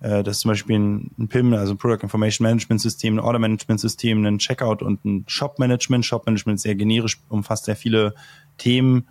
äh, 0.00 0.22
das 0.22 0.36
ist 0.36 0.40
zum 0.42 0.50
Beispiel 0.50 0.78
ein, 0.78 1.10
ein 1.18 1.28
PIM, 1.28 1.54
also 1.54 1.74
ein 1.74 1.78
Product 1.78 2.02
Information 2.02 2.44
Management 2.44 2.82
System, 2.82 3.14
ein 3.14 3.20
Order 3.20 3.38
Management 3.38 3.80
System, 3.80 4.26
ein 4.26 4.38
Checkout 4.38 4.82
und 4.82 5.04
ein 5.04 5.24
Shop 5.28 5.58
Management. 5.58 6.04
Shop 6.04 6.26
Management 6.26 6.56
ist 6.56 6.62
sehr 6.62 6.74
generisch, 6.74 7.20
umfasst 7.28 7.64
sehr 7.66 7.76
viele 7.76 8.14
Themen. 8.58 9.06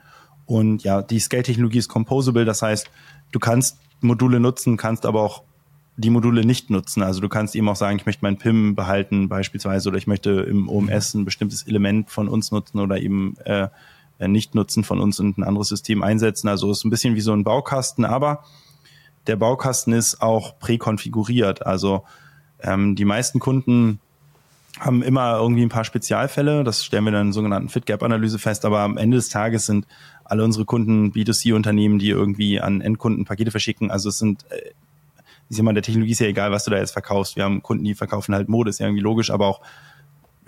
Und 0.49 0.83
ja, 0.83 1.03
die 1.03 1.19
Scale-Technologie 1.19 1.77
ist 1.77 1.89
composable, 1.89 2.43
das 2.43 2.63
heißt, 2.63 2.89
du 3.31 3.38
kannst 3.38 3.77
Module 4.01 4.39
nutzen, 4.39 4.77
kannst 4.77 5.05
aber 5.05 5.21
auch 5.21 5.43
die 5.95 6.09
Module 6.09 6.43
nicht 6.43 6.71
nutzen. 6.71 7.03
Also 7.03 7.21
du 7.21 7.29
kannst 7.29 7.55
eben 7.55 7.69
auch 7.69 7.75
sagen, 7.75 7.97
ich 7.97 8.07
möchte 8.07 8.25
meinen 8.25 8.38
PIM 8.38 8.73
behalten 8.73 9.29
beispielsweise 9.29 9.89
oder 9.89 9.99
ich 9.99 10.07
möchte 10.07 10.31
im 10.49 10.67
OMS 10.67 11.13
ein 11.13 11.23
bestimmtes 11.23 11.67
Element 11.67 12.09
von 12.09 12.27
uns 12.27 12.51
nutzen 12.51 12.79
oder 12.79 12.99
eben 12.99 13.38
äh, 13.45 13.67
nicht 14.27 14.55
nutzen 14.55 14.83
von 14.83 14.99
uns 14.99 15.19
und 15.19 15.38
ein 15.38 15.43
anderes 15.43 15.67
System 15.67 16.01
einsetzen. 16.01 16.47
Also 16.47 16.71
es 16.71 16.79
ist 16.79 16.83
ein 16.83 16.89
bisschen 16.89 17.13
wie 17.13 17.21
so 17.21 17.31
ein 17.31 17.43
Baukasten, 17.43 18.03
aber 18.03 18.43
der 19.27 19.35
Baukasten 19.35 19.93
ist 19.93 20.19
auch 20.19 20.57
präkonfiguriert. 20.57 21.63
Also 21.63 22.05
ähm, 22.59 22.95
die 22.95 23.05
meisten 23.05 23.38
Kunden 23.38 23.99
haben 24.80 25.04
immer 25.04 25.38
irgendwie 25.38 25.63
ein 25.63 25.70
paar 25.70 25.84
Spezialfälle. 25.84 26.63
Das 26.63 26.86
stellen 26.86 27.04
wir 27.04 27.12
dann 27.12 27.28
in 27.28 27.34
sogenannten 27.34 27.70
Fit-Gap-Analyse 27.70 28.39
fest. 28.39 28.65
Aber 28.65 28.80
am 28.80 28.98
Ende 28.98 29.18
des 29.18 29.30
Tages 29.30 29.65
sind 29.65 29.86
alle 30.24 30.44
unsere 30.44 30.65
Kunden 30.65 31.12
B2C-Unternehmen, 31.12 32.00
die 32.00 32.10
irgendwie 32.10 32.62
an 32.62 32.82
Endkunden 32.82 33.26
Pakete 33.26 33.52
verschicken. 33.52 33.92
Also 33.92 34.10
es 34.10 34.18
sind 34.18 34.46
äh, 34.52 34.72
ich 35.50 35.58
sag 35.58 35.63
mal, 35.63 35.74
der 35.74 35.84
Technologie 35.84 36.12
ist 36.12 36.20
ja 36.20 36.28
egal, 36.28 36.52
was 36.52 36.63
du 36.63 36.72
da 36.72 36.78
jetzt 36.78 36.92
verkaufst. 36.92 37.36
Wir 37.36 37.44
haben 37.44 37.63
Kunden, 37.63 37.84
die 37.84 37.96
verkaufen 37.96 38.36
halt 38.36 38.50
Mode, 38.50 38.70
ist 38.70 38.80
ja 38.80 38.86
irgendwie 38.86 39.02
logisch, 39.02 39.32
aber 39.32 39.48
auch 39.48 39.62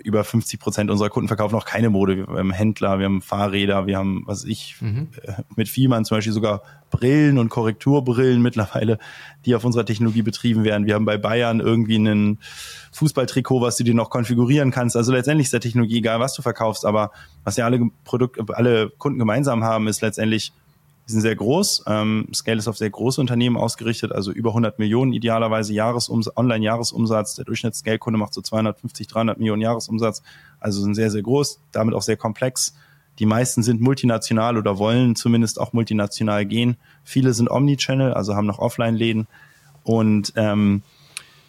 über 0.04 0.24
50 0.24 0.60
Prozent 0.60 0.90
unserer 0.90 1.08
Kunden 1.08 1.28
verkaufen 1.28 1.54
auch 1.54 1.64
keine 1.64 1.90
Mode. 1.90 2.26
Wir 2.28 2.38
haben 2.38 2.50
Händler, 2.50 2.98
wir 2.98 3.06
haben 3.06 3.22
Fahrräder, 3.22 3.86
wir 3.86 3.98
haben, 3.98 4.22
was 4.26 4.44
ich, 4.44 4.76
mhm. 4.80 5.08
Äh, 5.22 5.42
mit 5.56 5.68
Vielmann 5.68 6.04
zum 6.04 6.18
Beispiel 6.18 6.32
sogar 6.32 6.62
Brillen 6.90 7.38
und 7.38 7.48
Korrekturbrillen 7.48 8.42
mittlerweile, 8.42 8.98
die 9.44 9.54
auf 9.54 9.64
unserer 9.64 9.86
Technologie 9.86 10.22
betrieben 10.22 10.64
werden. 10.64 10.86
Wir 10.86 10.94
haben 10.94 11.04
bei 11.04 11.16
Bayern 11.16 11.60
irgendwie 11.60 11.96
einen 11.96 12.38
Fußballtrikot, 12.92 13.60
was 13.60 13.76
du 13.76 13.84
dir 13.84 13.94
noch 13.94 14.10
konfigurieren 14.10 14.70
kannst. 14.70 14.96
Also 14.96 15.12
letztendlich 15.12 15.46
ist 15.46 15.52
der 15.52 15.60
Technologie 15.60 15.98
egal, 15.98 16.20
was 16.20 16.34
du 16.34 16.42
verkaufst, 16.42 16.84
aber 16.84 17.10
was 17.44 17.56
ja 17.56 17.64
alle 17.64 17.80
Produkte, 18.04 18.44
alle 18.54 18.90
Kunden 18.90 19.18
gemeinsam 19.18 19.64
haben, 19.64 19.88
ist 19.88 20.02
letztendlich 20.02 20.52
die 21.12 21.16
sind 21.16 21.20
sehr 21.20 21.36
groß. 21.36 21.84
Ähm, 21.86 22.26
Scale 22.32 22.56
ist 22.56 22.68
auf 22.68 22.78
sehr 22.78 22.88
große 22.88 23.20
Unternehmen 23.20 23.58
ausgerichtet, 23.58 24.12
also 24.12 24.32
über 24.32 24.50
100 24.50 24.78
Millionen 24.78 25.12
idealerweise 25.12 25.74
Jahresums 25.74 26.34
Online-Jahresumsatz. 26.34 27.34
Der 27.34 27.44
Durchschnitts-Scale-Kunde 27.44 28.18
macht 28.18 28.32
so 28.32 28.40
250, 28.40 29.08
300 29.08 29.38
Millionen 29.38 29.60
Jahresumsatz. 29.60 30.22
Also 30.58 30.80
sind 30.80 30.94
sehr, 30.94 31.10
sehr 31.10 31.20
groß, 31.20 31.60
damit 31.70 31.94
auch 31.94 32.00
sehr 32.00 32.16
komplex. 32.16 32.74
Die 33.18 33.26
meisten 33.26 33.62
sind 33.62 33.82
multinational 33.82 34.56
oder 34.56 34.78
wollen 34.78 35.14
zumindest 35.14 35.60
auch 35.60 35.74
multinational 35.74 36.46
gehen. 36.46 36.78
Viele 37.04 37.34
sind 37.34 37.50
Omnichannel, 37.50 38.14
also 38.14 38.34
haben 38.34 38.46
noch 38.46 38.58
Offline-Läden. 38.58 39.26
Und 39.84 40.32
ähm, 40.36 40.82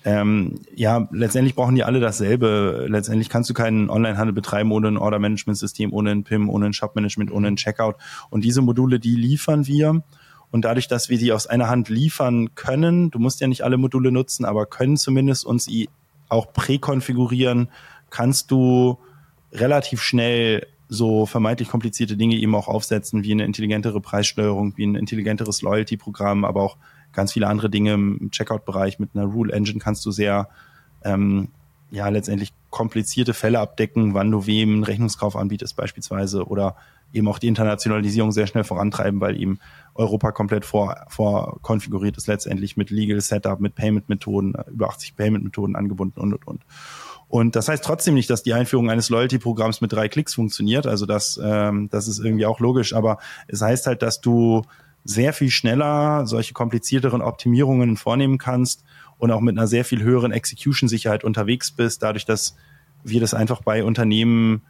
ähm, 0.06 0.60
ja, 0.76 1.08
letztendlich 1.12 1.56
brauchen 1.56 1.76
die 1.76 1.84
alle 1.84 2.00
dasselbe. 2.00 2.86
Letztendlich 2.90 3.30
kannst 3.30 3.50
du 3.50 3.54
keinen 3.54 3.90
Onlinehandel 3.90 4.34
betreiben 4.34 4.72
ohne 4.72 4.90
ein 4.90 4.98
Order-Management-System, 4.98 5.94
ohne 5.94 6.12
ein 6.12 6.24
PIM, 6.24 6.50
ohne 6.50 6.66
ein 6.66 6.74
Shop-Management, 6.74 7.32
ohne 7.32 7.48
ein 7.48 7.56
Checkout. 7.56 7.96
Und 8.30 8.44
diese 8.44 8.62
Module, 8.62 9.00
die 9.00 9.16
liefern 9.16 9.66
wir. 9.66 10.04
Und 10.52 10.66
dadurch, 10.66 10.88
dass 10.88 11.10
wir 11.10 11.18
die 11.18 11.32
aus 11.32 11.48
einer 11.48 11.70
Hand 11.70 11.90
liefern 11.90 12.54
können, 12.54 13.12
du 13.12 13.20
musst 13.20 13.40
ja 13.40 13.48
nicht 13.48 13.64
alle 13.64 13.78
Module 13.78 14.12
nutzen, 14.12 14.46
aber 14.46 14.66
können 14.66 14.98
zumindest 14.98 15.46
uns 15.46 15.70
auch 16.30 16.52
präkonfigurieren, 16.54 17.70
kannst 18.10 18.52
du 18.52 19.00
relativ 19.52 20.02
schnell 20.02 20.68
so 20.90 21.26
vermeintlich 21.26 21.70
komplizierte 21.70 22.18
Dinge 22.18 22.36
eben 22.36 22.54
auch 22.56 22.68
aufsetzen, 22.68 23.24
wie 23.24 23.32
eine 23.32 23.46
intelligentere 23.46 24.00
Preissteuerung, 24.00 24.74
wie 24.76 24.86
ein 24.86 24.96
intelligenteres 24.96 25.62
Loyalty-Programm, 25.62 26.46
aber 26.46 26.62
auch 26.62 26.78
ganz 27.14 27.34
viele 27.34 27.48
andere 27.48 27.70
Dinge 27.70 27.94
im 27.94 28.32
Checkout-Bereich. 28.32 29.00
Mit 29.00 29.12
einer 29.14 29.26
Rule 29.26 29.54
Engine 29.54 29.80
kannst 29.80 30.06
du 30.06 30.12
sehr, 30.12 30.50
ähm, 31.04 31.50
ja, 31.92 32.10
letztendlich 32.10 32.54
komplizierte 32.70 33.34
Fälle 33.34 33.60
abdecken, 33.60 34.14
wann 34.14 34.32
du 34.32 34.46
wem 34.48 34.74
einen 34.74 34.84
Rechnungskauf 34.84 35.36
anbietest 35.36 35.76
beispielsweise 35.76 36.46
oder 36.48 36.76
eben 37.14 37.28
auch 37.28 37.38
die 37.38 37.48
Internationalisierung 37.48 38.32
sehr 38.32 38.48
schnell 38.48 38.64
vorantreiben, 38.64 39.22
weil 39.22 39.40
eben 39.40 39.60
Europa 39.94 40.32
komplett 40.32 40.66
vor, 40.66 41.06
vorkonfiguriert 41.08 42.18
ist, 42.18 42.28
letztendlich 42.28 42.76
mit 42.76 42.90
Legal 42.90 43.22
Setup, 43.22 43.60
mit 43.60 43.76
Payment-Methoden, 43.76 44.56
über 44.72 44.90
80 44.90 45.16
Payment-Methoden 45.16 45.76
angebunden 45.76 46.20
und, 46.20 46.34
und, 46.34 46.48
und. 46.48 46.62
Und 47.28 47.56
das 47.56 47.68
heißt 47.68 47.84
trotzdem 47.84 48.14
nicht, 48.14 48.30
dass 48.30 48.44
die 48.44 48.54
Einführung 48.54 48.92
eines 48.92 49.10
Loyalty-Programms 49.10 49.82
mit 49.82 49.92
drei 49.92 50.08
Klicks 50.08 50.36
funktioniert. 50.36 50.86
Also 50.86 51.06
das, 51.06 51.40
ähm, 51.44 51.90
das 51.90 52.08
ist 52.08 52.20
irgendwie 52.20 52.46
auch 52.46 52.60
logisch. 52.60 52.94
Aber 52.94 53.18
es 53.48 53.62
heißt 53.62 53.88
halt, 53.88 54.04
dass 54.04 54.22
du 54.22 54.64
sehr 55.04 55.34
viel 55.34 55.50
schneller 55.50 56.26
solche 56.26 56.54
komplizierteren 56.54 57.22
Optimierungen 57.22 57.98
vornehmen 57.98 58.38
kannst 58.38 58.84
und 59.18 59.32
auch 59.32 59.42
mit 59.42 59.58
einer 59.58 59.68
sehr 59.68 59.86
viel 59.86 60.02
höheren 60.02 60.32
Execution-Sicherheit 60.32 61.24
unterwegs 61.24 61.72
bist, 61.72 62.04
dadurch, 62.04 62.26
dass 62.26 62.56
wir 63.04 63.20
das 63.20 63.34
einfach 63.34 63.62
bei 63.62 63.84
Unternehmen 63.84 64.64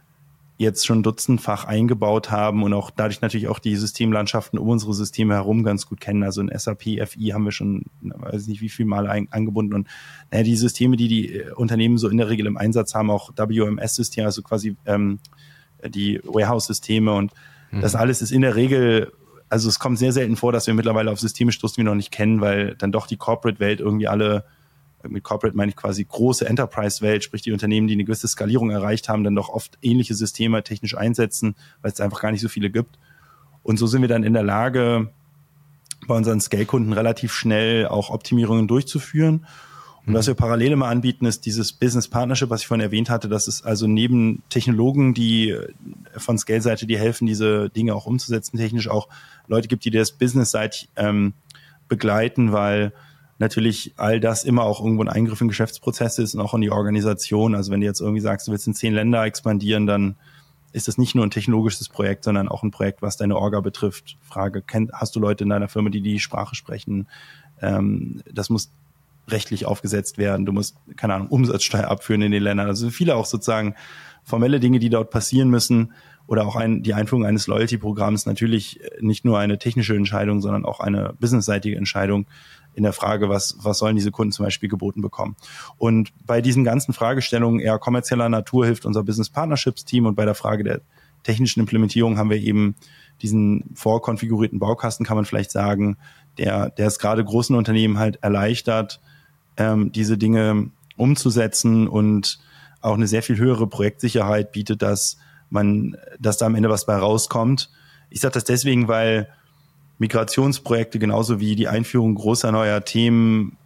jetzt 0.56 0.86
schon 0.86 1.02
dutzendfach 1.02 1.64
eingebaut 1.64 2.30
haben 2.30 2.62
und 2.62 2.72
auch 2.74 2.90
dadurch 2.90 3.20
natürlich 3.20 3.48
auch 3.48 3.58
die 3.58 3.74
Systemlandschaften 3.74 4.58
um 4.58 4.68
unsere 4.68 4.94
Systeme 4.94 5.34
herum 5.34 5.64
ganz 5.64 5.86
gut 5.86 6.00
kennen. 6.00 6.22
Also 6.22 6.40
in 6.40 6.50
SAP 6.56 6.82
FI 6.82 7.30
haben 7.32 7.44
wir 7.44 7.50
schon, 7.50 7.86
weiß 8.02 8.46
nicht 8.46 8.60
wie 8.60 8.68
viel 8.68 8.86
Mal 8.86 9.08
ein, 9.08 9.26
angebunden 9.32 9.74
und 9.74 9.88
naja, 10.30 10.44
die 10.44 10.56
Systeme, 10.56 10.96
die 10.96 11.08
die 11.08 11.34
äh, 11.34 11.52
Unternehmen 11.52 11.98
so 11.98 12.08
in 12.08 12.18
der 12.18 12.28
Regel 12.28 12.46
im 12.46 12.56
Einsatz 12.56 12.94
haben, 12.94 13.10
auch 13.10 13.32
WMS-Systeme, 13.36 14.26
also 14.26 14.42
quasi 14.42 14.76
ähm, 14.86 15.18
die 15.88 16.20
Warehouse-Systeme 16.22 17.12
und 17.12 17.32
mhm. 17.72 17.80
das 17.80 17.96
alles 17.96 18.22
ist 18.22 18.30
in 18.30 18.42
der 18.42 18.54
Regel 18.54 19.12
also 19.54 19.68
es 19.68 19.78
kommt 19.78 20.00
sehr 20.00 20.10
selten 20.10 20.34
vor, 20.34 20.50
dass 20.50 20.66
wir 20.66 20.74
mittlerweile 20.74 21.12
auf 21.12 21.20
Systeme 21.20 21.52
stoßen, 21.52 21.76
die 21.76 21.82
wir 21.82 21.84
noch 21.84 21.94
nicht 21.94 22.10
kennen, 22.10 22.40
weil 22.40 22.74
dann 22.74 22.90
doch 22.90 23.06
die 23.06 23.16
Corporate-Welt 23.16 23.78
irgendwie 23.78 24.08
alle, 24.08 24.44
mit 25.06 25.22
Corporate 25.22 25.56
meine 25.56 25.70
ich 25.70 25.76
quasi 25.76 26.04
große 26.04 26.44
Enterprise-Welt, 26.44 27.22
sprich 27.22 27.42
die 27.42 27.52
Unternehmen, 27.52 27.86
die 27.86 27.94
eine 27.94 28.02
gewisse 28.02 28.26
Skalierung 28.26 28.70
erreicht 28.70 29.08
haben, 29.08 29.22
dann 29.22 29.36
doch 29.36 29.50
oft 29.50 29.78
ähnliche 29.80 30.16
Systeme 30.16 30.64
technisch 30.64 30.96
einsetzen, 30.96 31.54
weil 31.82 31.92
es 31.92 32.00
einfach 32.00 32.20
gar 32.20 32.32
nicht 32.32 32.40
so 32.40 32.48
viele 32.48 32.68
gibt. 32.68 32.98
Und 33.62 33.76
so 33.76 33.86
sind 33.86 34.00
wir 34.00 34.08
dann 34.08 34.24
in 34.24 34.32
der 34.32 34.42
Lage, 34.42 35.12
bei 36.08 36.16
unseren 36.16 36.40
Scale-Kunden 36.40 36.92
relativ 36.92 37.32
schnell 37.32 37.86
auch 37.86 38.10
Optimierungen 38.10 38.66
durchzuführen 38.66 39.46
und 40.06 40.12
was 40.12 40.26
wir 40.26 40.34
parallel 40.34 40.72
immer 40.72 40.88
anbieten, 40.88 41.24
ist 41.24 41.46
dieses 41.46 41.72
Business 41.72 42.08
Partnership, 42.08 42.50
was 42.50 42.60
ich 42.60 42.66
vorhin 42.66 42.84
erwähnt 42.84 43.08
hatte. 43.08 43.28
Das 43.28 43.48
ist 43.48 43.64
also 43.64 43.86
neben 43.86 44.42
Technologen, 44.50 45.14
die 45.14 45.56
von 46.16 46.38
Scale-Seite, 46.38 46.86
die 46.86 46.98
helfen, 46.98 47.26
diese 47.26 47.70
Dinge 47.70 47.94
auch 47.94 48.06
umzusetzen, 48.06 48.56
technisch 48.56 48.88
auch 48.88 49.08
Leute 49.46 49.68
gibt, 49.68 49.84
die 49.84 49.90
das 49.90 50.12
Business-Seite 50.12 50.86
ähm, 50.96 51.34
begleiten, 51.88 52.52
weil 52.52 52.92
natürlich 53.38 53.94
all 53.96 54.20
das 54.20 54.44
immer 54.44 54.62
auch 54.62 54.80
irgendwo 54.80 55.02
ein 55.02 55.08
Eingriff 55.08 55.40
in 55.40 55.48
Geschäftsprozesse 55.48 56.22
ist 56.22 56.34
und 56.34 56.40
auch 56.40 56.54
in 56.54 56.60
die 56.60 56.70
Organisation. 56.70 57.54
Also 57.54 57.72
wenn 57.72 57.80
du 57.80 57.86
jetzt 57.86 58.00
irgendwie 58.00 58.20
sagst, 58.20 58.46
du 58.46 58.52
willst 58.52 58.66
in 58.66 58.74
zehn 58.74 58.94
Länder 58.94 59.24
expandieren, 59.24 59.86
dann 59.86 60.16
ist 60.72 60.88
das 60.88 60.98
nicht 60.98 61.14
nur 61.14 61.24
ein 61.24 61.30
technologisches 61.30 61.88
Projekt, 61.88 62.24
sondern 62.24 62.48
auch 62.48 62.62
ein 62.62 62.70
Projekt, 62.70 63.02
was 63.02 63.16
deine 63.16 63.36
Orga 63.36 63.60
betrifft. 63.60 64.16
Frage, 64.22 64.62
hast 64.92 65.14
du 65.14 65.20
Leute 65.20 65.44
in 65.44 65.50
deiner 65.50 65.68
Firma, 65.68 65.90
die 65.90 66.00
die 66.00 66.18
Sprache 66.20 66.54
sprechen? 66.54 67.06
Ähm, 67.60 68.22
das 68.32 68.50
muss 68.50 68.70
rechtlich 69.28 69.66
aufgesetzt 69.66 70.18
werden. 70.18 70.46
Du 70.46 70.52
musst, 70.52 70.76
keine 70.96 71.14
Ahnung, 71.14 71.28
Umsatzsteuer 71.28 71.88
abführen 71.88 72.22
in 72.22 72.32
den 72.32 72.42
Ländern. 72.42 72.66
Also 72.66 72.90
viele 72.90 73.16
auch 73.16 73.26
sozusagen 73.26 73.74
formelle 74.24 74.60
Dinge, 74.60 74.78
die 74.78 74.90
dort 74.90 75.10
passieren 75.10 75.48
müssen. 75.48 75.92
Oder 76.26 76.46
auch 76.46 76.56
ein, 76.56 76.82
die 76.82 76.94
Einführung 76.94 77.26
eines 77.26 77.46
Loyalty-Programms 77.46 78.24
natürlich 78.24 78.80
nicht 78.98 79.26
nur 79.26 79.38
eine 79.38 79.58
technische 79.58 79.94
Entscheidung, 79.94 80.40
sondern 80.40 80.64
auch 80.64 80.80
eine 80.80 81.14
businessseitige 81.20 81.76
Entscheidung 81.76 82.26
in 82.74 82.82
der 82.82 82.94
Frage, 82.94 83.28
was, 83.28 83.56
was 83.60 83.78
sollen 83.78 83.96
diese 83.96 84.10
Kunden 84.10 84.32
zum 84.32 84.46
Beispiel 84.46 84.68
geboten 84.68 85.02
bekommen. 85.02 85.36
Und 85.76 86.12
bei 86.26 86.40
diesen 86.40 86.64
ganzen 86.64 86.94
Fragestellungen 86.94 87.60
eher 87.60 87.78
kommerzieller 87.78 88.28
Natur 88.28 88.64
hilft 88.66 88.86
unser 88.86 89.02
Business 89.02 89.28
Partnerships 89.28 89.84
Team 89.84 90.06
und 90.06 90.14
bei 90.14 90.24
der 90.24 90.34
Frage 90.34 90.64
der 90.64 90.80
technischen 91.22 91.60
Implementierung 91.60 92.18
haben 92.18 92.30
wir 92.30 92.38
eben 92.38 92.74
diesen 93.22 93.64
vorkonfigurierten 93.74 94.58
Baukasten, 94.58 95.06
kann 95.06 95.16
man 95.16 95.24
vielleicht 95.24 95.50
sagen, 95.50 95.96
der, 96.38 96.70
der 96.70 96.86
es 96.86 96.98
gerade 96.98 97.24
großen 97.24 97.54
Unternehmen 97.54 97.98
halt 97.98 98.16
erleichtert, 98.22 99.00
ähm, 99.56 99.92
diese 99.92 100.18
Dinge 100.18 100.70
umzusetzen 100.96 101.86
und 101.86 102.40
auch 102.84 102.94
eine 102.94 103.06
sehr 103.06 103.22
viel 103.22 103.38
höhere 103.38 103.66
Projektsicherheit 103.66 104.52
bietet, 104.52 104.82
dass 104.82 105.18
man, 105.50 105.96
dass 106.18 106.38
da 106.38 106.46
am 106.46 106.54
Ende 106.54 106.68
was 106.68 106.86
bei 106.86 106.96
rauskommt. 106.96 107.70
Ich 108.10 108.20
sage 108.20 108.34
das 108.34 108.44
deswegen, 108.44 108.88
weil 108.88 109.28
Migrationsprojekte 109.98 110.98
genauso 110.98 111.40
wie 111.40 111.56
die 111.56 111.68
Einführung 111.68 112.14
großer 112.14 112.52
neuer 112.52 112.84
Themen 112.84 113.56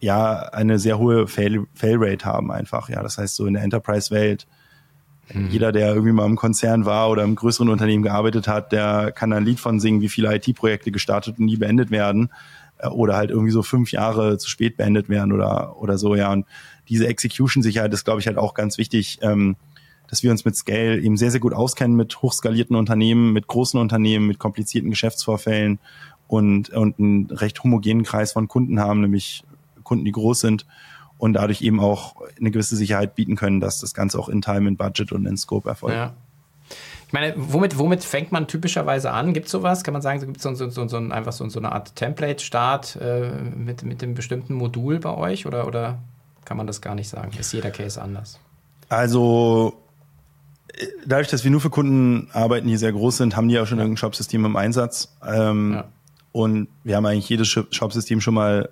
ja 0.00 0.40
eine 0.40 0.78
sehr 0.78 0.98
hohe 0.98 1.26
Fail, 1.26 1.66
Fail 1.74 1.96
Rate 1.98 2.24
haben 2.24 2.50
einfach. 2.50 2.88
Ja, 2.88 3.02
das 3.02 3.18
heißt 3.18 3.36
so 3.36 3.46
in 3.46 3.54
der 3.54 3.62
Enterprise-Welt 3.62 4.46
Mhm. 5.32 5.48
Jeder, 5.50 5.72
der 5.72 5.88
irgendwie 5.88 6.12
mal 6.12 6.26
im 6.26 6.36
Konzern 6.36 6.84
war 6.84 7.10
oder 7.10 7.22
im 7.22 7.34
größeren 7.34 7.68
Unternehmen 7.68 8.02
gearbeitet 8.02 8.48
hat, 8.48 8.72
der 8.72 9.12
kann 9.12 9.32
ein 9.32 9.44
Lied 9.44 9.60
von 9.60 9.80
singen, 9.80 10.00
wie 10.00 10.08
viele 10.08 10.34
IT-Projekte 10.34 10.90
gestartet 10.90 11.38
und 11.38 11.46
nie 11.46 11.56
beendet 11.56 11.90
werden 11.90 12.30
äh, 12.78 12.88
oder 12.88 13.16
halt 13.16 13.30
irgendwie 13.30 13.52
so 13.52 13.62
fünf 13.62 13.92
Jahre 13.92 14.38
zu 14.38 14.48
spät 14.48 14.76
beendet 14.76 15.08
werden 15.08 15.32
oder, 15.32 15.76
oder 15.80 15.98
so, 15.98 16.14
ja. 16.14 16.32
Und 16.32 16.46
diese 16.90 17.06
Execution-Sicherheit 17.06 17.92
ist, 17.94 18.04
glaube 18.04 18.20
ich, 18.20 18.26
halt 18.26 18.36
auch 18.36 18.52
ganz 18.52 18.76
wichtig, 18.76 19.18
ähm, 19.22 19.56
dass 20.08 20.22
wir 20.24 20.32
uns 20.32 20.44
mit 20.44 20.56
Scale 20.56 20.98
eben 20.98 21.16
sehr, 21.16 21.30
sehr 21.30 21.40
gut 21.40 21.54
auskennen 21.54 21.96
mit 21.96 22.20
hochskalierten 22.20 22.74
Unternehmen, 22.76 23.32
mit 23.32 23.46
großen 23.46 23.80
Unternehmen, 23.80 24.26
mit 24.26 24.40
komplizierten 24.40 24.90
Geschäftsvorfällen 24.90 25.78
und, 26.26 26.70
und 26.70 26.98
einen 26.98 27.26
recht 27.30 27.62
homogenen 27.62 28.02
Kreis 28.02 28.32
von 28.32 28.48
Kunden 28.48 28.80
haben, 28.80 29.00
nämlich 29.00 29.44
Kunden, 29.84 30.04
die 30.04 30.12
groß 30.12 30.40
sind 30.40 30.66
und 31.16 31.34
dadurch 31.34 31.62
eben 31.62 31.78
auch 31.80 32.16
eine 32.38 32.50
gewisse 32.50 32.76
Sicherheit 32.76 33.14
bieten 33.14 33.36
können, 33.36 33.60
dass 33.60 33.80
das 33.80 33.94
Ganze 33.94 34.18
auch 34.18 34.28
in 34.28 34.42
Time, 34.42 34.68
in 34.68 34.76
Budget 34.76 35.12
und 35.12 35.26
in 35.26 35.36
Scope 35.36 35.68
erfolgt. 35.68 35.96
Ja. 35.96 36.12
Ich 37.06 37.12
meine, 37.12 37.34
womit, 37.36 37.78
womit 37.78 38.04
fängt 38.04 38.30
man 38.30 38.46
typischerweise 38.46 39.10
an? 39.10 39.32
Gibt 39.32 39.46
es 39.46 39.52
sowas? 39.52 39.82
Kann 39.82 39.92
man 39.92 40.02
sagen, 40.02 40.20
gibt 40.20 40.36
es 40.36 40.42
so, 40.44 40.54
so, 40.54 40.70
so, 40.70 40.86
so, 40.86 40.96
einfach 40.96 41.32
so, 41.32 41.48
so 41.48 41.58
eine 41.58 41.72
Art 41.72 41.96
Template-Start 41.96 42.96
äh, 43.00 43.30
mit, 43.56 43.82
mit 43.82 44.00
dem 44.00 44.14
bestimmten 44.14 44.54
Modul 44.54 45.00
bei 45.00 45.16
euch 45.16 45.46
oder, 45.46 45.66
oder 45.66 45.98
kann 46.50 46.56
man 46.56 46.66
das 46.66 46.80
gar 46.80 46.96
nicht 46.96 47.08
sagen? 47.08 47.30
Ist 47.38 47.52
jeder 47.52 47.70
Case 47.70 48.02
anders? 48.02 48.40
Also 48.88 49.80
äh, 50.66 50.86
dadurch, 51.06 51.28
dass 51.28 51.44
wir 51.44 51.50
nur 51.52 51.60
für 51.60 51.70
Kunden 51.70 52.28
arbeiten, 52.32 52.66
die 52.66 52.76
sehr 52.76 52.90
groß 52.90 53.18
sind, 53.18 53.36
haben 53.36 53.46
die 53.46 53.54
ja 53.54 53.64
schon 53.66 53.78
irgendein 53.78 53.98
Shop-System 53.98 54.44
im 54.44 54.56
Einsatz. 54.56 55.16
Ähm, 55.24 55.74
ja. 55.74 55.84
Und 56.32 56.66
wir 56.82 56.96
haben 56.96 57.06
eigentlich 57.06 57.28
jedes 57.28 57.46
Shop-System 57.46 58.20
schon 58.20 58.34
mal 58.34 58.68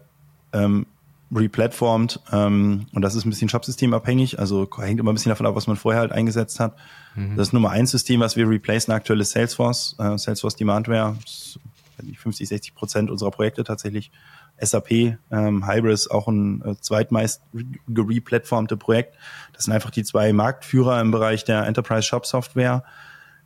ähm, 0.53 0.87
replatformt 1.33 2.21
ähm, 2.33 2.87
und 2.95 3.03
das 3.03 3.15
ist 3.15 3.25
ein 3.25 3.31
bisschen 3.31 3.49
Shopsystemabhängig, 3.49 4.41
also 4.41 4.69
hängt 4.79 4.99
immer 4.99 5.13
ein 5.13 5.15
bisschen 5.15 5.31
davon 5.31 5.47
ab, 5.47 5.55
was 5.55 5.69
man 5.69 5.77
vorher 5.77 6.01
halt 6.01 6.11
eingesetzt 6.11 6.59
hat. 6.59 6.75
Mhm. 7.15 7.37
Das 7.37 7.53
Nummer 7.53 7.71
eins 7.71 7.93
System, 7.93 8.19
was 8.19 8.35
wir 8.35 8.49
replacen 8.49 8.93
aktuell 8.93 9.21
ist 9.21 9.31
Salesforce, 9.31 9.95
äh, 10.01 10.19
Salesforce 10.19 10.57
Demandware, 10.57 11.17
50, 12.17 12.49
60 12.49 12.75
Prozent 12.75 13.11
unserer 13.11 13.31
Projekte 13.31 13.63
tatsächlich. 13.63 14.11
SAP, 14.61 15.17
ähm, 15.31 15.67
Hybris, 15.67 16.11
auch 16.11 16.29
ein 16.29 16.63
äh, 16.65 16.75
zweitmeist 16.81 17.43
gereplatformte 17.89 18.77
Projekt. 18.77 19.17
Das 19.53 19.65
sind 19.65 19.75
einfach 19.75 19.91
die 19.91 20.05
zwei 20.05 20.33
Marktführer 20.33 21.01
im 21.01 21.11
Bereich 21.11 21.45
der 21.45 21.67
Enterprise 21.67 22.03
Shop 22.03 22.27
Software. 22.27 22.85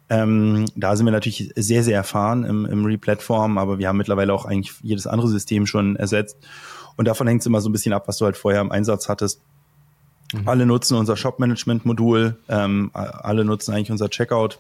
Ähm, 0.09 0.67
da 0.75 0.97
sind 0.97 1.07
wir 1.07 1.13
natürlich 1.13 1.53
sehr, 1.57 1.83
sehr 1.83 1.97
erfahren 1.97 2.45
im, 2.45 2.67
im 2.67 2.85
Replatform, 2.85 3.59
aber 3.59 3.79
wir 3.79 3.89
haben 3.89 3.97
mittlerweile 3.97 4.35
auch 4.35 4.45
eigentlich 4.45 4.75
jedes 4.83 5.07
andere 5.07 5.29
System 5.29 5.67
schon 5.67 5.97
ersetzt. 5.97 6.37
Und 6.97 7.09
davon 7.09 7.27
hängt 7.27 7.41
es 7.41 7.47
immer 7.47 7.61
so 7.61 7.69
ein 7.69 7.73
bisschen 7.73 7.95
ab, 7.95 8.09
was 8.09 8.19
du 8.19 8.27
halt 8.27 8.37
vorher 8.37 8.61
im 8.61 8.73
Einsatz 8.73 9.09
hattest. 9.09 9.41
Mhm. 10.33 10.49
Alle 10.49 10.67
nutzen 10.67 10.97
unser 10.97 11.17
Shop-Management-Modul, 11.17 12.37
ähm, 12.49 12.91
alle 12.93 13.45
nutzen 13.45 13.73
eigentlich 13.73 13.91
unser 13.91 14.11
Checkout. 14.11 14.59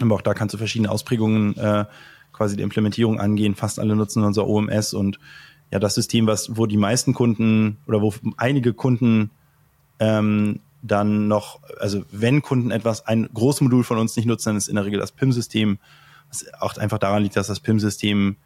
Aber 0.00 0.14
auch 0.14 0.22
da 0.22 0.34
kannst 0.34 0.54
du 0.54 0.58
verschiedene 0.58 0.90
Ausprägungen 0.90 1.56
äh, 1.56 1.84
quasi 2.32 2.56
die 2.56 2.62
Implementierung 2.62 3.20
angehen. 3.20 3.54
Fast 3.54 3.78
alle 3.78 3.96
nutzen 3.96 4.24
unser 4.24 4.46
OMS 4.46 4.94
und 4.94 5.18
ja, 5.70 5.78
das 5.78 5.94
System, 5.94 6.26
was, 6.26 6.56
wo 6.56 6.66
die 6.66 6.76
meisten 6.76 7.14
Kunden 7.14 7.78
oder 7.86 8.02
wo 8.02 8.12
einige 8.36 8.74
Kunden 8.74 9.30
ähm, 9.98 10.60
dann 10.82 11.28
noch, 11.28 11.60
also 11.78 12.04
wenn 12.10 12.42
Kunden 12.42 12.70
etwas, 12.70 13.06
ein 13.06 13.28
Großmodul 13.32 13.84
von 13.84 13.98
uns 13.98 14.16
nicht 14.16 14.26
nutzen, 14.26 14.50
dann 14.50 14.56
ist 14.56 14.68
in 14.68 14.76
der 14.76 14.84
Regel 14.84 14.98
das 14.98 15.12
PIM-System, 15.12 15.78
was 16.28 16.46
auch 16.54 16.76
einfach 16.76 16.98
daran 16.98 17.22
liegt, 17.22 17.36
dass 17.36 17.48
das 17.48 17.60
PIM-System 17.60 18.36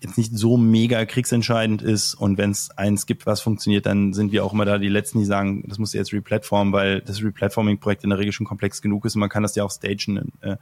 jetzt 0.00 0.16
nicht 0.16 0.36
so 0.36 0.56
mega 0.56 1.04
kriegsentscheidend 1.04 1.82
ist. 1.82 2.14
Und 2.14 2.38
wenn 2.38 2.50
es 2.50 2.70
eins 2.76 3.06
gibt, 3.06 3.26
was 3.26 3.40
funktioniert, 3.40 3.86
dann 3.86 4.12
sind 4.12 4.30
wir 4.30 4.44
auch 4.44 4.52
immer 4.52 4.64
da 4.64 4.78
die 4.78 4.88
Letzten, 4.88 5.18
die 5.18 5.24
sagen, 5.24 5.64
das 5.66 5.78
muss 5.78 5.92
jetzt 5.92 6.12
replatformen, 6.12 6.72
weil 6.72 7.00
das 7.00 7.22
Replatforming-Projekt 7.22 8.04
in 8.04 8.10
der 8.10 8.18
Regel 8.18 8.32
schon 8.32 8.46
komplex 8.46 8.80
genug 8.80 9.04
ist 9.04 9.16
und 9.16 9.20
man 9.20 9.28
kann 9.28 9.42
das 9.42 9.56
ja 9.56 9.64
auch 9.64 9.72
stagen 9.72 10.32
äh, 10.40 10.56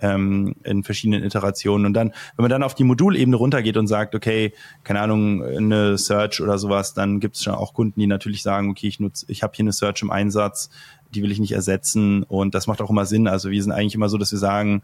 ähm, 0.00 0.54
in 0.64 0.82
verschiedenen 0.82 1.22
Iterationen. 1.22 1.86
Und 1.86 1.94
dann, 1.94 2.08
wenn 2.36 2.42
man 2.42 2.50
dann 2.50 2.62
auf 2.62 2.74
die 2.74 2.84
Modulebene 2.84 3.36
runtergeht 3.36 3.76
und 3.76 3.86
sagt, 3.86 4.14
okay, 4.14 4.52
keine 4.84 5.00
Ahnung, 5.00 5.44
eine 5.44 5.98
Search 5.98 6.40
oder 6.40 6.58
sowas, 6.58 6.94
dann 6.94 7.20
gibt 7.20 7.36
es 7.36 7.42
schon 7.42 7.54
auch 7.54 7.74
Kunden, 7.74 8.00
die 8.00 8.06
natürlich 8.06 8.42
sagen, 8.42 8.70
okay, 8.70 8.88
ich 8.88 9.00
nutze, 9.00 9.26
ich 9.28 9.42
habe 9.42 9.52
hier 9.54 9.64
eine 9.64 9.72
Search 9.72 10.02
im 10.02 10.10
Einsatz, 10.10 10.70
die 11.14 11.22
will 11.22 11.32
ich 11.32 11.40
nicht 11.40 11.52
ersetzen 11.52 12.22
und 12.22 12.54
das 12.54 12.66
macht 12.66 12.80
auch 12.80 12.90
immer 12.90 13.06
Sinn. 13.06 13.26
Also 13.26 13.50
wir 13.50 13.62
sind 13.62 13.72
eigentlich 13.72 13.94
immer 13.94 14.08
so, 14.08 14.18
dass 14.18 14.32
wir 14.32 14.38
sagen, 14.38 14.82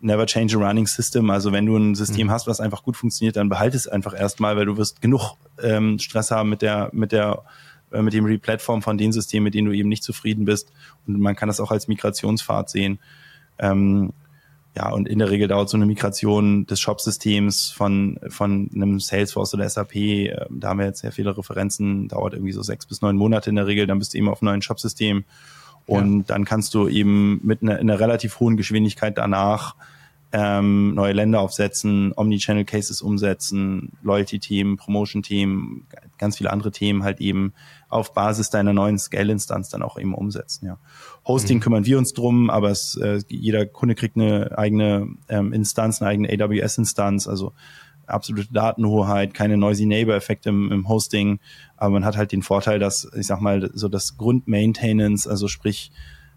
never 0.00 0.26
change 0.26 0.56
a 0.56 0.60
running 0.60 0.86
system. 0.86 1.30
Also 1.30 1.52
wenn 1.52 1.66
du 1.66 1.76
ein 1.76 1.94
System 1.94 2.28
mhm. 2.28 2.30
hast, 2.30 2.46
was 2.46 2.60
einfach 2.60 2.82
gut 2.82 2.96
funktioniert, 2.96 3.36
dann 3.36 3.48
behalte 3.48 3.76
es 3.76 3.88
einfach 3.88 4.18
erstmal, 4.18 4.56
weil 4.56 4.66
du 4.66 4.76
wirst 4.76 5.00
genug 5.00 5.36
ähm, 5.62 5.98
Stress 5.98 6.30
haben 6.30 6.50
mit 6.50 6.62
der, 6.62 6.90
mit 6.92 7.12
der, 7.12 7.42
äh, 7.90 8.02
mit 8.02 8.12
dem 8.12 8.24
Replatform 8.24 8.82
von 8.82 8.98
den 8.98 9.12
Systemen, 9.12 9.44
mit 9.44 9.54
denen 9.54 9.68
du 9.68 9.76
eben 9.76 9.88
nicht 9.88 10.04
zufrieden 10.04 10.44
bist. 10.44 10.72
Und 11.06 11.18
man 11.18 11.34
kann 11.34 11.48
das 11.48 11.60
auch 11.60 11.70
als 11.70 11.88
Migrationsfahrt 11.88 12.70
sehen. 12.70 12.98
Ähm, 13.58 14.12
ja, 14.78 14.90
und 14.90 15.08
in 15.08 15.18
der 15.18 15.28
Regel 15.28 15.48
dauert 15.48 15.68
so 15.68 15.76
eine 15.76 15.86
Migration 15.86 16.64
des 16.66 16.78
Shop-Systems 16.78 17.70
von, 17.70 18.16
von 18.28 18.70
einem 18.72 19.00
Salesforce 19.00 19.54
oder 19.54 19.68
SAP, 19.68 19.96
äh, 19.96 20.46
da 20.50 20.68
haben 20.68 20.78
wir 20.78 20.86
jetzt 20.86 21.00
sehr 21.00 21.10
viele 21.10 21.36
Referenzen, 21.36 22.06
dauert 22.06 22.34
irgendwie 22.34 22.52
so 22.52 22.62
sechs 22.62 22.86
bis 22.86 23.02
neun 23.02 23.16
Monate 23.16 23.50
in 23.50 23.56
der 23.56 23.66
Regel, 23.66 23.88
dann 23.88 23.98
bist 23.98 24.14
du 24.14 24.18
eben 24.18 24.28
auf 24.28 24.40
einem 24.40 24.52
neuen 24.52 24.62
Shop-System 24.62 25.24
und 25.86 26.18
ja. 26.18 26.24
dann 26.28 26.44
kannst 26.44 26.74
du 26.74 26.86
eben 26.86 27.40
mit 27.42 27.60
einer, 27.60 27.78
einer 27.78 27.98
relativ 27.98 28.38
hohen 28.38 28.56
Geschwindigkeit 28.56 29.18
danach 29.18 29.74
ähm, 30.32 30.94
neue 30.94 31.14
Länder 31.14 31.40
aufsetzen, 31.40 32.12
Omnichannel 32.14 32.64
Cases 32.64 33.00
umsetzen, 33.00 33.92
Loyalty-Team, 34.02 34.76
Promotion-Team, 34.76 35.86
ganz 36.18 36.36
viele 36.36 36.52
andere 36.52 36.70
Themen 36.70 37.02
halt 37.02 37.20
eben 37.20 37.54
auf 37.88 38.12
Basis 38.12 38.50
deiner 38.50 38.74
neuen 38.74 38.98
Scale-Instanz 38.98 39.70
dann 39.70 39.82
auch 39.82 39.98
eben 39.98 40.14
umsetzen. 40.14 40.66
Ja. 40.66 40.78
Hosting 41.26 41.58
mhm. 41.58 41.62
kümmern 41.62 41.86
wir 41.86 41.96
uns 41.96 42.12
drum, 42.12 42.50
aber 42.50 42.70
es, 42.70 42.96
äh, 42.96 43.22
jeder 43.28 43.64
Kunde 43.64 43.94
kriegt 43.94 44.16
eine 44.16 44.56
eigene 44.58 45.08
ähm, 45.28 45.52
Instanz, 45.54 46.02
eine 46.02 46.10
eigene 46.10 46.28
AWS-Instanz, 46.30 47.26
also 47.26 47.54
absolute 48.06 48.52
Datenhoheit, 48.52 49.32
keine 49.32 49.56
noisy 49.56 49.86
Neighbor-Effekte 49.86 50.50
im, 50.50 50.70
im, 50.72 50.88
Hosting, 50.88 51.40
aber 51.76 51.90
man 51.90 52.04
hat 52.04 52.16
halt 52.16 52.32
den 52.32 52.42
Vorteil, 52.42 52.78
dass, 52.78 53.08
ich 53.16 53.26
sag 53.26 53.40
mal, 53.40 53.70
so 53.72 53.88
das 53.88 54.16
Grundmaintenance, 54.16 55.28
also 55.28 55.48
sprich 55.48 55.90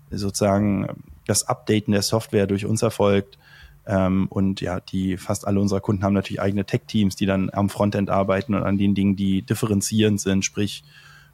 sozusagen 0.09 0.87
das 1.25 1.47
Updaten 1.47 1.93
der 1.93 2.01
Software 2.01 2.47
durch 2.47 2.65
uns 2.65 2.81
erfolgt. 2.81 3.37
Ähm, 3.85 4.27
und 4.29 4.61
ja, 4.61 4.79
die 4.79 5.17
fast 5.17 5.47
alle 5.47 5.59
unserer 5.59 5.79
Kunden 5.79 6.03
haben 6.03 6.13
natürlich 6.13 6.41
eigene 6.41 6.65
Tech-Teams, 6.65 7.15
die 7.15 7.25
dann 7.25 7.49
am 7.51 7.69
Frontend 7.69 8.09
arbeiten 8.09 8.53
und 8.53 8.63
an 8.63 8.77
den 8.77 8.95
Dingen, 8.95 9.15
die 9.15 9.41
differenzierend 9.41 10.21
sind, 10.21 10.45
sprich 10.45 10.83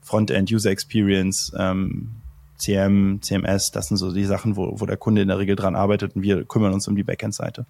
Frontend, 0.02 0.52
User 0.52 0.72
Experience, 0.72 1.52
ähm, 1.58 2.12
CM, 2.58 3.20
CMS, 3.22 3.72
das 3.72 3.88
sind 3.88 3.98
so 3.98 4.12
die 4.14 4.24
Sachen, 4.26 4.56
wo, 4.56 4.80
wo 4.80 4.86
der 4.86 4.98
Kunde 4.98 5.22
in 5.22 5.28
der 5.28 5.38
Regel 5.38 5.56
dran 5.56 5.76
arbeitet 5.76 6.16
und 6.16 6.24
wir 6.24 6.44
kümmern 6.46 6.74
uns 6.74 6.88
um 6.88 6.96
die 6.96 7.04
Backend-Seite. 7.04 7.66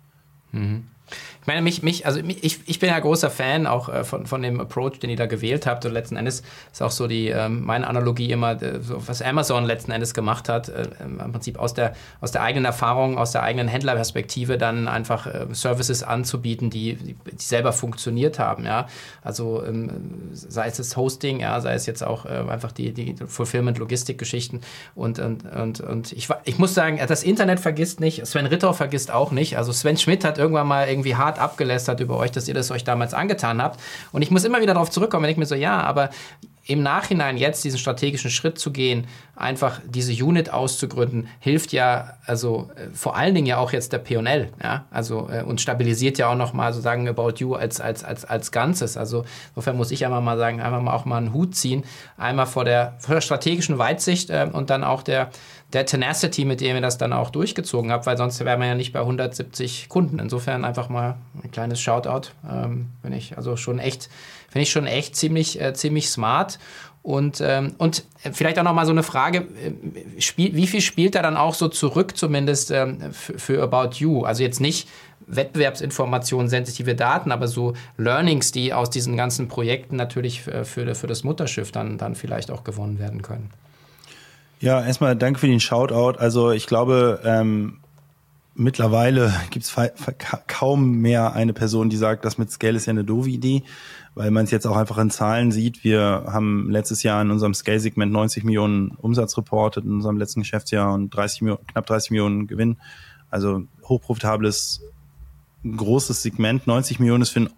Mhm. 0.51 0.83
Ich 1.41 1.47
meine, 1.47 1.61
mich, 1.61 1.81
mich, 1.81 2.05
also 2.05 2.19
ich, 2.19 2.59
ich 2.65 2.79
bin 2.79 2.89
ja 2.89 2.99
großer 2.99 3.29
Fan 3.29 3.67
auch 3.67 3.87
äh, 3.87 4.03
von, 4.03 4.25
von 4.25 4.41
dem 4.41 4.59
Approach, 4.59 4.99
den 4.99 5.09
ihr 5.09 5.15
da 5.15 5.27
gewählt 5.27 5.65
habt. 5.65 5.85
Und 5.85 5.93
letzten 5.93 6.17
Endes 6.17 6.43
ist 6.73 6.81
auch 6.81 6.91
so 6.91 7.07
die, 7.07 7.29
ähm, 7.29 7.63
meine 7.63 7.87
Analogie 7.87 8.31
immer, 8.31 8.61
äh, 8.61 8.81
so, 8.81 9.07
was 9.07 9.21
Amazon 9.21 9.63
letzten 9.63 9.91
Endes 9.91 10.13
gemacht 10.13 10.49
hat, 10.49 10.67
äh, 10.67 10.87
im 10.99 11.31
Prinzip 11.31 11.57
aus 11.57 11.73
der, 11.73 11.93
aus 12.19 12.31
der 12.31 12.41
eigenen 12.41 12.65
Erfahrung, 12.65 13.17
aus 13.17 13.31
der 13.31 13.43
eigenen 13.43 13.69
Händlerperspektive 13.69 14.57
dann 14.57 14.89
einfach 14.89 15.27
äh, 15.27 15.45
Services 15.53 16.03
anzubieten, 16.03 16.69
die, 16.69 16.95
die, 16.95 17.15
selber 17.37 17.71
funktioniert 17.71 18.39
haben. 18.39 18.65
Ja? 18.65 18.87
Also 19.23 19.63
ähm, 19.65 20.31
sei 20.33 20.67
es 20.67 20.77
das 20.77 20.97
Hosting, 20.97 21.39
ja, 21.39 21.61
sei 21.61 21.75
es 21.75 21.85
jetzt 21.85 22.03
auch 22.03 22.25
äh, 22.25 22.29
einfach 22.49 22.73
die, 22.73 22.91
die 22.91 23.15
Fulfillment-Logistik-Geschichten. 23.25 24.61
Und, 24.95 25.19
und, 25.19 25.45
und, 25.45 25.79
und 25.79 26.11
ich, 26.11 26.27
ich 26.43 26.57
muss 26.57 26.73
sagen, 26.73 26.99
das 27.07 27.23
Internet 27.23 27.61
vergisst 27.61 28.01
nicht, 28.01 28.27
Sven 28.27 28.47
Ritter 28.47 28.73
vergisst 28.73 29.11
auch 29.11 29.31
nicht. 29.31 29.57
Also 29.57 29.71
Sven 29.71 29.95
Schmidt 29.95 30.25
hat 30.25 30.37
irgendwann 30.37 30.67
mal 30.67 30.89
irgendwie 30.97 31.15
hart 31.15 31.39
abgelästert 31.39 31.99
über 31.99 32.17
euch, 32.17 32.31
dass 32.31 32.47
ihr 32.47 32.53
das 32.53 32.71
euch 32.71 32.83
damals 32.83 33.13
angetan 33.13 33.61
habt. 33.61 33.79
Und 34.11 34.21
ich 34.21 34.31
muss 34.31 34.43
immer 34.43 34.61
wieder 34.61 34.73
darauf 34.73 34.89
zurückkommen, 34.89 35.23
wenn 35.23 35.31
ich 35.31 35.37
mir 35.37 35.45
so, 35.45 35.55
ja, 35.55 35.79
aber 35.81 36.09
im 36.67 36.83
Nachhinein 36.83 37.37
jetzt 37.37 37.63
diesen 37.63 37.79
strategischen 37.79 38.29
Schritt 38.29 38.59
zu 38.59 38.71
gehen, 38.71 39.07
einfach 39.37 39.79
diese 39.87 40.11
Unit 40.11 40.51
auszugründen, 40.51 41.29
hilft 41.39 41.71
ja, 41.71 42.17
also 42.25 42.69
äh, 42.75 42.89
vor 42.93 43.15
allen 43.15 43.33
Dingen 43.35 43.47
ja 43.47 43.57
auch 43.57 43.71
jetzt 43.71 43.93
der 43.93 43.99
P&L, 43.99 44.49
ja, 44.61 44.85
also 44.91 45.29
äh, 45.31 45.43
und 45.43 45.61
stabilisiert 45.61 46.17
ja 46.17 46.29
auch 46.29 46.35
nochmal 46.35 46.73
sozusagen 46.73 47.07
About 47.07 47.35
You 47.37 47.53
als, 47.53 47.79
als, 47.79 48.03
als, 48.03 48.25
als 48.25 48.51
Ganzes. 48.51 48.97
Also 48.97 49.23
insofern 49.51 49.77
muss 49.77 49.91
ich 49.91 50.03
einmal 50.03 50.21
mal 50.21 50.37
sagen, 50.37 50.59
einfach 50.59 50.81
mal 50.81 50.93
auch 50.93 51.05
mal 51.05 51.17
einen 51.17 51.33
Hut 51.33 51.55
ziehen, 51.55 51.85
einmal 52.17 52.47
vor 52.47 52.65
der, 52.65 52.95
vor 52.99 53.15
der 53.15 53.21
strategischen 53.21 53.77
Weitsicht 53.77 54.29
äh, 54.29 54.49
und 54.51 54.69
dann 54.69 54.83
auch 54.83 55.03
der, 55.03 55.29
der 55.73 55.85
Tenacity, 55.85 56.45
mit 56.45 56.61
dem 56.61 56.75
ihr 56.75 56.81
das 56.81 56.97
dann 56.97 57.11
auch 57.11 57.29
durchgezogen 57.29 57.91
habt, 57.91 58.05
weil 58.05 58.17
sonst 58.17 58.39
wären 58.43 58.59
wir 58.59 58.67
ja 58.67 58.75
nicht 58.75 58.93
bei 58.93 58.99
170 58.99 59.89
Kunden. 59.89 60.19
Insofern 60.19 60.63
einfach 60.63 60.87
mal 60.87 61.17
ein 61.43 61.51
kleines 61.51 61.81
Shoutout, 61.81 62.29
ähm, 62.49 62.87
bin 63.01 63.11
ich 63.11 63.35
also 63.35 63.57
schon 63.57 63.79
echt 63.79 64.09
Finde 64.47 64.63
ich 64.63 64.71
schon 64.71 64.87
echt 64.87 65.15
ziemlich, 65.15 65.61
äh, 65.61 65.73
ziemlich 65.73 66.09
smart. 66.09 66.59
Und, 67.03 67.41
ähm, 67.41 67.75
und 67.77 68.03
vielleicht 68.33 68.59
auch 68.59 68.63
noch 68.63 68.73
mal 68.73 68.85
so 68.85 68.91
eine 68.91 69.03
Frage, 69.03 69.39
äh, 69.39 70.21
spiel, 70.21 70.55
wie 70.55 70.67
viel 70.67 70.81
spielt 70.81 71.15
er 71.15 71.21
dann 71.21 71.37
auch 71.37 71.53
so 71.53 71.67
zurück 71.67 72.17
zumindest 72.17 72.71
ähm, 72.71 73.13
für, 73.13 73.61
About 73.61 73.97
You? 73.97 74.23
Also 74.23 74.43
jetzt 74.43 74.59
nicht 74.59 74.89
Wettbewerbsinformationen, 75.27 76.49
sensitive 76.49 76.95
Daten, 76.95 77.31
aber 77.31 77.47
so 77.47 77.73
Learnings, 77.97 78.51
die 78.51 78.73
aus 78.73 78.89
diesen 78.89 79.15
ganzen 79.15 79.47
Projekten 79.47 79.95
natürlich 79.95 80.41
für, 80.41 80.63
für 80.95 81.07
das 81.07 81.23
Mutterschiff 81.23 81.71
dann, 81.71 81.97
dann 81.97 82.15
vielleicht 82.15 82.49
auch 82.49 82.63
gewonnen 82.63 82.99
werden 82.99 83.21
können. 83.21 83.51
Ja, 84.59 84.83
erstmal 84.83 85.15
danke 85.15 85.39
für 85.39 85.47
den 85.47 85.59
Shoutout. 85.59 86.19
Also 86.19 86.51
ich 86.51 86.65
glaube, 86.65 87.21
ähm, 87.23 87.79
mittlerweile 88.55 89.31
gibt 89.51 89.65
es 89.65 89.75
kaum 90.47 90.93
mehr 90.97 91.33
eine 91.33 91.53
Person, 91.53 91.89
die 91.89 91.97
sagt, 91.97 92.25
das 92.25 92.37
mit 92.37 92.51
Scale 92.51 92.75
ist 92.75 92.87
ja 92.87 92.91
eine 92.91 93.03
doofe 93.03 93.29
Idee, 93.29 93.63
weil 94.15 94.31
man 94.31 94.45
es 94.45 94.51
jetzt 94.51 94.65
auch 94.65 94.75
einfach 94.75 94.97
in 94.97 95.11
Zahlen 95.11 95.51
sieht. 95.51 95.83
Wir 95.83 96.25
haben 96.27 96.69
letztes 96.71 97.03
Jahr 97.03 97.21
in 97.21 97.29
unserem 97.29 97.53
Scale-Segment 97.53 98.11
90 98.11 98.43
Millionen 98.43 98.91
Umsatz 98.91 99.37
reportet, 99.37 99.85
in 99.85 99.91
unserem 99.91 100.17
letzten 100.17 100.41
Geschäftsjahr 100.41 100.91
und 100.93 101.11
30 101.11 101.41
Millionen, 101.43 101.67
knapp 101.67 101.85
30 101.85 102.11
Millionen 102.11 102.47
Gewinn. 102.47 102.77
Also 103.29 103.63
hochprofitables, 103.83 104.81
großes 105.63 106.23
Segment. 106.23 106.65
90 106.65 106.99
Millionen 106.99 107.21
ist 107.21 107.29
für 107.29 107.41
ein 107.41 107.49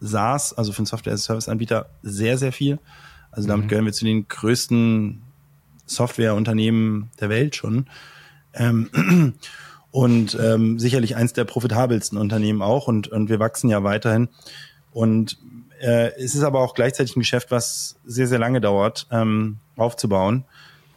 SaaS, 0.00 0.52
also 0.52 0.72
für 0.72 0.78
einen 0.78 0.86
Software-Service-Anbieter 0.86 1.86
sehr, 2.02 2.38
sehr 2.38 2.52
viel. 2.52 2.78
Also 3.32 3.48
damit 3.48 3.64
mhm. 3.64 3.68
gehören 3.68 3.84
wir 3.86 3.92
zu 3.92 4.04
den 4.04 4.28
größten 4.28 5.23
Softwareunternehmen 5.86 7.10
der 7.20 7.28
Welt 7.28 7.56
schon. 7.56 7.86
Ähm, 8.54 9.34
und 9.90 10.38
ähm, 10.40 10.78
sicherlich 10.78 11.16
eins 11.16 11.32
der 11.32 11.44
profitabelsten 11.44 12.18
Unternehmen 12.18 12.62
auch 12.62 12.88
und, 12.88 13.08
und 13.08 13.28
wir 13.28 13.38
wachsen 13.38 13.70
ja 13.70 13.84
weiterhin. 13.84 14.28
Und 14.92 15.38
äh, 15.80 16.12
es 16.16 16.34
ist 16.34 16.42
aber 16.42 16.60
auch 16.60 16.74
gleichzeitig 16.74 17.16
ein 17.16 17.20
Geschäft, 17.20 17.50
was 17.50 17.96
sehr, 18.04 18.26
sehr 18.26 18.38
lange 18.38 18.60
dauert, 18.60 19.06
ähm, 19.10 19.58
aufzubauen. 19.76 20.44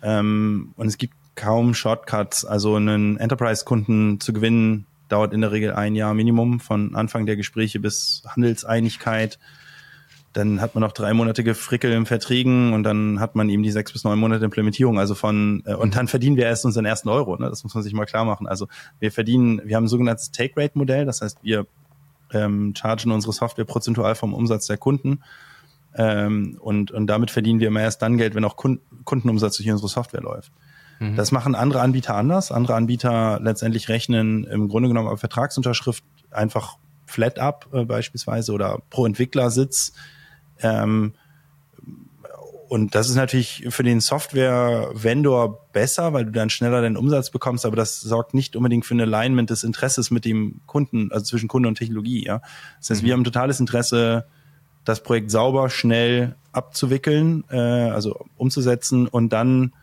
Ähm, 0.02 0.74
und 0.78 0.88
es 0.88 0.98
gibt 0.98 1.14
kaum 1.36 1.74
Shortcuts. 1.74 2.46
Also 2.46 2.76
einen 2.76 3.18
Enterprise-Kunden 3.18 4.20
zu 4.20 4.34
gewinnen, 4.34 4.86
dauert 5.10 5.34
in 5.34 5.42
der 5.42 5.52
Regel 5.52 5.74
ein 5.74 5.96
Jahr 5.96 6.14
Minimum 6.14 6.60
von 6.60 6.96
Anfang 6.96 7.26
der 7.26 7.38
Gespräche 7.38 7.80
bis 7.80 8.24
Handelseinigkeit. 8.28 9.40
Dann 10.38 10.62
hat 10.62 10.76
man 10.76 10.84
noch 10.84 10.92
drei 10.92 11.16
Monate 11.16 11.44
Gefrickel 11.44 11.92
im 11.94 12.06
Verträgen 12.06 12.72
und 12.74 12.84
dann 12.84 13.20
hat 13.20 13.34
man 13.34 13.50
eben 13.50 13.64
die 13.64 13.72
sechs 13.72 13.92
bis 13.92 14.04
neun 14.04 14.20
Monate 14.20 14.46
Implementierung. 14.46 15.00
Also 15.00 15.16
von 15.16 15.64
äh, 15.66 15.74
und 15.74 15.96
dann 15.96 16.08
verdienen 16.08 16.38
wir 16.38 16.46
erst 16.46 16.64
unseren 16.64 16.86
ersten 16.86 17.10
Euro. 17.10 17.38
Ne? 17.38 17.50
Das 17.50 17.64
muss 17.64 17.74
man 17.74 17.84
sich 17.84 17.92
mal 17.94 18.06
klar 18.06 18.24
machen. 18.24 18.46
Also 18.46 18.68
wir 19.00 19.12
verdienen, 19.12 19.62
wir 19.66 19.76
haben 19.76 19.86
ein 19.86 19.88
sogenanntes 19.88 20.32
Take-Rate-Modell. 20.32 21.06
Das 21.06 21.22
heißt, 21.22 21.40
wir 21.42 21.66
ähm, 22.32 22.76
chargen 22.78 23.12
unsere 23.12 23.34
Software 23.34 23.66
prozentual 23.66 24.14
vom 24.14 24.36
Umsatz 24.36 24.68
der 24.68 24.78
Kunden. 24.78 25.24
Ähm, 25.96 26.60
und, 26.62 26.92
und 26.92 27.08
damit 27.08 27.32
verdienen 27.32 27.60
wir 27.60 27.70
immer 27.70 27.82
erst 27.82 28.04
dann 28.04 28.20
Geld, 28.20 28.36
wenn 28.36 28.46
auch 28.46 28.58
Kundenumsatz 28.58 29.58
durch 29.58 29.72
unsere 29.72 29.90
Software 29.90 30.22
läuft. 30.22 30.52
Mhm. 31.00 31.16
Das 31.16 31.32
machen 31.32 31.56
andere 31.56 31.82
Anbieter 31.82 32.14
anders. 32.14 32.52
Andere 32.52 32.76
Anbieter 32.76 33.40
letztendlich 33.42 33.90
rechnen 33.90 34.44
im 34.44 34.68
Grunde 34.68 34.88
genommen 34.88 35.08
auf 35.08 35.20
Vertragsunterschrift 35.20 36.04
einfach 36.30 36.78
flat 37.08 37.40
up 37.40 37.70
äh, 37.74 37.86
beispielsweise 37.86 38.52
oder 38.52 38.84
pro 38.92 39.08
Entwicklersitz. 39.08 39.94
Ähm, 40.62 41.14
und 42.70 42.96
das 42.96 43.10
ist 43.10 43.16
natürlich 43.16 43.66
für 43.70 43.84
den 43.84 44.02
Software-Vendor 44.02 45.68
besser, 45.72 46.12
weil 46.12 46.26
du 46.26 46.32
dann 46.32 46.50
schneller 46.50 46.82
deinen 46.82 46.98
Umsatz 46.98 47.30
bekommst, 47.30 47.66
aber 47.66 47.78
das 47.78 48.02
sorgt 48.02 48.34
nicht 48.34 48.56
unbedingt 48.58 48.86
für 48.86 48.94
ein 48.94 49.02
Alignment 49.02 49.50
des 49.50 49.64
Interesses 49.64 50.12
mit 50.12 50.26
dem 50.26 50.60
Kunden, 50.66 51.10
also 51.12 51.26
zwischen 51.26 51.48
Kunde 51.48 51.70
und 51.70 51.76
Technologie. 51.76 52.26
Ja? 52.26 52.42
Das 52.80 52.90
heißt, 52.90 53.04
mhm. 53.04 53.06
wir 53.06 53.14
haben 53.14 53.24
totales 53.24 53.60
Interesse, 53.60 54.26
das 54.84 55.02
Projekt 55.02 55.32
sauber, 55.32 55.70
schnell 55.70 56.36
abzuwickeln, 56.52 57.46
äh, 57.50 57.58
also 57.58 58.26
umzusetzen 58.38 59.08
und 59.08 59.30
dann 59.30 59.74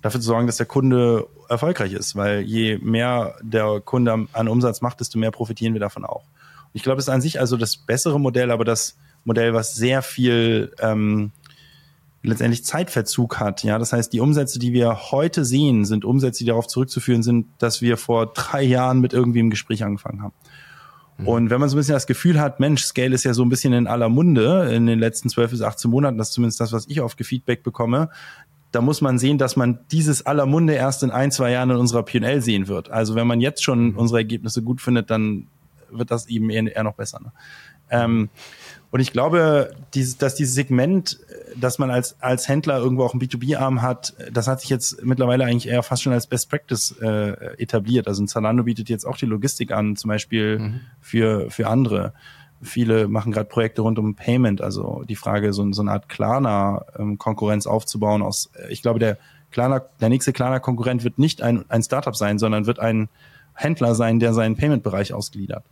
dafür 0.00 0.20
zu 0.20 0.26
sorgen, 0.26 0.46
dass 0.46 0.58
der 0.58 0.66
Kunde 0.66 1.26
erfolgreich 1.48 1.92
ist, 1.92 2.14
weil 2.14 2.40
je 2.42 2.78
mehr 2.78 3.34
der 3.42 3.80
Kunde 3.80 4.26
an 4.32 4.48
Umsatz 4.48 4.80
macht, 4.80 5.00
desto 5.00 5.18
mehr 5.18 5.30
profitieren 5.30 5.74
wir 5.74 5.80
davon 5.80 6.04
auch. 6.04 6.22
Und 6.22 6.74
ich 6.74 6.82
glaube, 6.82 6.98
es 6.98 7.06
ist 7.06 7.12
an 7.12 7.20
sich 7.20 7.40
also 7.40 7.56
das 7.56 7.76
bessere 7.76 8.18
Modell, 8.20 8.50
aber 8.50 8.64
das 8.64 8.96
Modell, 9.24 9.54
was 9.54 9.74
sehr 9.74 10.02
viel 10.02 10.72
ähm, 10.80 11.30
letztendlich 12.22 12.64
Zeitverzug 12.64 13.40
hat. 13.40 13.64
Ja, 13.64 13.78
das 13.78 13.92
heißt, 13.92 14.12
die 14.12 14.20
Umsätze, 14.20 14.58
die 14.58 14.72
wir 14.72 15.10
heute 15.10 15.44
sehen, 15.44 15.84
sind 15.84 16.04
Umsätze, 16.04 16.44
die 16.44 16.48
darauf 16.48 16.66
zurückzuführen 16.66 17.22
sind, 17.22 17.46
dass 17.58 17.82
wir 17.82 17.96
vor 17.96 18.26
drei 18.26 18.62
Jahren 18.62 19.00
mit 19.00 19.12
irgendwie 19.12 19.40
im 19.40 19.50
Gespräch 19.50 19.84
angefangen 19.84 20.22
haben. 20.22 20.34
Mhm. 21.18 21.28
Und 21.28 21.50
wenn 21.50 21.60
man 21.60 21.68
so 21.68 21.76
ein 21.76 21.80
bisschen 21.80 21.94
das 21.94 22.06
Gefühl 22.06 22.40
hat, 22.40 22.60
Mensch, 22.60 22.84
Scale 22.84 23.14
ist 23.14 23.24
ja 23.24 23.34
so 23.34 23.44
ein 23.44 23.48
bisschen 23.48 23.72
in 23.72 23.86
aller 23.86 24.08
Munde 24.08 24.72
in 24.72 24.86
den 24.86 24.98
letzten 24.98 25.28
12 25.28 25.50
bis 25.50 25.62
18 25.62 25.90
Monaten, 25.90 26.18
das 26.18 26.28
ist 26.28 26.34
zumindest 26.34 26.60
das, 26.60 26.72
was 26.72 26.86
ich 26.88 27.00
oft 27.00 27.22
Feedback 27.24 27.62
bekomme, 27.62 28.08
da 28.70 28.80
muss 28.80 29.02
man 29.02 29.18
sehen, 29.18 29.36
dass 29.36 29.56
man 29.56 29.80
dieses 29.90 30.24
aller 30.24 30.46
Munde 30.46 30.72
erst 30.72 31.02
in 31.02 31.10
ein, 31.10 31.30
zwei 31.30 31.50
Jahren 31.50 31.70
in 31.70 31.76
unserer 31.76 32.02
P&L 32.02 32.40
sehen 32.40 32.68
wird. 32.68 32.90
Also 32.90 33.14
wenn 33.14 33.26
man 33.26 33.40
jetzt 33.40 33.62
schon 33.62 33.90
mhm. 33.90 33.98
unsere 33.98 34.20
Ergebnisse 34.20 34.62
gut 34.62 34.80
findet, 34.80 35.10
dann 35.10 35.46
wird 35.92 36.10
das 36.10 36.26
eben 36.28 36.50
eher, 36.50 36.74
eher 36.74 36.84
noch 36.84 36.94
besser. 36.94 37.20
Ne? 37.20 37.32
Ähm, 37.90 38.30
und 38.90 39.00
ich 39.00 39.12
glaube, 39.12 39.74
dieses, 39.94 40.18
dass 40.18 40.34
dieses 40.34 40.54
Segment, 40.54 41.18
dass 41.56 41.78
man 41.78 41.90
als, 41.90 42.20
als 42.20 42.48
Händler 42.48 42.78
irgendwo 42.78 43.04
auch 43.04 43.12
einen 43.12 43.22
B2B-Arm 43.22 43.80
hat, 43.80 44.14
das 44.30 44.48
hat 44.48 44.60
sich 44.60 44.70
jetzt 44.70 45.02
mittlerweile 45.04 45.44
eigentlich 45.44 45.68
eher 45.68 45.82
fast 45.82 46.02
schon 46.02 46.12
als 46.12 46.26
Best 46.26 46.50
Practice 46.50 46.94
äh, 47.00 47.56
etabliert. 47.58 48.08
Also 48.08 48.22
ein 48.22 48.28
Zalando 48.28 48.64
bietet 48.64 48.88
jetzt 48.88 49.06
auch 49.06 49.16
die 49.16 49.26
Logistik 49.26 49.72
an, 49.72 49.96
zum 49.96 50.08
Beispiel 50.08 50.58
mhm. 50.58 50.80
für, 51.00 51.50
für 51.50 51.68
andere. 51.68 52.12
Viele 52.60 53.08
machen 53.08 53.32
gerade 53.32 53.48
Projekte 53.48 53.82
rund 53.82 53.98
um 53.98 54.14
Payment, 54.14 54.60
also 54.60 55.02
die 55.08 55.16
Frage, 55.16 55.52
so, 55.52 55.70
so 55.72 55.82
eine 55.82 55.90
Art 55.90 56.08
Klarna-Konkurrenz 56.08 57.66
ähm, 57.66 57.72
aufzubauen 57.72 58.22
aus, 58.22 58.50
ich 58.68 58.82
glaube, 58.82 58.98
der 58.98 59.18
Klarna, 59.50 59.82
der 60.00 60.08
nächste 60.08 60.32
Klarna-Konkurrent 60.32 61.04
wird 61.04 61.18
nicht 61.18 61.42
ein, 61.42 61.64
ein 61.68 61.82
Startup 61.82 62.16
sein, 62.16 62.38
sondern 62.38 62.66
wird 62.66 62.78
ein 62.78 63.08
Händler 63.62 63.94
sein, 63.94 64.18
der 64.20 64.34
seinen 64.34 64.56
Payment-Bereich 64.56 65.12
ausgliedert. 65.12 65.64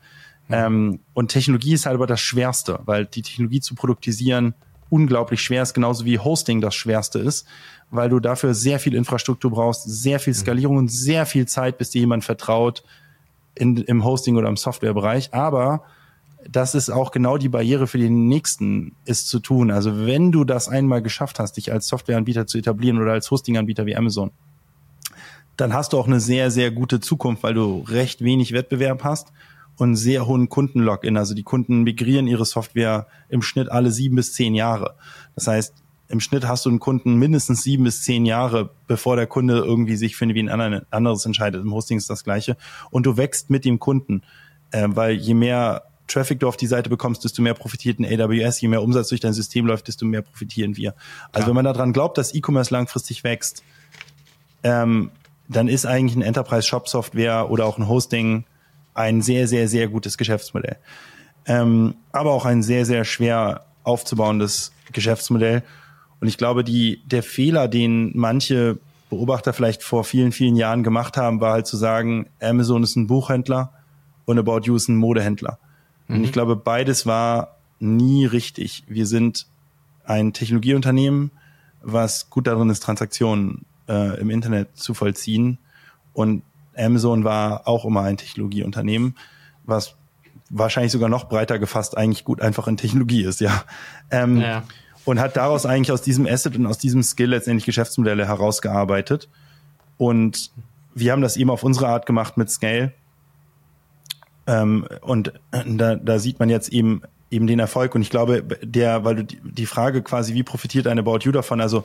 Ähm, 0.51 1.01
und 1.14 1.28
Technologie 1.28 1.74
ist 1.74 1.86
halt 1.86 1.95
aber 1.95 2.07
das 2.07 2.20
Schwerste, 2.20 2.80
weil 2.84 3.07
die 3.07 3.22
Technologie 3.22 3.61
zu 3.61 3.74
produktisieren 3.74 4.55
unglaublich 4.88 5.41
schwer 5.41 5.62
ist, 5.62 5.72
genauso 5.72 6.05
wie 6.05 6.18
Hosting 6.18 6.61
das 6.61 6.74
Schwerste 6.74 7.20
ist, 7.20 7.47
weil 7.91 8.09
du 8.09 8.20
dafür 8.20 8.55
sehr 8.55 8.80
viel 8.80 8.95
Infrastruktur 8.95 9.53
brauchst, 9.53 9.84
sehr 9.84 10.18
viel 10.18 10.32
mhm. 10.32 10.38
Skalierung 10.38 10.76
und 10.76 10.91
sehr 10.91 11.26
viel 11.26 11.47
Zeit, 11.47 11.78
bis 11.78 11.91
dir 11.91 12.01
jemand 12.01 12.24
vertraut 12.24 12.82
in, 13.55 13.76
im 13.76 14.05
Hosting 14.05 14.36
oder 14.36 14.49
im 14.49 14.57
Softwarebereich. 14.57 15.32
Aber 15.32 15.84
das 16.49 16.74
ist 16.74 16.91
auch 16.91 17.12
genau 17.12 17.38
die 17.38 17.49
Barriere 17.49 17.86
für 17.86 17.99
den 17.99 18.26
nächsten, 18.26 18.97
ist 19.05 19.28
zu 19.28 19.41
tun. 19.41 19.70
Also 19.70 20.07
wenn 20.07 20.32
du 20.32 20.45
das 20.45 20.68
einmal 20.68 21.03
geschafft 21.03 21.38
hast, 21.38 21.57
dich 21.57 21.72
als 21.72 21.86
Softwareanbieter 21.86 22.47
zu 22.47 22.59
etablieren 22.59 23.01
oder 23.01 23.12
als 23.12 23.30
Hostinganbieter 23.30 23.86
wie 23.86 23.97
Amazon, 23.97 24.32
dann 25.61 25.75
hast 25.75 25.93
du 25.93 25.99
auch 25.99 26.07
eine 26.07 26.21
sehr, 26.21 26.51
sehr 26.51 26.71
gute 26.71 27.01
Zukunft, 27.01 27.43
weil 27.43 27.55
du 27.55 27.85
recht 27.87 28.25
wenig 28.25 28.53
Wettbewerb 28.53 29.05
hast 29.05 29.33
und 29.77 29.97
sehr 29.97 30.27
hohen 30.27 30.49
Kundenlogin. 30.49 31.17
Also 31.17 31.35
die 31.35 31.43
Kunden 31.43 31.83
migrieren 31.83 32.27
ihre 32.27 32.45
Software 32.45 33.07
im 33.29 33.43
Schnitt 33.43 33.71
alle 33.71 33.91
sieben 33.91 34.17
bis 34.17 34.33
zehn 34.33 34.55
Jahre. 34.55 34.97
Das 35.35 35.47
heißt, 35.47 35.75
im 36.09 36.21
Schnitt 36.21 36.47
hast 36.49 36.67
du 36.67 36.71
einen 36.71 36.81
Kunden 36.81 37.17
mindestens 37.17 37.63
sieben 37.63 37.85
bis 37.85 38.03
zehn 38.03 38.27
Jahre, 38.27 38.71
bevor 38.89 39.17
der 39.17 39.27
Kunde 39.27 39.59
irgendwie 39.59 39.97
sich 39.97 40.17
für 40.17 40.25
ein 40.27 40.49
anderes 40.91 41.25
entscheidet. 41.25 41.63
Im 41.63 41.73
Hosting 41.73 41.99
ist 41.99 42.11
das 42.11 42.25
Gleiche. 42.25 42.57
Und 42.91 43.07
du 43.07 43.17
wächst 43.17 43.49
mit 43.49 43.65
dem 43.65 43.79
Kunden, 43.79 44.23
äh, 44.73 44.89
weil 44.91 45.15
je 45.15 45.35
mehr 45.35 45.85
Traffic 46.09 46.41
du 46.41 46.49
auf 46.49 46.57
die 46.57 46.67
Seite 46.67 46.91
bekommst, 46.91 47.23
desto 47.23 47.43
mehr 47.43 47.55
profitiert 47.55 48.01
ein 48.01 48.05
AWS, 48.05 48.61
je 48.61 48.69
mehr 48.69 48.83
Umsatz 48.83 49.09
durch 49.09 49.21
dein 49.21 49.33
System 49.33 49.67
läuft, 49.67 49.87
desto 49.87 50.05
mehr 50.05 50.23
profitieren 50.23 50.77
wir. 50.77 50.95
Also 51.31 51.45
ja. 51.45 51.47
wenn 51.49 51.55
man 51.55 51.65
daran 51.65 51.93
glaubt, 51.93 52.19
dass 52.19 52.35
E-Commerce 52.35 52.75
langfristig 52.75 53.23
wächst, 53.23 53.63
ähm, 54.65 55.11
dann 55.51 55.68
ist 55.68 55.84
eigentlich 55.84 56.16
ein 56.16 56.22
Enterprise 56.22 56.66
Shop 56.66 56.88
Software 56.88 57.51
oder 57.51 57.66
auch 57.66 57.76
ein 57.76 57.88
Hosting 57.88 58.44
ein 58.94 59.20
sehr, 59.20 59.48
sehr, 59.48 59.68
sehr 59.68 59.88
gutes 59.88 60.16
Geschäftsmodell. 60.16 60.76
Ähm, 61.46 61.94
aber 62.12 62.32
auch 62.32 62.44
ein 62.44 62.62
sehr, 62.62 62.86
sehr 62.86 63.05
schwer 63.05 63.64
aufzubauendes 63.82 64.72
Geschäftsmodell. 64.92 65.62
Und 66.20 66.28
ich 66.28 66.38
glaube, 66.38 66.64
die, 66.64 67.03
der 67.07 67.22
Fehler, 67.22 67.66
den 67.66 68.12
manche 68.14 68.78
Beobachter 69.09 69.53
vielleicht 69.53 69.82
vor 69.82 70.05
vielen, 70.05 70.32
vielen 70.32 70.55
Jahren 70.55 70.84
gemacht 70.84 71.16
haben, 71.16 71.40
war 71.40 71.53
halt 71.53 71.66
zu 71.66 71.76
sagen, 71.76 72.28
Amazon 72.40 72.82
ist 72.82 72.96
ein 72.96 73.07
Buchhändler 73.07 73.72
und 74.26 74.38
About 74.38 74.61
You 74.64 74.76
ist 74.76 74.88
ein 74.88 74.96
Modehändler. 74.96 75.59
Mhm. 76.07 76.16
Und 76.16 76.24
ich 76.24 76.32
glaube, 76.32 76.55
beides 76.55 77.07
war 77.07 77.57
nie 77.80 78.24
richtig. 78.26 78.84
Wir 78.86 79.07
sind 79.07 79.46
ein 80.05 80.32
Technologieunternehmen, 80.32 81.32
was 81.82 82.30
gut 82.30 82.46
darin 82.46 82.70
ist, 82.70 82.82
Transaktionen 82.82 83.64
äh, 83.91 84.20
im 84.20 84.30
Internet 84.30 84.76
zu 84.76 84.95
vollziehen. 84.95 85.59
Und 86.12 86.43
Amazon 86.76 87.24
war 87.24 87.68
auch 87.68 87.84
immer 87.84 88.03
ein 88.03 88.16
Technologieunternehmen, 88.16 89.16
was 89.64 89.97
wahrscheinlich 90.49 90.93
sogar 90.93 91.09
noch 91.09 91.28
breiter 91.28 91.59
gefasst 91.59 91.97
eigentlich 91.97 92.24
gut 92.24 92.41
einfach 92.41 92.66
in 92.68 92.76
Technologie 92.76 93.22
ist, 93.22 93.41
ja. 93.41 93.64
Ähm, 94.11 94.41
ja. 94.41 94.62
Und 95.05 95.18
hat 95.18 95.36
daraus 95.36 95.66
eigentlich 95.66 95.93
aus 95.93 96.03
diesem 96.03 96.26
Asset 96.26 96.57
und 96.57 96.66
aus 96.66 96.78
diesem 96.78 97.03
Skill 97.03 97.30
letztendlich 97.30 97.66
Geschäftsmodelle 97.66 98.26
herausgearbeitet. 98.26 99.28
Und 99.97 100.51
wir 100.95 101.12
haben 101.12 101.22
das 101.22 101.36
eben 101.36 101.51
auf 101.51 101.62
unsere 101.62 101.88
Art 101.88 102.07
gemacht 102.07 102.36
mit 102.36 102.51
Scale. 102.51 102.93
Ähm, 104.47 104.86
und 105.01 105.32
da, 105.66 105.97
da 105.97 106.18
sieht 106.18 106.38
man 106.38 106.49
jetzt 106.49 106.70
eben 106.70 107.03
eben 107.30 107.47
den 107.47 107.59
Erfolg. 107.59 107.95
Und 107.95 108.03
ich 108.03 108.11
glaube, 108.11 108.43
der, 108.62 109.05
weil 109.05 109.16
du 109.16 109.24
die, 109.24 109.66
Frage 109.66 110.03
quasi, 110.03 110.34
wie 110.34 110.43
profitiert 110.43 110.86
eine 110.86 111.01
About 111.01 111.20
You 111.22 111.32
davon? 111.32 111.61
Also 111.61 111.84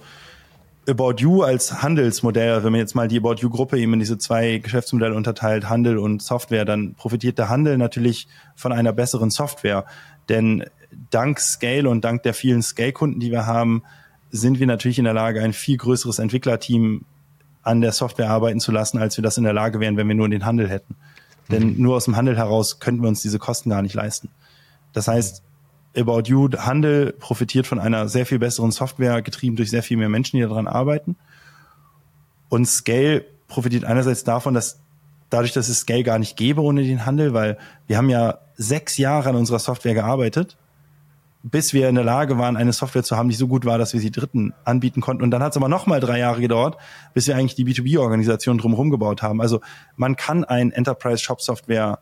About 0.87 1.15
You 1.17 1.41
als 1.43 1.81
Handelsmodell, 1.81 2.63
wenn 2.63 2.71
man 2.71 2.79
jetzt 2.79 2.95
mal 2.95 3.07
die 3.07 3.17
About 3.17 3.35
You-Gruppe 3.35 3.79
eben 3.79 3.93
in 3.93 3.99
diese 3.99 4.17
zwei 4.17 4.59
Geschäftsmodelle 4.59 5.15
unterteilt, 5.15 5.67
Handel 5.69 5.97
und 5.97 6.21
Software, 6.21 6.65
dann 6.65 6.93
profitiert 6.95 7.39
der 7.39 7.49
Handel 7.49 7.77
natürlich 7.77 8.27
von 8.55 8.71
einer 8.71 8.93
besseren 8.93 9.31
Software. 9.31 9.85
Denn 10.29 10.63
dank 11.09 11.39
Scale 11.39 11.89
und 11.89 12.05
dank 12.05 12.23
der 12.23 12.33
vielen 12.33 12.61
Scale-Kunden, 12.61 13.19
die 13.19 13.31
wir 13.31 13.45
haben, 13.45 13.83
sind 14.31 14.59
wir 14.59 14.67
natürlich 14.67 14.99
in 14.99 15.05
der 15.05 15.13
Lage, 15.13 15.41
ein 15.41 15.53
viel 15.53 15.77
größeres 15.77 16.19
Entwicklerteam 16.19 17.05
an 17.63 17.81
der 17.81 17.91
Software 17.91 18.29
arbeiten 18.29 18.59
zu 18.59 18.71
lassen, 18.71 18.99
als 18.99 19.17
wir 19.17 19.23
das 19.23 19.37
in 19.37 19.43
der 19.43 19.53
Lage 19.53 19.79
wären, 19.79 19.97
wenn 19.97 20.07
wir 20.07 20.15
nur 20.15 20.29
den 20.29 20.45
Handel 20.45 20.69
hätten. 20.69 20.95
Denn 21.49 21.73
mhm. 21.73 21.81
nur 21.81 21.95
aus 21.95 22.05
dem 22.05 22.15
Handel 22.15 22.37
heraus 22.37 22.79
könnten 22.79 23.01
wir 23.01 23.09
uns 23.09 23.21
diese 23.21 23.39
Kosten 23.39 23.69
gar 23.69 23.81
nicht 23.81 23.95
leisten. 23.95 24.29
Das 24.93 25.07
heißt, 25.07 25.41
About 25.97 26.23
You 26.25 26.49
Handel 26.57 27.13
profitiert 27.13 27.67
von 27.67 27.79
einer 27.79 28.07
sehr 28.07 28.25
viel 28.25 28.39
besseren 28.39 28.71
Software, 28.71 29.21
getrieben 29.21 29.55
durch 29.55 29.69
sehr 29.69 29.83
viel 29.83 29.97
mehr 29.97 30.09
Menschen, 30.09 30.37
die 30.37 30.43
daran 30.43 30.67
arbeiten. 30.67 31.15
Und 32.49 32.67
Scale 32.67 33.25
profitiert 33.47 33.85
einerseits 33.85 34.23
davon, 34.23 34.53
dass 34.53 34.79
dadurch, 35.29 35.53
dass 35.53 35.69
es 35.69 35.79
Scale 35.79 36.03
gar 36.03 36.19
nicht 36.19 36.37
gäbe 36.37 36.61
ohne 36.61 36.83
den 36.83 37.05
Handel, 37.05 37.33
weil 37.33 37.57
wir 37.87 37.97
haben 37.97 38.09
ja 38.09 38.39
sechs 38.55 38.97
Jahre 38.97 39.29
an 39.29 39.35
unserer 39.35 39.59
Software 39.59 39.93
gearbeitet, 39.93 40.57
bis 41.43 41.73
wir 41.73 41.89
in 41.89 41.95
der 41.95 42.03
Lage 42.03 42.37
waren, 42.37 42.57
eine 42.57 42.73
Software 42.73 43.03
zu 43.03 43.15
haben, 43.15 43.29
die 43.29 43.35
so 43.35 43.47
gut 43.47 43.65
war, 43.65 43.77
dass 43.77 43.93
wir 43.93 43.99
sie 43.99 44.11
Dritten 44.11 44.53
anbieten 44.63 45.01
konnten. 45.01 45.23
Und 45.23 45.31
dann 45.31 45.43
hat 45.43 45.51
es 45.51 45.57
aber 45.57 45.69
nochmal 45.69 45.99
drei 45.99 46.19
Jahre 46.19 46.41
gedauert, 46.41 46.77
bis 47.13 47.27
wir 47.27 47.35
eigentlich 47.35 47.55
die 47.55 47.65
B2B-Organisation 47.65 48.57
drumherum 48.57 48.89
gebaut 48.89 49.21
haben. 49.21 49.41
Also 49.41 49.61
man 49.95 50.15
kann 50.15 50.43
ein 50.43 50.71
Enterprise 50.71 51.23
Shop 51.23 51.41
Software 51.41 51.99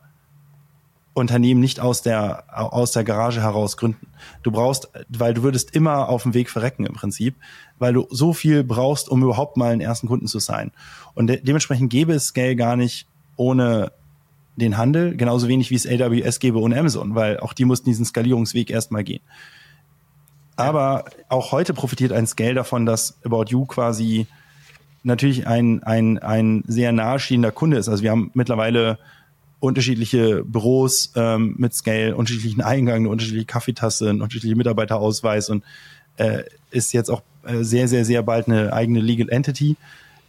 Unternehmen 1.14 1.60
nicht 1.60 1.78
aus 1.78 2.02
der, 2.02 2.44
aus 2.52 2.90
der 2.90 3.04
Garage 3.04 3.40
heraus 3.40 3.76
gründen. 3.76 4.08
Du 4.42 4.50
brauchst, 4.50 4.88
weil 5.08 5.32
du 5.32 5.42
würdest 5.44 5.74
immer 5.74 6.08
auf 6.08 6.24
dem 6.24 6.34
Weg 6.34 6.50
verrecken 6.50 6.84
im 6.84 6.94
Prinzip, 6.94 7.36
weil 7.78 7.92
du 7.92 8.06
so 8.10 8.32
viel 8.32 8.64
brauchst, 8.64 9.08
um 9.08 9.22
überhaupt 9.22 9.56
mal 9.56 9.72
einen 9.72 9.80
ersten 9.80 10.08
Kunden 10.08 10.26
zu 10.26 10.40
sein. 10.40 10.72
Und 11.14 11.28
de 11.28 11.40
dementsprechend 11.40 11.90
gäbe 11.90 12.12
es 12.14 12.26
Scale 12.26 12.56
gar 12.56 12.76
nicht 12.76 13.06
ohne 13.36 13.92
den 14.56 14.76
Handel, 14.76 15.16
genauso 15.16 15.48
wenig 15.48 15.70
wie 15.70 15.76
es 15.76 15.86
AWS 15.86 16.40
gäbe 16.40 16.60
ohne 16.60 16.78
Amazon, 16.78 17.14
weil 17.14 17.38
auch 17.40 17.52
die 17.52 17.64
mussten 17.64 17.88
diesen 17.88 18.04
Skalierungsweg 18.04 18.70
erstmal 18.70 19.04
gehen. 19.04 19.22
Aber 20.56 21.04
auch 21.28 21.52
heute 21.52 21.74
profitiert 21.74 22.12
ein 22.12 22.26
Scale 22.26 22.54
davon, 22.54 22.86
dass 22.86 23.18
About 23.24 23.46
You 23.48 23.66
quasi 23.66 24.26
natürlich 25.02 25.46
ein, 25.46 25.82
ein, 25.82 26.18
ein 26.18 26.64
sehr 26.66 26.92
nahestehender 26.92 27.52
Kunde 27.52 27.76
ist. 27.76 27.88
Also 27.88 28.02
wir 28.02 28.10
haben 28.10 28.30
mittlerweile 28.34 28.98
unterschiedliche 29.64 30.44
Büros 30.44 31.12
ähm, 31.16 31.54
mit 31.58 31.74
Scale, 31.74 32.14
unterschiedlichen 32.14 32.60
Eingang, 32.60 32.96
eine 32.96 33.08
unterschiedliche 33.08 33.46
Kaffeetasse, 33.46 34.10
einen 34.10 34.20
unterschiedlichen 34.20 34.58
Mitarbeiterausweis 34.58 35.48
und 35.48 35.64
äh, 36.18 36.44
ist 36.70 36.92
jetzt 36.92 37.10
auch 37.10 37.22
äh, 37.44 37.64
sehr, 37.64 37.88
sehr, 37.88 38.04
sehr 38.04 38.22
bald 38.22 38.46
eine 38.46 38.72
eigene 38.72 39.00
Legal 39.00 39.30
Entity, 39.30 39.76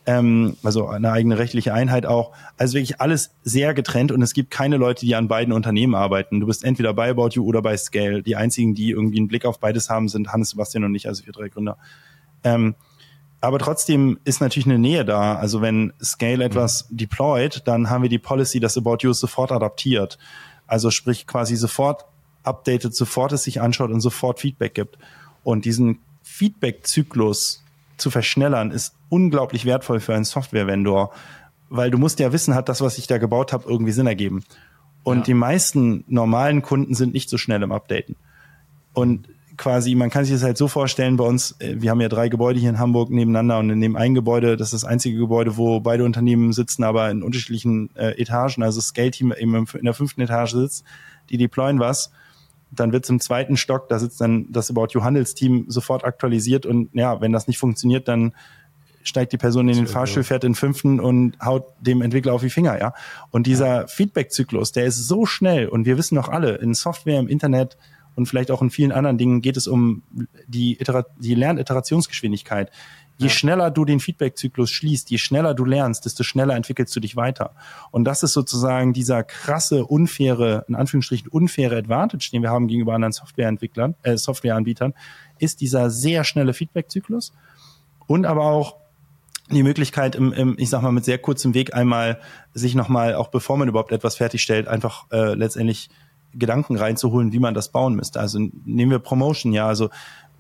ähm, 0.06 0.56
also 0.64 0.88
eine 0.88 1.12
eigene 1.12 1.38
rechtliche 1.38 1.74
Einheit 1.74 2.06
auch. 2.06 2.32
Also 2.58 2.76
wirklich 2.76 3.02
alles 3.02 3.32
sehr 3.44 3.74
getrennt 3.74 4.14
und 4.14 4.22
es 4.22 4.34
gibt 4.34 4.52
keine 4.52 4.78
Leute, 4.78 5.06
die 5.06 5.16
an 5.16 5.28
beiden 5.28 5.54
Unternehmen 5.54 5.96
arbeiten. 5.96 6.40
Du 6.40 6.48
bist 6.48 6.64
entweder 6.64 6.94
bei 6.94 7.10
About 7.10 7.32
You 7.34 7.46
oder 7.46 7.62
bei 7.62 7.76
Scale. 7.76 8.24
Die 8.24 8.38
einzigen, 8.38 8.74
die 8.74 8.92
irgendwie 8.92 9.18
einen 9.18 9.28
Blick 9.28 9.46
auf 9.46 9.60
beides 9.60 9.90
haben, 9.90 10.08
sind 10.08 10.32
Hannes, 10.32 10.52
Sebastian 10.52 10.86
und 10.86 10.96
ich, 10.96 11.08
also 11.08 11.26
wir 11.26 11.34
drei 11.34 11.50
Gründer. 11.50 11.78
Ähm, 12.44 12.76
aber 13.46 13.60
trotzdem 13.60 14.18
ist 14.24 14.42
natürlich 14.42 14.66
eine 14.66 14.80
Nähe 14.80 15.06
da. 15.06 15.36
Also 15.36 15.62
wenn 15.62 15.94
Scale 16.04 16.44
etwas 16.44 16.88
deployt, 16.90 17.62
dann 17.66 17.92
haben 17.92 18.02
wir 18.02 18.10
die 18.10 18.18
Policy, 18.18 18.60
dass 18.60 18.76
About 18.76 18.98
You 19.02 19.14
sofort 19.14 19.52
adaptiert. 19.52 20.18
Also 20.66 20.90
sprich 20.90 21.28
quasi 21.28 21.56
sofort 21.56 22.06
updatet, 22.42 22.96
sofort 22.96 23.34
es 23.34 23.44
sich 23.44 23.62
anschaut 23.62 23.92
und 23.92 24.02
sofort 24.02 24.40
Feedback 24.40 24.74
gibt. 24.74 24.98
Und 25.44 25.66
diesen 25.66 26.00
Feedback-Zyklus 26.24 27.64
zu 27.98 28.10
verschnellern, 28.10 28.72
ist 28.72 28.96
unglaublich 29.10 29.66
wertvoll 29.66 30.00
für 30.00 30.16
einen 30.16 30.26
Software-Vendor, 30.26 31.12
weil 31.70 31.92
du 31.92 32.00
musst 32.00 32.20
ja 32.20 32.34
wissen, 32.34 32.56
hat 32.56 32.68
das, 32.68 32.82
was 32.82 32.98
ich 32.98 33.06
da 33.06 33.20
gebaut 33.20 33.54
habe, 33.54 33.70
irgendwie 33.70 33.92
Sinn 33.92 34.08
ergeben. 34.08 34.44
Und 35.04 35.20
ja. 35.20 35.24
die 35.26 35.34
meisten 35.36 36.04
normalen 36.08 36.64
Kunden 36.64 36.96
sind 36.96 37.14
nicht 37.14 37.30
so 37.30 37.38
schnell 37.38 37.62
im 37.62 37.72
Updaten. 37.72 38.16
Und 38.94 39.30
quasi, 39.58 39.96
man 39.96 40.10
kann 40.10 40.26
sich 40.26 40.34
das 40.34 40.44
halt 40.44 40.58
so 40.58 40.68
vorstellen, 40.68 41.18
bei 41.18 41.24
uns, 41.24 41.56
äh, 41.60 41.76
wir 41.78 41.92
haben 41.92 42.02
ja 42.02 42.10
drei 42.10 42.30
Gebäude 42.30 42.60
hier 42.60 42.70
in 42.70 42.80
Hamburg 42.80 43.10
nebeneinander 43.10 43.60
und 43.60 43.70
in 43.70 43.82
dem 43.82 43.96
einen 43.96 44.16
Gebäude, 44.16 44.58
das 44.58 44.74
ist 44.74 44.84
das 44.84 44.90
einzige 44.90 45.18
Gebäude, 45.18 45.58
wo 45.58 45.80
beide 45.80 46.04
Unternehmen 46.04 46.54
sitzen, 46.54 46.84
aber 46.84 47.10
in 47.10 47.24
unterschiedlichen 47.24 47.90
äh, 47.96 48.20
Etagen, 48.22 48.64
also 48.64 48.80
das 48.80 48.88
Scale-Team 48.88 49.34
eben 49.38 49.68
in 49.74 49.86
der 49.86 49.94
fünften 49.94 50.22
Etage 50.22 50.52
sitzt, 50.52 50.86
die 51.30 51.38
deployen 51.38 51.80
was, 51.80 52.12
dann 52.72 52.92
wird's 52.92 53.10
im 53.10 53.20
zweiten 53.20 53.58
Stock, 53.58 53.90
da 53.90 54.00
sitzt 54.00 54.20
dann 54.22 54.48
das 54.52 54.70
About 54.70 54.88
You 54.92 55.04
Handelsteam 55.04 55.66
sofort 55.68 56.04
aktualisiert 56.04 56.66
und 56.66 56.90
ja, 56.94 57.22
wenn 57.22 57.32
das 57.32 57.48
nicht 57.48 57.58
funktioniert, 57.58 58.08
dann 58.08 58.34
steigt 59.04 59.34
die 59.34 59.38
Person 59.38 59.70
in 59.70 59.76
den 59.76 59.88
Fahrstuhl, 59.88 60.24
fährt 60.24 60.44
in 60.44 60.52
den 60.52 60.56
fünften 60.56 61.00
und 61.00 61.38
haut 61.40 61.66
dem 61.80 62.02
Entwickler 62.02 62.34
auf 62.34 62.42
die 62.42 62.50
Finger, 62.50 62.80
ja. 62.80 62.94
Und 63.30 63.46
dieser. 63.46 63.88
Feedback-Zyklus, 63.88 64.72
der 64.72 64.86
ist 64.86 65.08
so 65.08 65.28
schnell 65.28 65.68
und 65.68 65.86
wir 65.86 65.98
wissen 65.98 66.16
doch 66.16 66.28
alle, 66.28 66.56
in 66.56 66.74
Software, 66.74 67.20
im 67.20 67.28
Internet, 67.28 67.78
und 68.16 68.28
vielleicht 68.28 68.52
auch 68.52 68.62
in 68.62 68.70
vielen 68.70 68.92
anderen 68.92 69.18
Dingen 69.18 69.42
geht 69.42 69.58
es 69.58 69.68
um 69.68 70.04
die, 70.48 70.80
Iterat 70.80 71.08
die 71.20 71.36
Lerniterationsgeschwindigkeit. 71.36 72.72
Je 73.18 73.28
ja. 73.28 73.32
schneller 73.32 73.72
du 73.72 73.86
den 73.86 74.02
Feedback-Zyklus 74.02 74.72
schließt, 74.72 75.10
je 75.10 75.18
schneller 75.18 75.54
du 75.54 75.64
lernst, 75.64 76.04
desto 76.04 76.24
schneller 76.24 76.56
entwickelst 76.56 76.94
du 76.96 77.00
dich 77.00 77.16
weiter. 77.16 77.56
Und 77.92 78.04
das 78.04 78.24
ist 78.24 78.34
sozusagen 78.34 78.92
dieser 78.92 79.24
krasse, 79.24 79.86
unfaire, 79.86 80.66
in 80.68 80.76
Anführungsstrichen 80.76 81.30
unfaire 81.30 81.78
Advantage, 81.78 82.30
den 82.32 82.42
wir 82.42 82.50
haben 82.50 82.68
gegenüber 82.68 82.94
anderen 82.94 83.14
Softwareentwicklern, 83.14 83.96
äh, 84.04 84.18
Softwareanbietern, 84.18 84.94
ist 85.40 85.62
dieser 85.62 85.90
sehr 85.90 86.26
schnelle 86.26 86.54
Feedback-Zyklus 86.54 87.32
und 88.08 88.26
aber 88.26 88.44
auch 88.44 88.76
die 89.52 89.64
Möglichkeit, 89.64 90.16
im, 90.16 90.34
im, 90.34 90.56
ich 90.58 90.70
sag 90.70 90.82
mal, 90.82 90.92
mit 90.92 91.06
sehr 91.06 91.20
kurzem 91.20 91.54
Weg 91.54 91.74
einmal 91.74 92.20
sich 92.54 92.76
nochmal, 92.76 93.16
auch 93.16 93.28
bevor 93.28 93.58
man 93.58 93.68
überhaupt 93.68 93.92
etwas 93.92 94.16
fertigstellt, 94.16 94.68
einfach 94.68 95.06
äh, 95.12 95.36
letztendlich 95.36 95.90
Gedanken 96.38 96.78
reinzuholen, 96.78 97.32
wie 97.32 97.40
man 97.40 97.54
das 97.54 97.70
bauen 97.70 97.96
müsste. 97.96 98.20
Also 98.20 98.40
nehmen 98.66 98.92
wir 98.92 99.00
Promotion, 99.00 99.54
ja, 99.54 99.68
also 99.68 99.90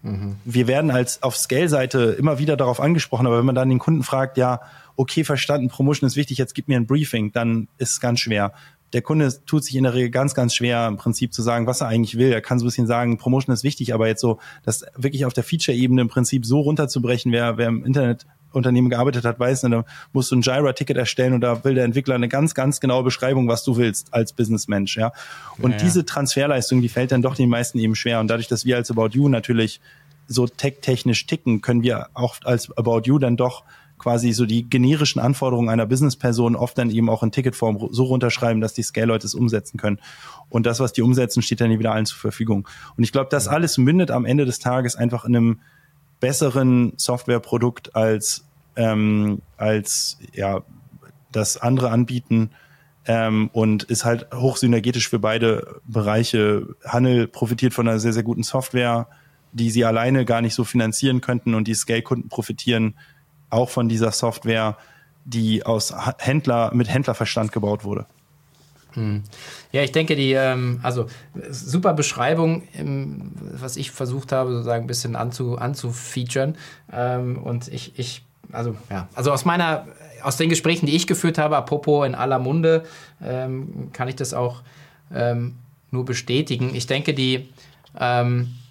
mhm. 0.01 0.35
wir 0.45 0.67
werden 0.67 0.91
als 0.91 1.23
auf 1.23 1.35
Scale-Seite 1.35 2.15
immer 2.17 2.39
wieder 2.39 2.57
darauf 2.57 2.79
angesprochen, 2.79 3.27
aber 3.27 3.37
wenn 3.37 3.45
man 3.45 3.55
dann 3.55 3.69
den 3.69 3.79
Kunden 3.79 4.03
fragt, 4.03 4.37
ja, 4.37 4.61
okay, 4.95 5.23
verstanden, 5.23 5.69
Promotion 5.69 6.07
ist 6.07 6.15
wichtig, 6.15 6.37
jetzt 6.37 6.53
gib 6.53 6.67
mir 6.67 6.77
ein 6.77 6.87
Briefing, 6.87 7.31
dann 7.31 7.67
ist 7.77 7.91
es 7.91 7.99
ganz 7.99 8.19
schwer. 8.19 8.53
Der 8.93 9.01
Kunde 9.01 9.33
tut 9.45 9.63
sich 9.63 9.75
in 9.75 9.83
der 9.83 9.93
Regel 9.93 10.09
ganz, 10.09 10.35
ganz 10.35 10.53
schwer, 10.53 10.87
im 10.87 10.95
Prinzip 10.95 11.33
zu 11.33 11.41
sagen, 11.41 11.67
was 11.67 11.81
er 11.81 11.87
eigentlich 11.87 12.17
will. 12.17 12.31
Er 12.31 12.41
kann 12.41 12.59
so 12.59 12.65
ein 12.65 12.67
bisschen 12.67 12.87
sagen, 12.87 13.17
Promotion 13.17 13.53
ist 13.53 13.63
wichtig, 13.63 13.93
aber 13.93 14.07
jetzt 14.07 14.21
so, 14.21 14.39
das 14.63 14.85
wirklich 14.95 15.25
auf 15.25 15.33
der 15.33 15.43
Feature-Ebene 15.43 16.01
im 16.01 16.07
Prinzip 16.07 16.45
so 16.45 16.61
runterzubrechen, 16.61 17.31
wer, 17.31 17.57
wer 17.57 17.67
im 17.67 17.83
Internet 17.83 18.25
Unternehmen 18.55 18.89
gearbeitet 18.89 19.25
hat, 19.25 19.39
weiß, 19.39 19.61
da 19.61 19.85
musst 20.13 20.31
du 20.31 20.35
ein 20.35 20.41
Jira-Ticket 20.41 20.97
erstellen 20.97 21.33
und 21.33 21.41
da 21.41 21.63
will 21.63 21.75
der 21.75 21.83
Entwickler 21.83 22.15
eine 22.15 22.27
ganz, 22.27 22.53
ganz 22.53 22.79
genaue 22.79 23.03
Beschreibung, 23.03 23.47
was 23.47 23.63
du 23.63 23.77
willst 23.77 24.13
als 24.13 24.33
Businessmensch, 24.33 24.97
ja. 24.97 25.11
Und 25.59 25.71
ja, 25.71 25.77
diese 25.77 26.05
Transferleistung, 26.05 26.81
die 26.81 26.89
fällt 26.89 27.11
dann 27.11 27.21
doch 27.21 27.35
den 27.35 27.49
meisten 27.49 27.79
eben 27.79 27.95
schwer. 27.95 28.19
Und 28.19 28.27
dadurch, 28.27 28.47
dass 28.47 28.65
wir 28.65 28.77
als 28.77 28.91
About 28.91 29.09
You 29.11 29.29
natürlich 29.29 29.81
so 30.27 30.47
tech-technisch 30.47 31.25
ticken, 31.27 31.61
können 31.61 31.83
wir 31.83 32.07
auch 32.13 32.37
als 32.43 32.75
About 32.77 33.01
You 33.05 33.19
dann 33.19 33.37
doch 33.37 33.63
quasi 33.97 34.33
so 34.33 34.45
die 34.45 34.63
generischen 34.63 35.21
Anforderungen 35.21 35.69
einer 35.69 35.85
Businessperson 35.85 36.55
oft 36.55 36.77
dann 36.77 36.89
eben 36.89 37.09
auch 37.09 37.23
in 37.23 37.31
Ticketform 37.31 37.87
so 37.91 38.03
runterschreiben, 38.03 38.61
dass 38.61 38.73
die 38.73 38.83
Scale-Leute 38.83 39.25
es 39.25 39.35
umsetzen 39.35 39.77
können. 39.77 39.99
Und 40.49 40.65
das, 40.65 40.79
was 40.79 40.93
die 40.93 41.01
umsetzen, 41.01 41.41
steht 41.41 41.61
dann 41.61 41.77
wieder 41.79 41.93
allen 41.93 42.05
zur 42.05 42.19
Verfügung. 42.19 42.67
Und 42.97 43.03
ich 43.03 43.11
glaube, 43.11 43.29
das 43.31 43.47
alles 43.47 43.77
mündet 43.77 44.11
am 44.11 44.25
Ende 44.25 44.45
des 44.45 44.59
Tages 44.59 44.95
einfach 44.95 45.25
in 45.25 45.35
einem 45.35 45.59
besseren 46.19 46.93
Softwareprodukt 46.97 47.95
als, 47.95 48.44
ähm, 48.75 49.41
als 49.57 50.19
ja, 50.33 50.61
das 51.31 51.57
andere 51.57 51.91
anbieten 51.91 52.51
ähm, 53.07 53.49
und 53.53 53.83
ist 53.83 54.05
halt 54.05 54.27
hochsynergetisch 54.33 55.09
für 55.09 55.19
beide 55.19 55.81
Bereiche. 55.85 56.67
Handel 56.85 57.27
profitiert 57.27 57.73
von 57.73 57.87
einer 57.87 57.99
sehr, 57.99 58.13
sehr 58.13 58.23
guten 58.23 58.43
Software, 58.43 59.07
die 59.51 59.69
sie 59.69 59.85
alleine 59.85 60.25
gar 60.25 60.41
nicht 60.41 60.55
so 60.55 60.63
finanzieren 60.63 61.21
könnten 61.21 61.53
und 61.53 61.67
die 61.67 61.75
Scale-Kunden 61.75 62.29
profitieren 62.29 62.95
auch 63.49 63.69
von 63.69 63.87
dieser 63.87 64.11
Software, 64.11 64.77
die 65.23 65.65
aus 65.65 65.93
Händler 66.19 66.71
mit 66.73 66.89
Händlerverstand 66.89 67.51
gebaut 67.51 67.83
wurde. 67.83 68.05
Hm. 68.95 69.23
Ja, 69.71 69.83
ich 69.83 69.91
denke, 69.91 70.15
die, 70.15 70.33
ähm, 70.33 70.79
also 70.83 71.07
super 71.49 71.93
Beschreibung, 71.93 72.63
ähm, 72.73 73.31
was 73.35 73.75
ich 73.77 73.91
versucht 73.91 74.31
habe, 74.31 74.51
sozusagen 74.51 74.85
ein 74.85 74.87
bisschen 74.87 75.15
anzu, 75.15 75.57
anzufeaturen. 75.57 76.57
Ähm, 76.91 77.37
und 77.37 77.67
ich, 77.67 77.99
ich, 77.99 78.23
also 78.51 78.75
ja, 78.89 79.07
also 79.13 79.31
aus 79.31 79.45
meiner, 79.45 79.87
aus 80.23 80.37
den 80.37 80.49
Gesprächen, 80.49 80.85
die 80.85 80.95
ich 80.95 81.07
geführt 81.07 81.37
habe, 81.37 81.57
apropos 81.57 82.05
in 82.05 82.15
aller 82.15 82.39
Munde, 82.39 82.83
ähm, 83.23 83.89
kann 83.93 84.07
ich 84.07 84.15
das 84.15 84.33
auch 84.33 84.61
ähm, 85.13 85.55
nur 85.91 86.05
bestätigen. 86.05 86.73
Ich 86.75 86.87
denke, 86.87 87.13
die, 87.13 87.49
ähm, 87.99 88.41
äh, 88.41 88.64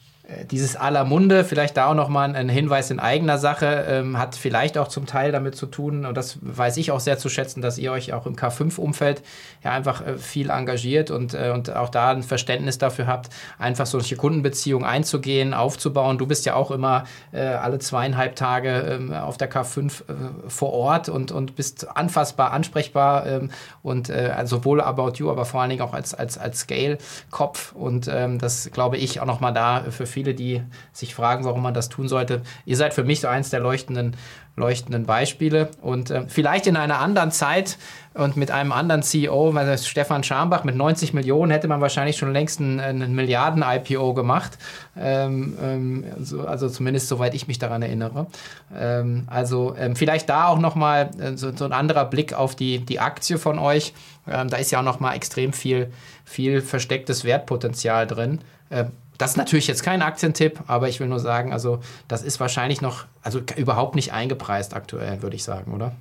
dieses 0.50 0.74
aller 0.74 1.04
Munde, 1.04 1.44
vielleicht 1.44 1.76
da 1.76 1.86
auch 1.86 1.94
nochmal 1.94 2.34
ein 2.34 2.48
Hinweis 2.48 2.90
in 2.90 2.98
eigener 2.98 3.36
Sache, 3.36 3.84
ähm, 3.88 4.18
hat 4.18 4.36
vielleicht 4.36 4.78
auch 4.78 4.88
zum 4.88 5.04
Teil 5.04 5.32
damit 5.32 5.54
zu 5.54 5.66
tun, 5.66 6.06
und 6.06 6.16
das 6.16 6.38
weiß 6.40 6.78
ich 6.78 6.90
auch 6.90 7.00
sehr 7.00 7.18
zu 7.18 7.28
schätzen, 7.28 7.60
dass 7.60 7.76
ihr 7.76 7.92
euch 7.92 8.14
auch 8.14 8.24
im 8.24 8.34
K5-Umfeld 8.34 9.22
ja 9.62 9.72
einfach 9.72 10.06
äh, 10.06 10.16
viel 10.16 10.48
engagiert 10.48 11.10
und, 11.10 11.34
äh, 11.34 11.50
und 11.52 11.74
auch 11.74 11.90
da 11.90 12.10
ein 12.10 12.22
Verständnis 12.22 12.78
dafür 12.78 13.06
habt, 13.06 13.28
einfach 13.58 13.84
solche 13.84 14.16
Kundenbeziehungen 14.16 14.86
einzugehen, 14.86 15.52
aufzubauen. 15.52 16.16
Du 16.16 16.26
bist 16.26 16.46
ja 16.46 16.54
auch 16.54 16.70
immer 16.70 17.04
äh, 17.32 17.40
alle 17.40 17.78
zweieinhalb 17.78 18.34
Tage 18.34 18.70
ähm, 18.70 19.12
auf 19.12 19.36
der 19.36 19.50
K5 19.50 19.84
äh, 19.86 20.14
vor 20.48 20.72
Ort 20.72 21.10
und, 21.10 21.32
und 21.32 21.54
bist 21.54 21.96
anfassbar, 21.96 22.52
ansprechbar 22.52 23.26
ähm, 23.26 23.50
und 23.82 24.08
äh, 24.08 24.32
also 24.34 24.56
sowohl 24.56 24.80
About 24.80 25.14
You, 25.16 25.30
aber 25.30 25.44
vor 25.44 25.60
allen 25.60 25.70
Dingen 25.70 25.82
auch 25.82 25.92
als, 25.92 26.14
als, 26.14 26.38
als 26.38 26.60
Scale-Kopf 26.60 27.72
und 27.72 28.08
ähm, 28.10 28.38
das 28.38 28.70
glaube 28.72 28.96
ich 28.96 29.20
auch 29.20 29.26
nochmal 29.26 29.52
da 29.52 29.84
für 29.90 30.06
viele, 30.14 30.34
die 30.34 30.62
sich 30.92 31.14
fragen, 31.14 31.44
warum 31.44 31.62
man 31.62 31.74
das 31.74 31.88
tun 31.88 32.08
sollte. 32.08 32.42
Ihr 32.64 32.76
seid 32.76 32.94
für 32.94 33.04
mich 33.04 33.20
so 33.20 33.28
eins 33.28 33.50
der 33.50 33.60
leuchtenden, 33.60 34.16
leuchtenden 34.56 35.04
Beispiele. 35.04 35.70
Und 35.82 36.10
äh, 36.10 36.24
vielleicht 36.28 36.66
in 36.66 36.76
einer 36.76 37.00
anderen 37.00 37.30
Zeit 37.30 37.76
und 38.14 38.36
mit 38.36 38.52
einem 38.52 38.70
anderen 38.70 39.02
CEO, 39.02 39.50
also 39.50 39.84
Stefan 39.84 40.22
Schambach, 40.22 40.62
mit 40.62 40.76
90 40.76 41.14
Millionen 41.14 41.50
hätte 41.50 41.66
man 41.66 41.80
wahrscheinlich 41.80 42.16
schon 42.16 42.32
längst 42.32 42.60
einen, 42.60 42.78
einen 42.78 43.14
Milliarden-IPO 43.14 44.14
gemacht. 44.14 44.56
Ähm, 44.96 45.58
ähm, 45.60 46.04
so, 46.20 46.46
also 46.46 46.68
zumindest 46.68 47.08
soweit 47.08 47.34
ich 47.34 47.48
mich 47.48 47.58
daran 47.58 47.82
erinnere. 47.82 48.26
Ähm, 48.74 49.24
also 49.26 49.74
ähm, 49.76 49.96
vielleicht 49.96 50.28
da 50.28 50.46
auch 50.46 50.58
nochmal 50.58 51.10
äh, 51.18 51.36
so, 51.36 51.54
so 51.54 51.64
ein 51.64 51.72
anderer 51.72 52.04
Blick 52.04 52.34
auf 52.34 52.54
die, 52.54 52.78
die 52.78 53.00
Aktie 53.00 53.38
von 53.38 53.58
euch. 53.58 53.92
Ähm, 54.28 54.48
da 54.48 54.58
ist 54.58 54.70
ja 54.70 54.78
auch 54.78 54.84
nochmal 54.84 55.16
extrem 55.16 55.52
viel, 55.52 55.90
viel 56.24 56.60
verstecktes 56.60 57.24
Wertpotenzial 57.24 58.06
drin. 58.06 58.40
Das 59.18 59.32
ist 59.32 59.36
natürlich 59.36 59.66
jetzt 59.66 59.82
kein 59.82 60.02
Aktientipp, 60.02 60.60
aber 60.66 60.88
ich 60.88 60.98
will 61.00 61.06
nur 61.06 61.20
sagen, 61.20 61.52
also 61.52 61.80
das 62.08 62.22
ist 62.22 62.40
wahrscheinlich 62.40 62.80
noch, 62.80 63.04
also 63.22 63.40
überhaupt 63.56 63.94
nicht 63.94 64.12
eingepreist 64.12 64.74
aktuell, 64.74 65.22
würde 65.22 65.36
ich 65.36 65.44
sagen, 65.44 65.72
oder? 65.72 65.92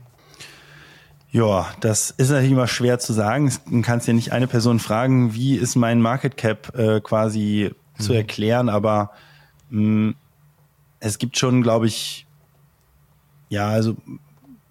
Ja, 1.31 1.67
das 1.79 2.11
ist 2.11 2.29
natürlich 2.29 2.51
immer 2.51 2.67
schwer 2.67 2.99
zu 2.99 3.11
sagen. 3.11 3.51
Du 3.65 3.81
kannst 3.81 4.07
ja 4.07 4.13
nicht 4.13 4.31
eine 4.31 4.47
Person 4.47 4.79
fragen, 4.79 5.33
wie 5.33 5.55
ist 5.55 5.75
mein 5.75 5.99
Market 5.99 6.37
Cap 6.37 6.77
äh, 6.77 7.01
quasi 7.01 7.71
mhm. 7.97 8.03
zu 8.03 8.13
erklären, 8.13 8.69
aber 8.69 9.11
mh, 9.69 10.09
mm, 10.09 10.15
es 10.99 11.17
gibt 11.17 11.37
schon, 11.37 11.63
glaube 11.63 11.87
ich, 11.87 12.25
ja, 13.49 13.67
also 13.67 13.95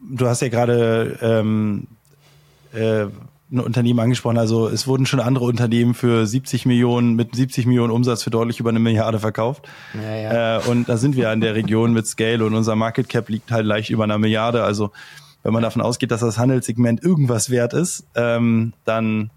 du 0.00 0.26
hast 0.26 0.40
ja 0.40 0.48
gerade 0.48 1.18
ähm, 1.20 1.86
äh, 2.72 3.06
ein 3.52 3.60
Unternehmen 3.60 4.00
angesprochen. 4.00 4.38
Also 4.38 4.68
es 4.68 4.86
wurden 4.86 5.06
schon 5.06 5.20
andere 5.20 5.44
Unternehmen 5.44 5.94
für 5.94 6.26
70 6.26 6.66
Millionen, 6.66 7.14
mit 7.14 7.34
70 7.34 7.66
Millionen 7.66 7.92
Umsatz 7.92 8.22
für 8.22 8.30
deutlich 8.30 8.58
über 8.60 8.70
eine 8.70 8.78
Milliarde 8.78 9.20
verkauft. 9.20 9.68
Ja, 9.94 10.16
ja. 10.16 10.58
Äh, 10.58 10.68
und 10.68 10.88
da 10.88 10.96
sind 10.96 11.16
wir 11.16 11.30
an 11.30 11.40
der 11.40 11.54
Region 11.54 11.92
mit 11.92 12.06
Scale 12.06 12.44
und 12.44 12.54
unser 12.54 12.74
Market 12.76 13.08
Cap 13.08 13.28
liegt 13.28 13.50
halt 13.50 13.66
leicht 13.66 13.90
über 13.90 14.04
einer 14.04 14.18
Milliarde. 14.18 14.64
Also 14.64 14.90
wenn 15.42 15.52
man 15.52 15.62
davon 15.62 15.82
ausgeht, 15.82 16.10
dass 16.10 16.20
das 16.20 16.38
Handelssegment 16.38 17.02
irgendwas 17.02 17.50
wert 17.50 17.74
ist, 17.74 18.06
ähm, 18.14 18.72
dann 18.84 19.30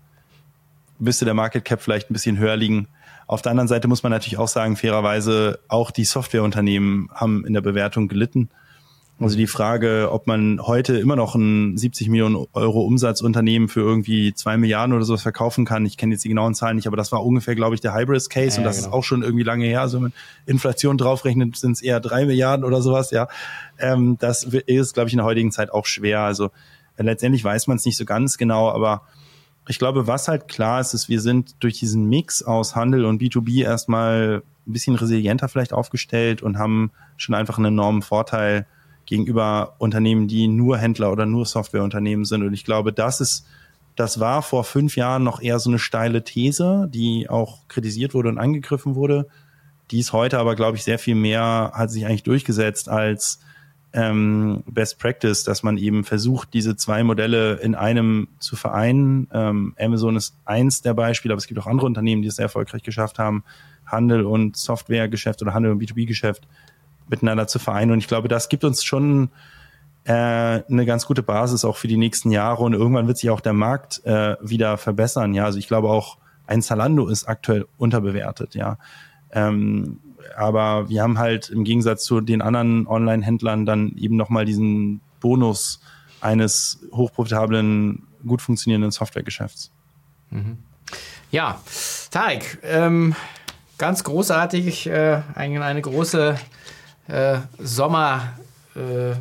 müsste 0.99 1.25
der 1.25 1.33
Market 1.33 1.65
Cap 1.65 1.81
vielleicht 1.81 2.09
ein 2.09 2.13
bisschen 2.13 2.37
höher 2.37 2.55
liegen. 2.55 2.87
Auf 3.27 3.41
der 3.41 3.51
anderen 3.51 3.67
Seite 3.67 3.87
muss 3.87 4.03
man 4.03 4.11
natürlich 4.11 4.37
auch 4.37 4.47
sagen, 4.47 4.77
fairerweise, 4.77 5.59
auch 5.67 5.91
die 5.91 6.05
Softwareunternehmen 6.05 7.09
haben 7.13 7.45
in 7.45 7.53
der 7.53 7.61
Bewertung 7.61 8.07
gelitten. 8.07 8.49
Also 9.17 9.37
die 9.37 9.47
Frage, 9.47 10.09
ob 10.11 10.27
man 10.27 10.59
heute 10.61 10.97
immer 10.97 11.15
noch 11.15 11.35
ein 11.35 11.77
70 11.77 12.09
Millionen 12.09 12.47
Euro 12.51 12.81
Umsatzunternehmen 12.81 13.69
für 13.69 13.79
irgendwie 13.79 14.33
zwei 14.33 14.57
Milliarden 14.57 14.93
oder 14.93 15.05
sowas 15.05 15.21
verkaufen 15.21 15.63
kann. 15.63 15.85
Ich 15.85 15.95
kenne 15.95 16.13
jetzt 16.13 16.25
die 16.25 16.29
genauen 16.29 16.53
Zahlen 16.53 16.75
nicht, 16.75 16.87
aber 16.87 16.97
das 16.97 17.13
war 17.13 17.25
ungefähr, 17.25 17.55
glaube 17.55 17.75
ich, 17.75 17.81
der 17.81 17.95
Hybris 17.95 18.29
Case 18.29 18.55
ja, 18.55 18.57
und 18.57 18.65
das 18.65 18.77
genau. 18.77 18.89
ist 18.89 18.93
auch 18.93 19.03
schon 19.05 19.23
irgendwie 19.23 19.43
lange 19.43 19.65
her. 19.65 19.79
Also 19.79 19.97
wenn 19.97 20.03
man 20.03 20.13
Inflation 20.45 20.97
draufrechnet, 20.97 21.55
sind 21.55 21.73
es 21.73 21.81
eher 21.81 22.01
drei 22.01 22.25
Milliarden 22.25 22.65
oder 22.65 22.81
sowas, 22.81 23.11
ja. 23.11 23.29
Ähm, 23.79 24.17
das 24.19 24.43
ist, 24.43 24.93
glaube 24.93 25.07
ich, 25.07 25.13
in 25.13 25.17
der 25.19 25.25
heutigen 25.25 25.51
Zeit 25.51 25.71
auch 25.71 25.85
schwer. 25.85 26.19
Also 26.19 26.51
äh, 26.97 27.03
letztendlich 27.03 27.43
weiß 27.43 27.67
man 27.67 27.77
es 27.77 27.85
nicht 27.85 27.95
so 27.95 28.03
ganz 28.03 28.37
genau, 28.37 28.69
aber 28.69 29.03
ich 29.69 29.79
glaube, 29.79 30.07
was 30.07 30.27
halt 30.27 30.49
klar 30.49 30.81
ist, 30.81 30.93
ist, 30.93 31.07
wir 31.07 31.21
sind 31.21 31.55
durch 31.61 31.79
diesen 31.79 32.05
Mix 32.09 32.43
aus 32.43 32.75
Handel 32.75 33.05
und 33.05 33.21
B2B 33.21 33.63
erstmal 33.63 34.43
ein 34.67 34.73
bisschen 34.73 34.95
resilienter 34.95 35.47
vielleicht 35.47 35.71
aufgestellt 35.71 36.43
und 36.43 36.57
haben 36.57 36.91
schon 37.15 37.33
einfach 37.33 37.57
einen 37.57 37.67
enormen 37.67 38.01
Vorteil 38.01 38.65
gegenüber 39.05 39.75
Unternehmen, 39.77 40.27
die 40.27 40.47
nur 40.47 40.77
Händler 40.77 41.11
oder 41.11 41.25
nur 41.25 41.45
Softwareunternehmen 41.45 42.25
sind. 42.25 42.43
Und 42.43 42.53
ich 42.53 42.65
glaube, 42.65 42.91
das 42.91 43.21
ist, 43.21 43.45
das 43.95 44.19
war 44.19 44.41
vor 44.41 44.63
fünf 44.63 44.95
Jahren 44.95 45.23
noch 45.23 45.41
eher 45.41 45.59
so 45.59 45.69
eine 45.69 45.79
steile 45.79 46.23
These, 46.23 46.89
die 46.93 47.29
auch 47.29 47.67
kritisiert 47.67 48.13
wurde 48.13 48.29
und 48.29 48.37
angegriffen 48.37 48.95
wurde. 48.95 49.27
Die 49.91 49.99
ist 49.99 50.13
heute 50.13 50.39
aber, 50.39 50.55
glaube 50.55 50.77
ich, 50.77 50.83
sehr 50.83 50.99
viel 50.99 51.15
mehr, 51.15 51.71
hat 51.73 51.91
sich 51.91 52.05
eigentlich 52.05 52.23
durchgesetzt 52.23 52.89
als 52.89 53.39
ähm, 53.93 54.63
Best 54.67 54.99
Practice, 54.99 55.43
dass 55.45 55.63
man 55.63 55.77
eben 55.77 56.03
versucht, 56.03 56.53
diese 56.53 56.75
zwei 56.75 57.03
Modelle 57.03 57.53
in 57.55 57.75
einem 57.75 58.27
zu 58.39 58.55
vereinen. 58.55 59.29
Ähm, 59.31 59.73
Amazon 59.79 60.17
ist 60.17 60.35
eins 60.43 60.81
der 60.81 60.93
Beispiele, 60.93 61.33
aber 61.33 61.37
es 61.37 61.47
gibt 61.47 61.59
auch 61.61 61.67
andere 61.67 61.85
Unternehmen, 61.85 62.21
die 62.21 62.27
es 62.27 62.35
sehr 62.35 62.43
erfolgreich 62.43 62.83
geschafft 62.83 63.19
haben, 63.19 63.43
Handel 63.85 64.25
und 64.25 64.57
Softwaregeschäft 64.57 65.41
oder 65.41 65.53
Handel 65.53 65.71
und 65.71 65.81
B2B-Geschäft 65.81 66.45
miteinander 67.09 67.47
zu 67.47 67.59
vereinen. 67.59 67.91
Und 67.91 67.99
ich 67.99 68.07
glaube, 68.07 68.27
das 68.27 68.49
gibt 68.49 68.63
uns 68.63 68.83
schon 68.83 69.29
äh, 70.05 70.11
eine 70.11 70.85
ganz 70.85 71.05
gute 71.05 71.23
Basis 71.23 71.65
auch 71.65 71.77
für 71.77 71.87
die 71.87 71.97
nächsten 71.97 72.31
Jahre. 72.31 72.63
Und 72.63 72.73
irgendwann 72.73 73.07
wird 73.07 73.17
sich 73.17 73.29
auch 73.29 73.41
der 73.41 73.53
Markt 73.53 74.05
äh, 74.05 74.35
wieder 74.41 74.77
verbessern. 74.77 75.33
Ja, 75.33 75.45
also 75.45 75.59
ich 75.59 75.67
glaube 75.67 75.89
auch 75.89 76.17
ein 76.47 76.61
Zalando 76.61 77.07
ist 77.07 77.27
aktuell 77.27 77.65
unterbewertet. 77.77 78.55
Ja, 78.55 78.77
ähm, 79.31 79.99
aber 80.37 80.89
wir 80.89 81.01
haben 81.01 81.17
halt 81.17 81.49
im 81.49 81.63
Gegensatz 81.63 82.03
zu 82.03 82.21
den 82.21 82.41
anderen 82.41 82.87
Online-Händlern 82.87 83.65
dann 83.65 83.95
eben 83.97 84.15
nochmal 84.15 84.45
diesen 84.45 85.01
Bonus 85.19 85.81
eines 86.21 86.79
hochprofitablen, 86.91 88.03
gut 88.25 88.41
funktionierenden 88.41 88.91
Softwaregeschäfts. 88.91 89.71
Mhm. 90.31 90.57
Ja, 91.31 91.59
Tarek, 92.11 92.59
ähm, 92.63 93.15
ganz 93.77 94.03
großartig, 94.03 94.87
äh, 94.87 95.21
eine, 95.35 95.63
eine 95.63 95.81
große 95.81 96.37
äh, 97.07 97.37
Sommer 97.59 98.33
äh, 98.75 99.15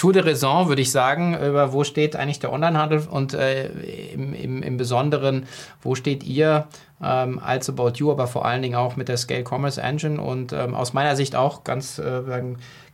Tour 0.00 0.14
de 0.14 0.22
Raison, 0.22 0.68
würde 0.68 0.80
ich 0.80 0.90
sagen, 0.90 1.34
über 1.34 1.74
wo 1.74 1.84
steht 1.84 2.16
eigentlich 2.16 2.38
der 2.38 2.52
Onlinehandel 2.52 3.06
und 3.10 3.34
äh, 3.34 3.66
im, 4.12 4.32
im, 4.32 4.62
im 4.62 4.76
Besonderen, 4.78 5.46
wo 5.82 5.94
steht 5.94 6.24
ihr 6.24 6.68
ähm, 7.02 7.38
als 7.38 7.68
About 7.68 7.92
You, 7.96 8.10
aber 8.10 8.26
vor 8.26 8.46
allen 8.46 8.62
Dingen 8.62 8.76
auch 8.76 8.96
mit 8.96 9.08
der 9.08 9.18
Scale 9.18 9.44
Commerce 9.46 9.80
Engine 9.80 10.18
und 10.20 10.54
ähm, 10.54 10.74
aus 10.74 10.94
meiner 10.94 11.16
Sicht 11.16 11.36
auch 11.36 11.64
ganz, 11.64 11.98
äh, 11.98 12.22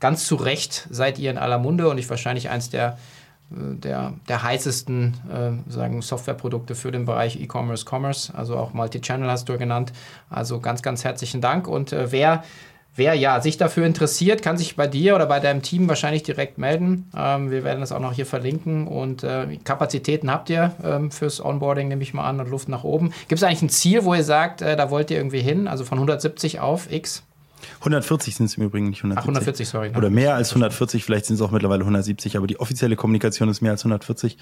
ganz 0.01 0.27
zu 0.27 0.35
Recht 0.35 0.89
seid 0.91 1.20
ihr 1.20 1.31
in 1.31 1.39
aller 1.39 1.59
Munde 1.59 1.89
und 1.89 1.99
ich 1.99 2.11
wahrscheinlich 2.11 2.49
eins 2.49 2.70
der 2.70 2.99
äh, 3.51 3.77
der, 3.77 4.14
der 4.29 4.43
heißesten 4.43 5.14
äh, 5.31 5.70
sagen 5.70 6.03
Softwareprodukte 6.03 6.74
für 6.74 6.91
den 6.91 7.05
Bereich 7.05 7.41
E-Commerce, 7.41 7.85
Commerce, 7.89 8.33
also 8.35 8.57
auch 8.57 8.72
Multi-Channel 8.72 9.31
hast 9.31 9.49
du 9.49 9.57
genannt. 9.59 9.93
Also 10.29 10.59
ganz, 10.59 10.83
ganz 10.83 11.05
herzlichen 11.05 11.41
Dank. 11.41 11.68
Und 11.68 11.93
äh, 11.93 12.11
wer 12.11 12.43
Wer 12.97 13.15
ja 13.15 13.41
sich 13.43 13.59
dafür 13.59 13.85
interessiert, 13.85 14.43
kann 14.43 14.57
sich 14.57 14.75
bei 14.75 14.87
dir 14.87 15.15
oder 15.15 15.27
bei 15.27 15.39
deinem 15.39 15.61
Team 15.61 15.87
wahrscheinlich 15.87 16.23
direkt 16.23 16.57
melden. 16.57 17.11
Ähm, 17.15 17.51
wir 17.51 17.63
werden 17.63 17.81
das 17.81 17.93
auch 17.93 18.01
noch 18.01 18.15
hier 18.15 18.25
verlinken. 18.25 18.89
Und 18.89 19.23
äh, 19.23 19.59
Kapazitäten 19.65 20.31
habt 20.31 20.49
ihr 20.49 20.75
ähm, 20.83 21.11
fürs 21.11 21.45
Onboarding, 21.45 21.89
nehme 21.89 22.03
ich 22.03 22.15
mal 22.15 22.25
an, 22.25 22.41
und 22.41 22.49
Luft 22.49 22.71
nach 22.71 22.85
oben. 22.85 23.13
Gibt 23.29 23.41
es 23.41 23.43
eigentlich 23.43 23.63
ein 23.63 23.69
Ziel, 23.69 24.05
wo 24.05 24.15
ihr 24.15 24.25
sagt, 24.25 24.63
äh, 24.63 24.77
da 24.77 24.91
wollt 24.91 25.11
ihr 25.11 25.19
irgendwie 25.19 25.41
hin? 25.41 25.69
Also 25.69 25.85
von 25.85 25.99
170 25.99 26.61
auf 26.61 26.91
X? 26.91 27.23
140 27.81 28.35
sind 28.35 28.47
es 28.47 28.55
im 28.57 28.65
Übrigen, 28.65 28.89
nicht 28.89 29.01
170. 29.01 29.19
Ach, 29.19 29.29
140, 29.29 29.69
sorry. 29.69 29.91
Ne? 29.91 29.99
Oder 29.99 30.11
mehr 30.11 30.35
als 30.35 30.51
140, 30.51 31.05
vielleicht 31.05 31.27
sind 31.27 31.37
es 31.37 31.43
auch 31.43 31.51
mittlerweile 31.51 31.81
170, 31.81 32.37
aber 32.37 32.47
die 32.47 32.59
offizielle 32.61 32.97
Kommunikation 32.97 33.49
ist 33.49 33.61
mehr 33.61 33.73
als 33.73 33.83
140. 33.83 34.39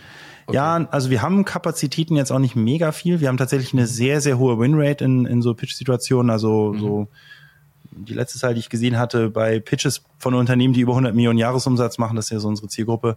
Okay. 0.47 0.57
Ja, 0.57 0.87
also 0.91 1.11
wir 1.11 1.23
haben 1.23 1.45
Kapazitäten 1.45 2.17
jetzt 2.17 2.31
auch 2.33 2.39
nicht 2.39 2.57
mega 2.57 2.93
viel. 2.93 3.21
Wir 3.21 3.29
haben 3.29 3.37
tatsächlich 3.37 3.73
eine 3.73 3.87
sehr, 3.87 4.21
sehr 4.21 4.39
hohe 4.39 4.59
Winrate 4.59 5.05
in, 5.05 5.27
in 5.27 5.43
so 5.43 5.55
Pitch-Situationen, 5.55 6.31
also 6.31 6.73
mhm. 6.73 6.79
so 6.79 7.09
die 7.97 8.15
letzte 8.15 8.39
Zahl, 8.39 8.55
die 8.55 8.61
ich 8.61 8.69
gesehen 8.69 8.99
hatte, 8.99 9.31
bei 9.31 9.61
Pitches 9.61 10.03
von 10.19 10.35
Unternehmen, 10.35 10.75
die 10.75 10.81
über 10.81 10.93
100 10.93 11.15
Millionen 11.15 11.39
Jahresumsatz 11.39 11.99
machen, 11.99 12.17
das 12.17 12.27
ist 12.27 12.31
ja 12.31 12.39
so 12.39 12.49
unsere 12.49 12.69
Zielgruppe, 12.69 13.17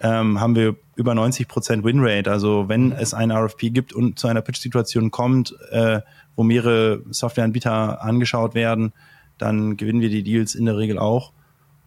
ähm, 0.00 0.40
haben 0.40 0.56
wir 0.56 0.76
über 0.96 1.14
90 1.14 1.48
Prozent 1.48 1.84
Winrate. 1.84 2.30
Also 2.30 2.68
wenn 2.68 2.86
mhm. 2.86 2.92
es 2.92 3.14
ein 3.14 3.30
RFP 3.30 3.70
gibt 3.70 3.92
und 3.92 4.18
zu 4.18 4.28
einer 4.28 4.42
Pitch-Situation 4.42 5.10
kommt, 5.10 5.54
äh, 5.70 6.00
wo 6.36 6.42
mehrere 6.42 7.02
Softwareanbieter 7.10 8.02
angeschaut 8.02 8.54
werden, 8.54 8.92
dann 9.38 9.76
gewinnen 9.76 10.00
wir 10.00 10.08
die 10.08 10.22
Deals 10.22 10.54
in 10.54 10.66
der 10.66 10.76
Regel 10.76 10.98
auch. 10.98 11.32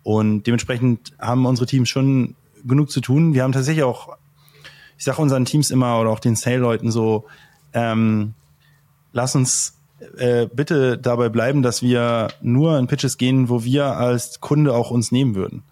Und 0.03 0.43
dementsprechend 0.43 1.13
haben 1.19 1.45
unsere 1.45 1.65
Teams 1.65 1.89
schon 1.89 2.35
genug 2.63 2.91
zu 2.91 3.01
tun. 3.01 3.33
Wir 3.33 3.43
haben 3.43 3.51
tatsächlich 3.51 3.83
auch, 3.83 4.17
ich 4.97 5.03
sage 5.03 5.21
unseren 5.21 5.45
Teams 5.45 5.71
immer 5.71 5.99
oder 5.99 6.09
auch 6.09 6.19
den 6.19 6.35
Sale-Leuten 6.35 6.91
so, 6.91 7.25
ähm, 7.73 8.33
lass 9.11 9.35
uns 9.35 9.77
äh, 10.17 10.47
bitte 10.53 10.97
dabei 10.97 11.29
bleiben, 11.29 11.61
dass 11.61 11.81
wir 11.81 12.29
nur 12.41 12.77
in 12.77 12.87
Pitches 12.87 13.17
gehen, 13.17 13.49
wo 13.49 13.63
wir 13.63 13.97
als 13.97 14.39
Kunde 14.39 14.73
auch 14.73 14.91
uns 14.91 15.11
nehmen 15.11 15.35
würden. 15.35 15.63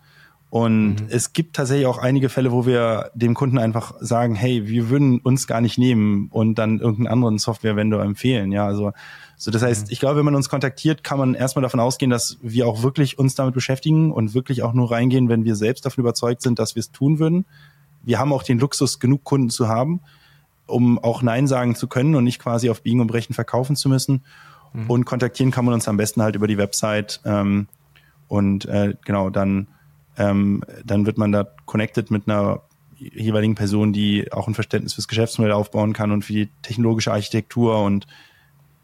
Und 0.54 0.98
mhm. 0.98 1.08
es 1.10 1.34
gibt 1.34 1.56
tatsächlich 1.56 1.88
auch 1.88 1.98
einige 1.98 2.30
Fälle, 2.30 2.52
wo 2.52 2.68
wir 2.68 3.10
dem 3.16 3.34
Kunden 3.34 3.58
einfach 3.58 3.96
sagen, 4.00 4.36
hey, 4.36 4.68
wir 4.68 4.90
würden 4.92 5.20
uns 5.20 5.48
gar 5.48 5.62
nicht 5.62 5.80
nehmen 5.80 6.28
und 6.32 6.60
dann 6.60 6.80
irgendeinen 6.80 7.08
anderen 7.08 7.38
Software-Vendor 7.40 8.04
empfehlen. 8.04 8.52
Ja, 8.52 8.68
also, 8.68 8.92
so 9.36 9.50
das 9.50 9.64
heißt, 9.64 9.88
mhm. 9.88 9.92
ich 9.92 10.00
glaube, 10.00 10.18
wenn 10.20 10.26
man 10.26 10.36
uns 10.36 10.50
kontaktiert, 10.50 11.04
kann 11.04 11.18
man 11.18 11.34
erstmal 11.34 11.64
davon 11.64 11.80
ausgehen, 11.80 12.12
dass 12.12 12.38
wir 12.44 12.68
auch 12.68 12.84
wirklich 12.84 13.18
uns 13.18 13.34
damit 13.34 13.56
beschäftigen 13.56 14.12
und 14.12 14.36
wirklich 14.36 14.62
auch 14.62 14.74
nur 14.74 14.92
reingehen, 14.92 15.28
wenn 15.28 15.44
wir 15.44 15.56
selbst 15.56 15.88
davon 15.88 16.04
überzeugt 16.04 16.44
sind, 16.44 16.60
dass 16.60 16.76
wir 16.76 16.82
es 16.82 16.92
tun 16.92 17.18
würden. 17.18 17.46
Wir 18.04 18.20
haben 18.20 18.32
auch 18.32 18.44
den 18.44 18.60
Luxus, 18.60 19.00
genug 19.00 19.24
Kunden 19.24 19.50
zu 19.50 19.70
haben, 19.70 20.02
um 20.74 21.00
auch 21.00 21.22
Nein 21.22 21.48
sagen 21.48 21.76
zu 21.76 21.88
können 21.88 22.16
und 22.16 22.24
nicht 22.24 22.40
quasi 22.40 22.70
auf 22.70 22.82
Biegen 22.82 23.00
und 23.02 23.08
Brechen 23.08 23.34
verkaufen 23.34 23.76
zu 23.76 23.90
müssen. 23.90 24.26
Mhm. 24.74 24.90
Und 24.90 25.06
kontaktieren 25.06 25.52
kann 25.52 25.66
man 25.66 25.74
uns 25.74 25.88
am 25.88 25.98
besten 25.98 26.22
halt 26.22 26.36
über 26.36 26.48
die 26.48 26.58
Website. 26.58 27.22
Ähm, 27.26 27.68
und 28.28 28.66
äh, 28.66 28.96
genau, 29.06 29.30
dann 29.30 29.68
ähm, 30.18 30.64
dann 30.86 31.06
wird 31.06 31.18
man 31.18 31.32
da 31.32 31.48
connected 31.66 32.12
mit 32.12 32.28
einer 32.28 32.62
jeweiligen 32.96 33.56
Person, 33.56 33.94
die 33.94 34.32
auch 34.32 34.48
ein 34.48 34.54
Verständnis 34.54 34.94
fürs 34.94 35.08
Geschäftsmodell 35.08 35.54
aufbauen 35.54 35.94
kann 35.94 36.12
und 36.12 36.24
für 36.24 36.34
die 36.34 36.50
technologische 36.62 37.12
Architektur 37.12 37.84
und 37.84 38.08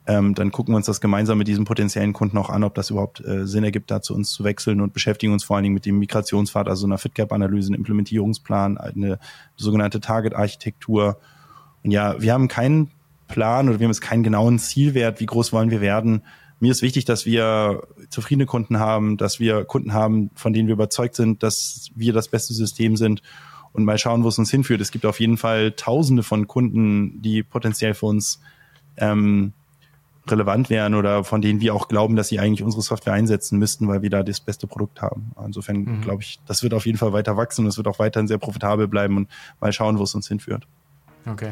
ähm, 0.08 0.34
dann 0.34 0.52
gucken 0.52 0.74
wir 0.74 0.78
uns 0.78 0.88
das 0.88 1.02
gemeinsam 1.02 1.38
mit 1.38 1.48
diesem 1.48 1.66
potenziellen 1.66 2.14
Kunden 2.14 2.38
auch 2.40 2.50
an, 2.50 2.64
ob 2.64 2.74
das 2.74 2.90
überhaupt 2.90 3.24
äh, 3.24 3.46
Sinn 3.46 3.64
ergibt, 3.64 3.92
da 3.92 4.02
zu 4.02 4.16
uns 4.16 4.32
zu 4.32 4.44
wechseln 4.44 4.82
und 4.82 4.92
beschäftigen 4.92 5.34
uns 5.34 5.44
vor 5.44 5.56
allen 5.56 5.64
Dingen 5.64 5.76
mit 5.76 5.86
dem 5.86 6.00
Migrationspfad, 6.00 6.68
also 6.68 6.88
einer 6.88 6.98
FitGap-Analyse, 6.98 7.68
einem 7.68 7.82
Implementierungsplan, 7.82 8.80
eine 8.80 9.20
sogenannte 9.56 10.00
Target-Architektur. 10.00 11.20
Und 11.84 11.92
ja, 11.92 12.20
wir 12.22 12.34
haben 12.34 12.48
keinen 12.48 12.92
Plan 13.28 13.70
oder 13.70 13.80
wir 13.80 13.86
haben 13.86 13.92
jetzt 13.92 14.02
keinen 14.02 14.24
genauen 14.24 14.60
Zielwert, 14.60 15.20
wie 15.20 15.26
groß 15.26 15.54
wollen 15.54 15.72
wir 15.72 15.82
werden, 15.82 16.24
mir 16.60 16.72
ist 16.72 16.82
wichtig, 16.82 17.06
dass 17.06 17.26
wir 17.26 17.84
zufriedene 18.10 18.46
Kunden 18.46 18.80
haben, 18.80 19.18
dass 19.18 19.40
wir 19.40 19.64
Kunden 19.64 19.94
haben, 19.94 20.30
von 20.36 20.54
denen 20.54 20.68
wir 20.68 20.74
überzeugt 20.74 21.16
sind, 21.16 21.42
dass 21.42 21.90
wir 21.96 22.14
das 22.14 22.28
beste 22.28 22.54
System 22.54 22.98
sind 22.98 23.22
und 23.72 23.86
mal 23.86 23.98
schauen, 23.98 24.24
wo 24.24 24.28
es 24.28 24.38
uns 24.38 24.52
hinführt. 24.52 24.82
Es 24.82 24.92
gibt 24.92 25.06
auf 25.06 25.20
jeden 25.20 25.38
Fall 25.38 25.72
Tausende 25.72 26.24
von 26.24 26.48
Kunden, 26.48 27.22
die 27.22 27.44
potenziell 27.44 27.94
für 27.94 28.08
uns 28.08 28.42
ähm, 28.98 29.54
relevant 30.28 30.70
wären 30.70 30.96
oder 30.96 31.24
von 31.24 31.42
denen 31.42 31.62
wir 31.62 31.74
auch 31.74 31.88
glauben, 31.88 32.18
dass 32.18 32.28
sie 32.28 32.40
eigentlich 32.40 32.64
unsere 32.64 32.82
Software 32.82 33.14
einsetzen 33.14 33.58
müssten, 33.58 33.88
weil 33.88 34.02
wir 34.02 34.10
da 34.10 34.22
das 34.22 34.42
beste 34.42 34.68
Produkt 34.68 35.02
haben. 35.02 35.32
Insofern 35.44 35.78
mhm. 35.78 36.02
glaube 36.02 36.24
ich, 36.24 36.40
das 36.46 36.62
wird 36.62 36.74
auf 36.74 36.86
jeden 36.86 36.98
Fall 36.98 37.14
weiter 37.14 37.38
wachsen 37.38 37.64
und 37.64 37.70
es 37.70 37.78
wird 37.78 37.88
auch 37.88 38.00
weiterhin 38.00 38.28
sehr 38.28 38.38
profitabel 38.38 38.90
bleiben 38.90 39.16
und 39.16 39.30
mal 39.62 39.72
schauen, 39.72 39.98
wo 39.98 40.04
es 40.04 40.14
uns 40.14 40.28
hinführt. 40.28 40.68
Okay, 41.26 41.52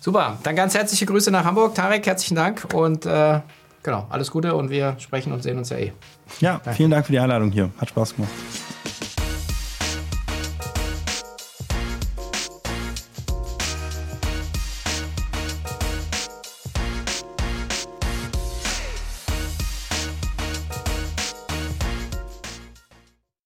super. 0.00 0.38
Dann 0.42 0.56
ganz 0.56 0.74
herzliche 0.74 1.06
Grüße 1.06 1.30
nach 1.30 1.44
Hamburg. 1.44 1.74
Tarek, 1.74 2.06
herzlichen 2.06 2.34
Dank 2.36 2.66
und 2.72 3.04
äh, 3.06 3.40
genau, 3.82 4.06
alles 4.10 4.30
Gute 4.30 4.54
und 4.54 4.70
wir 4.70 4.96
sprechen 4.98 5.32
und 5.32 5.42
sehen 5.42 5.58
uns 5.58 5.70
ja 5.70 5.78
eh. 5.78 5.92
Ja, 6.40 6.52
Danke. 6.64 6.72
vielen 6.76 6.90
Dank 6.90 7.06
für 7.06 7.12
die 7.12 7.18
Einladung 7.20 7.50
hier. 7.50 7.70
Hat 7.78 7.88
Spaß 7.88 8.14
gemacht. 8.16 8.30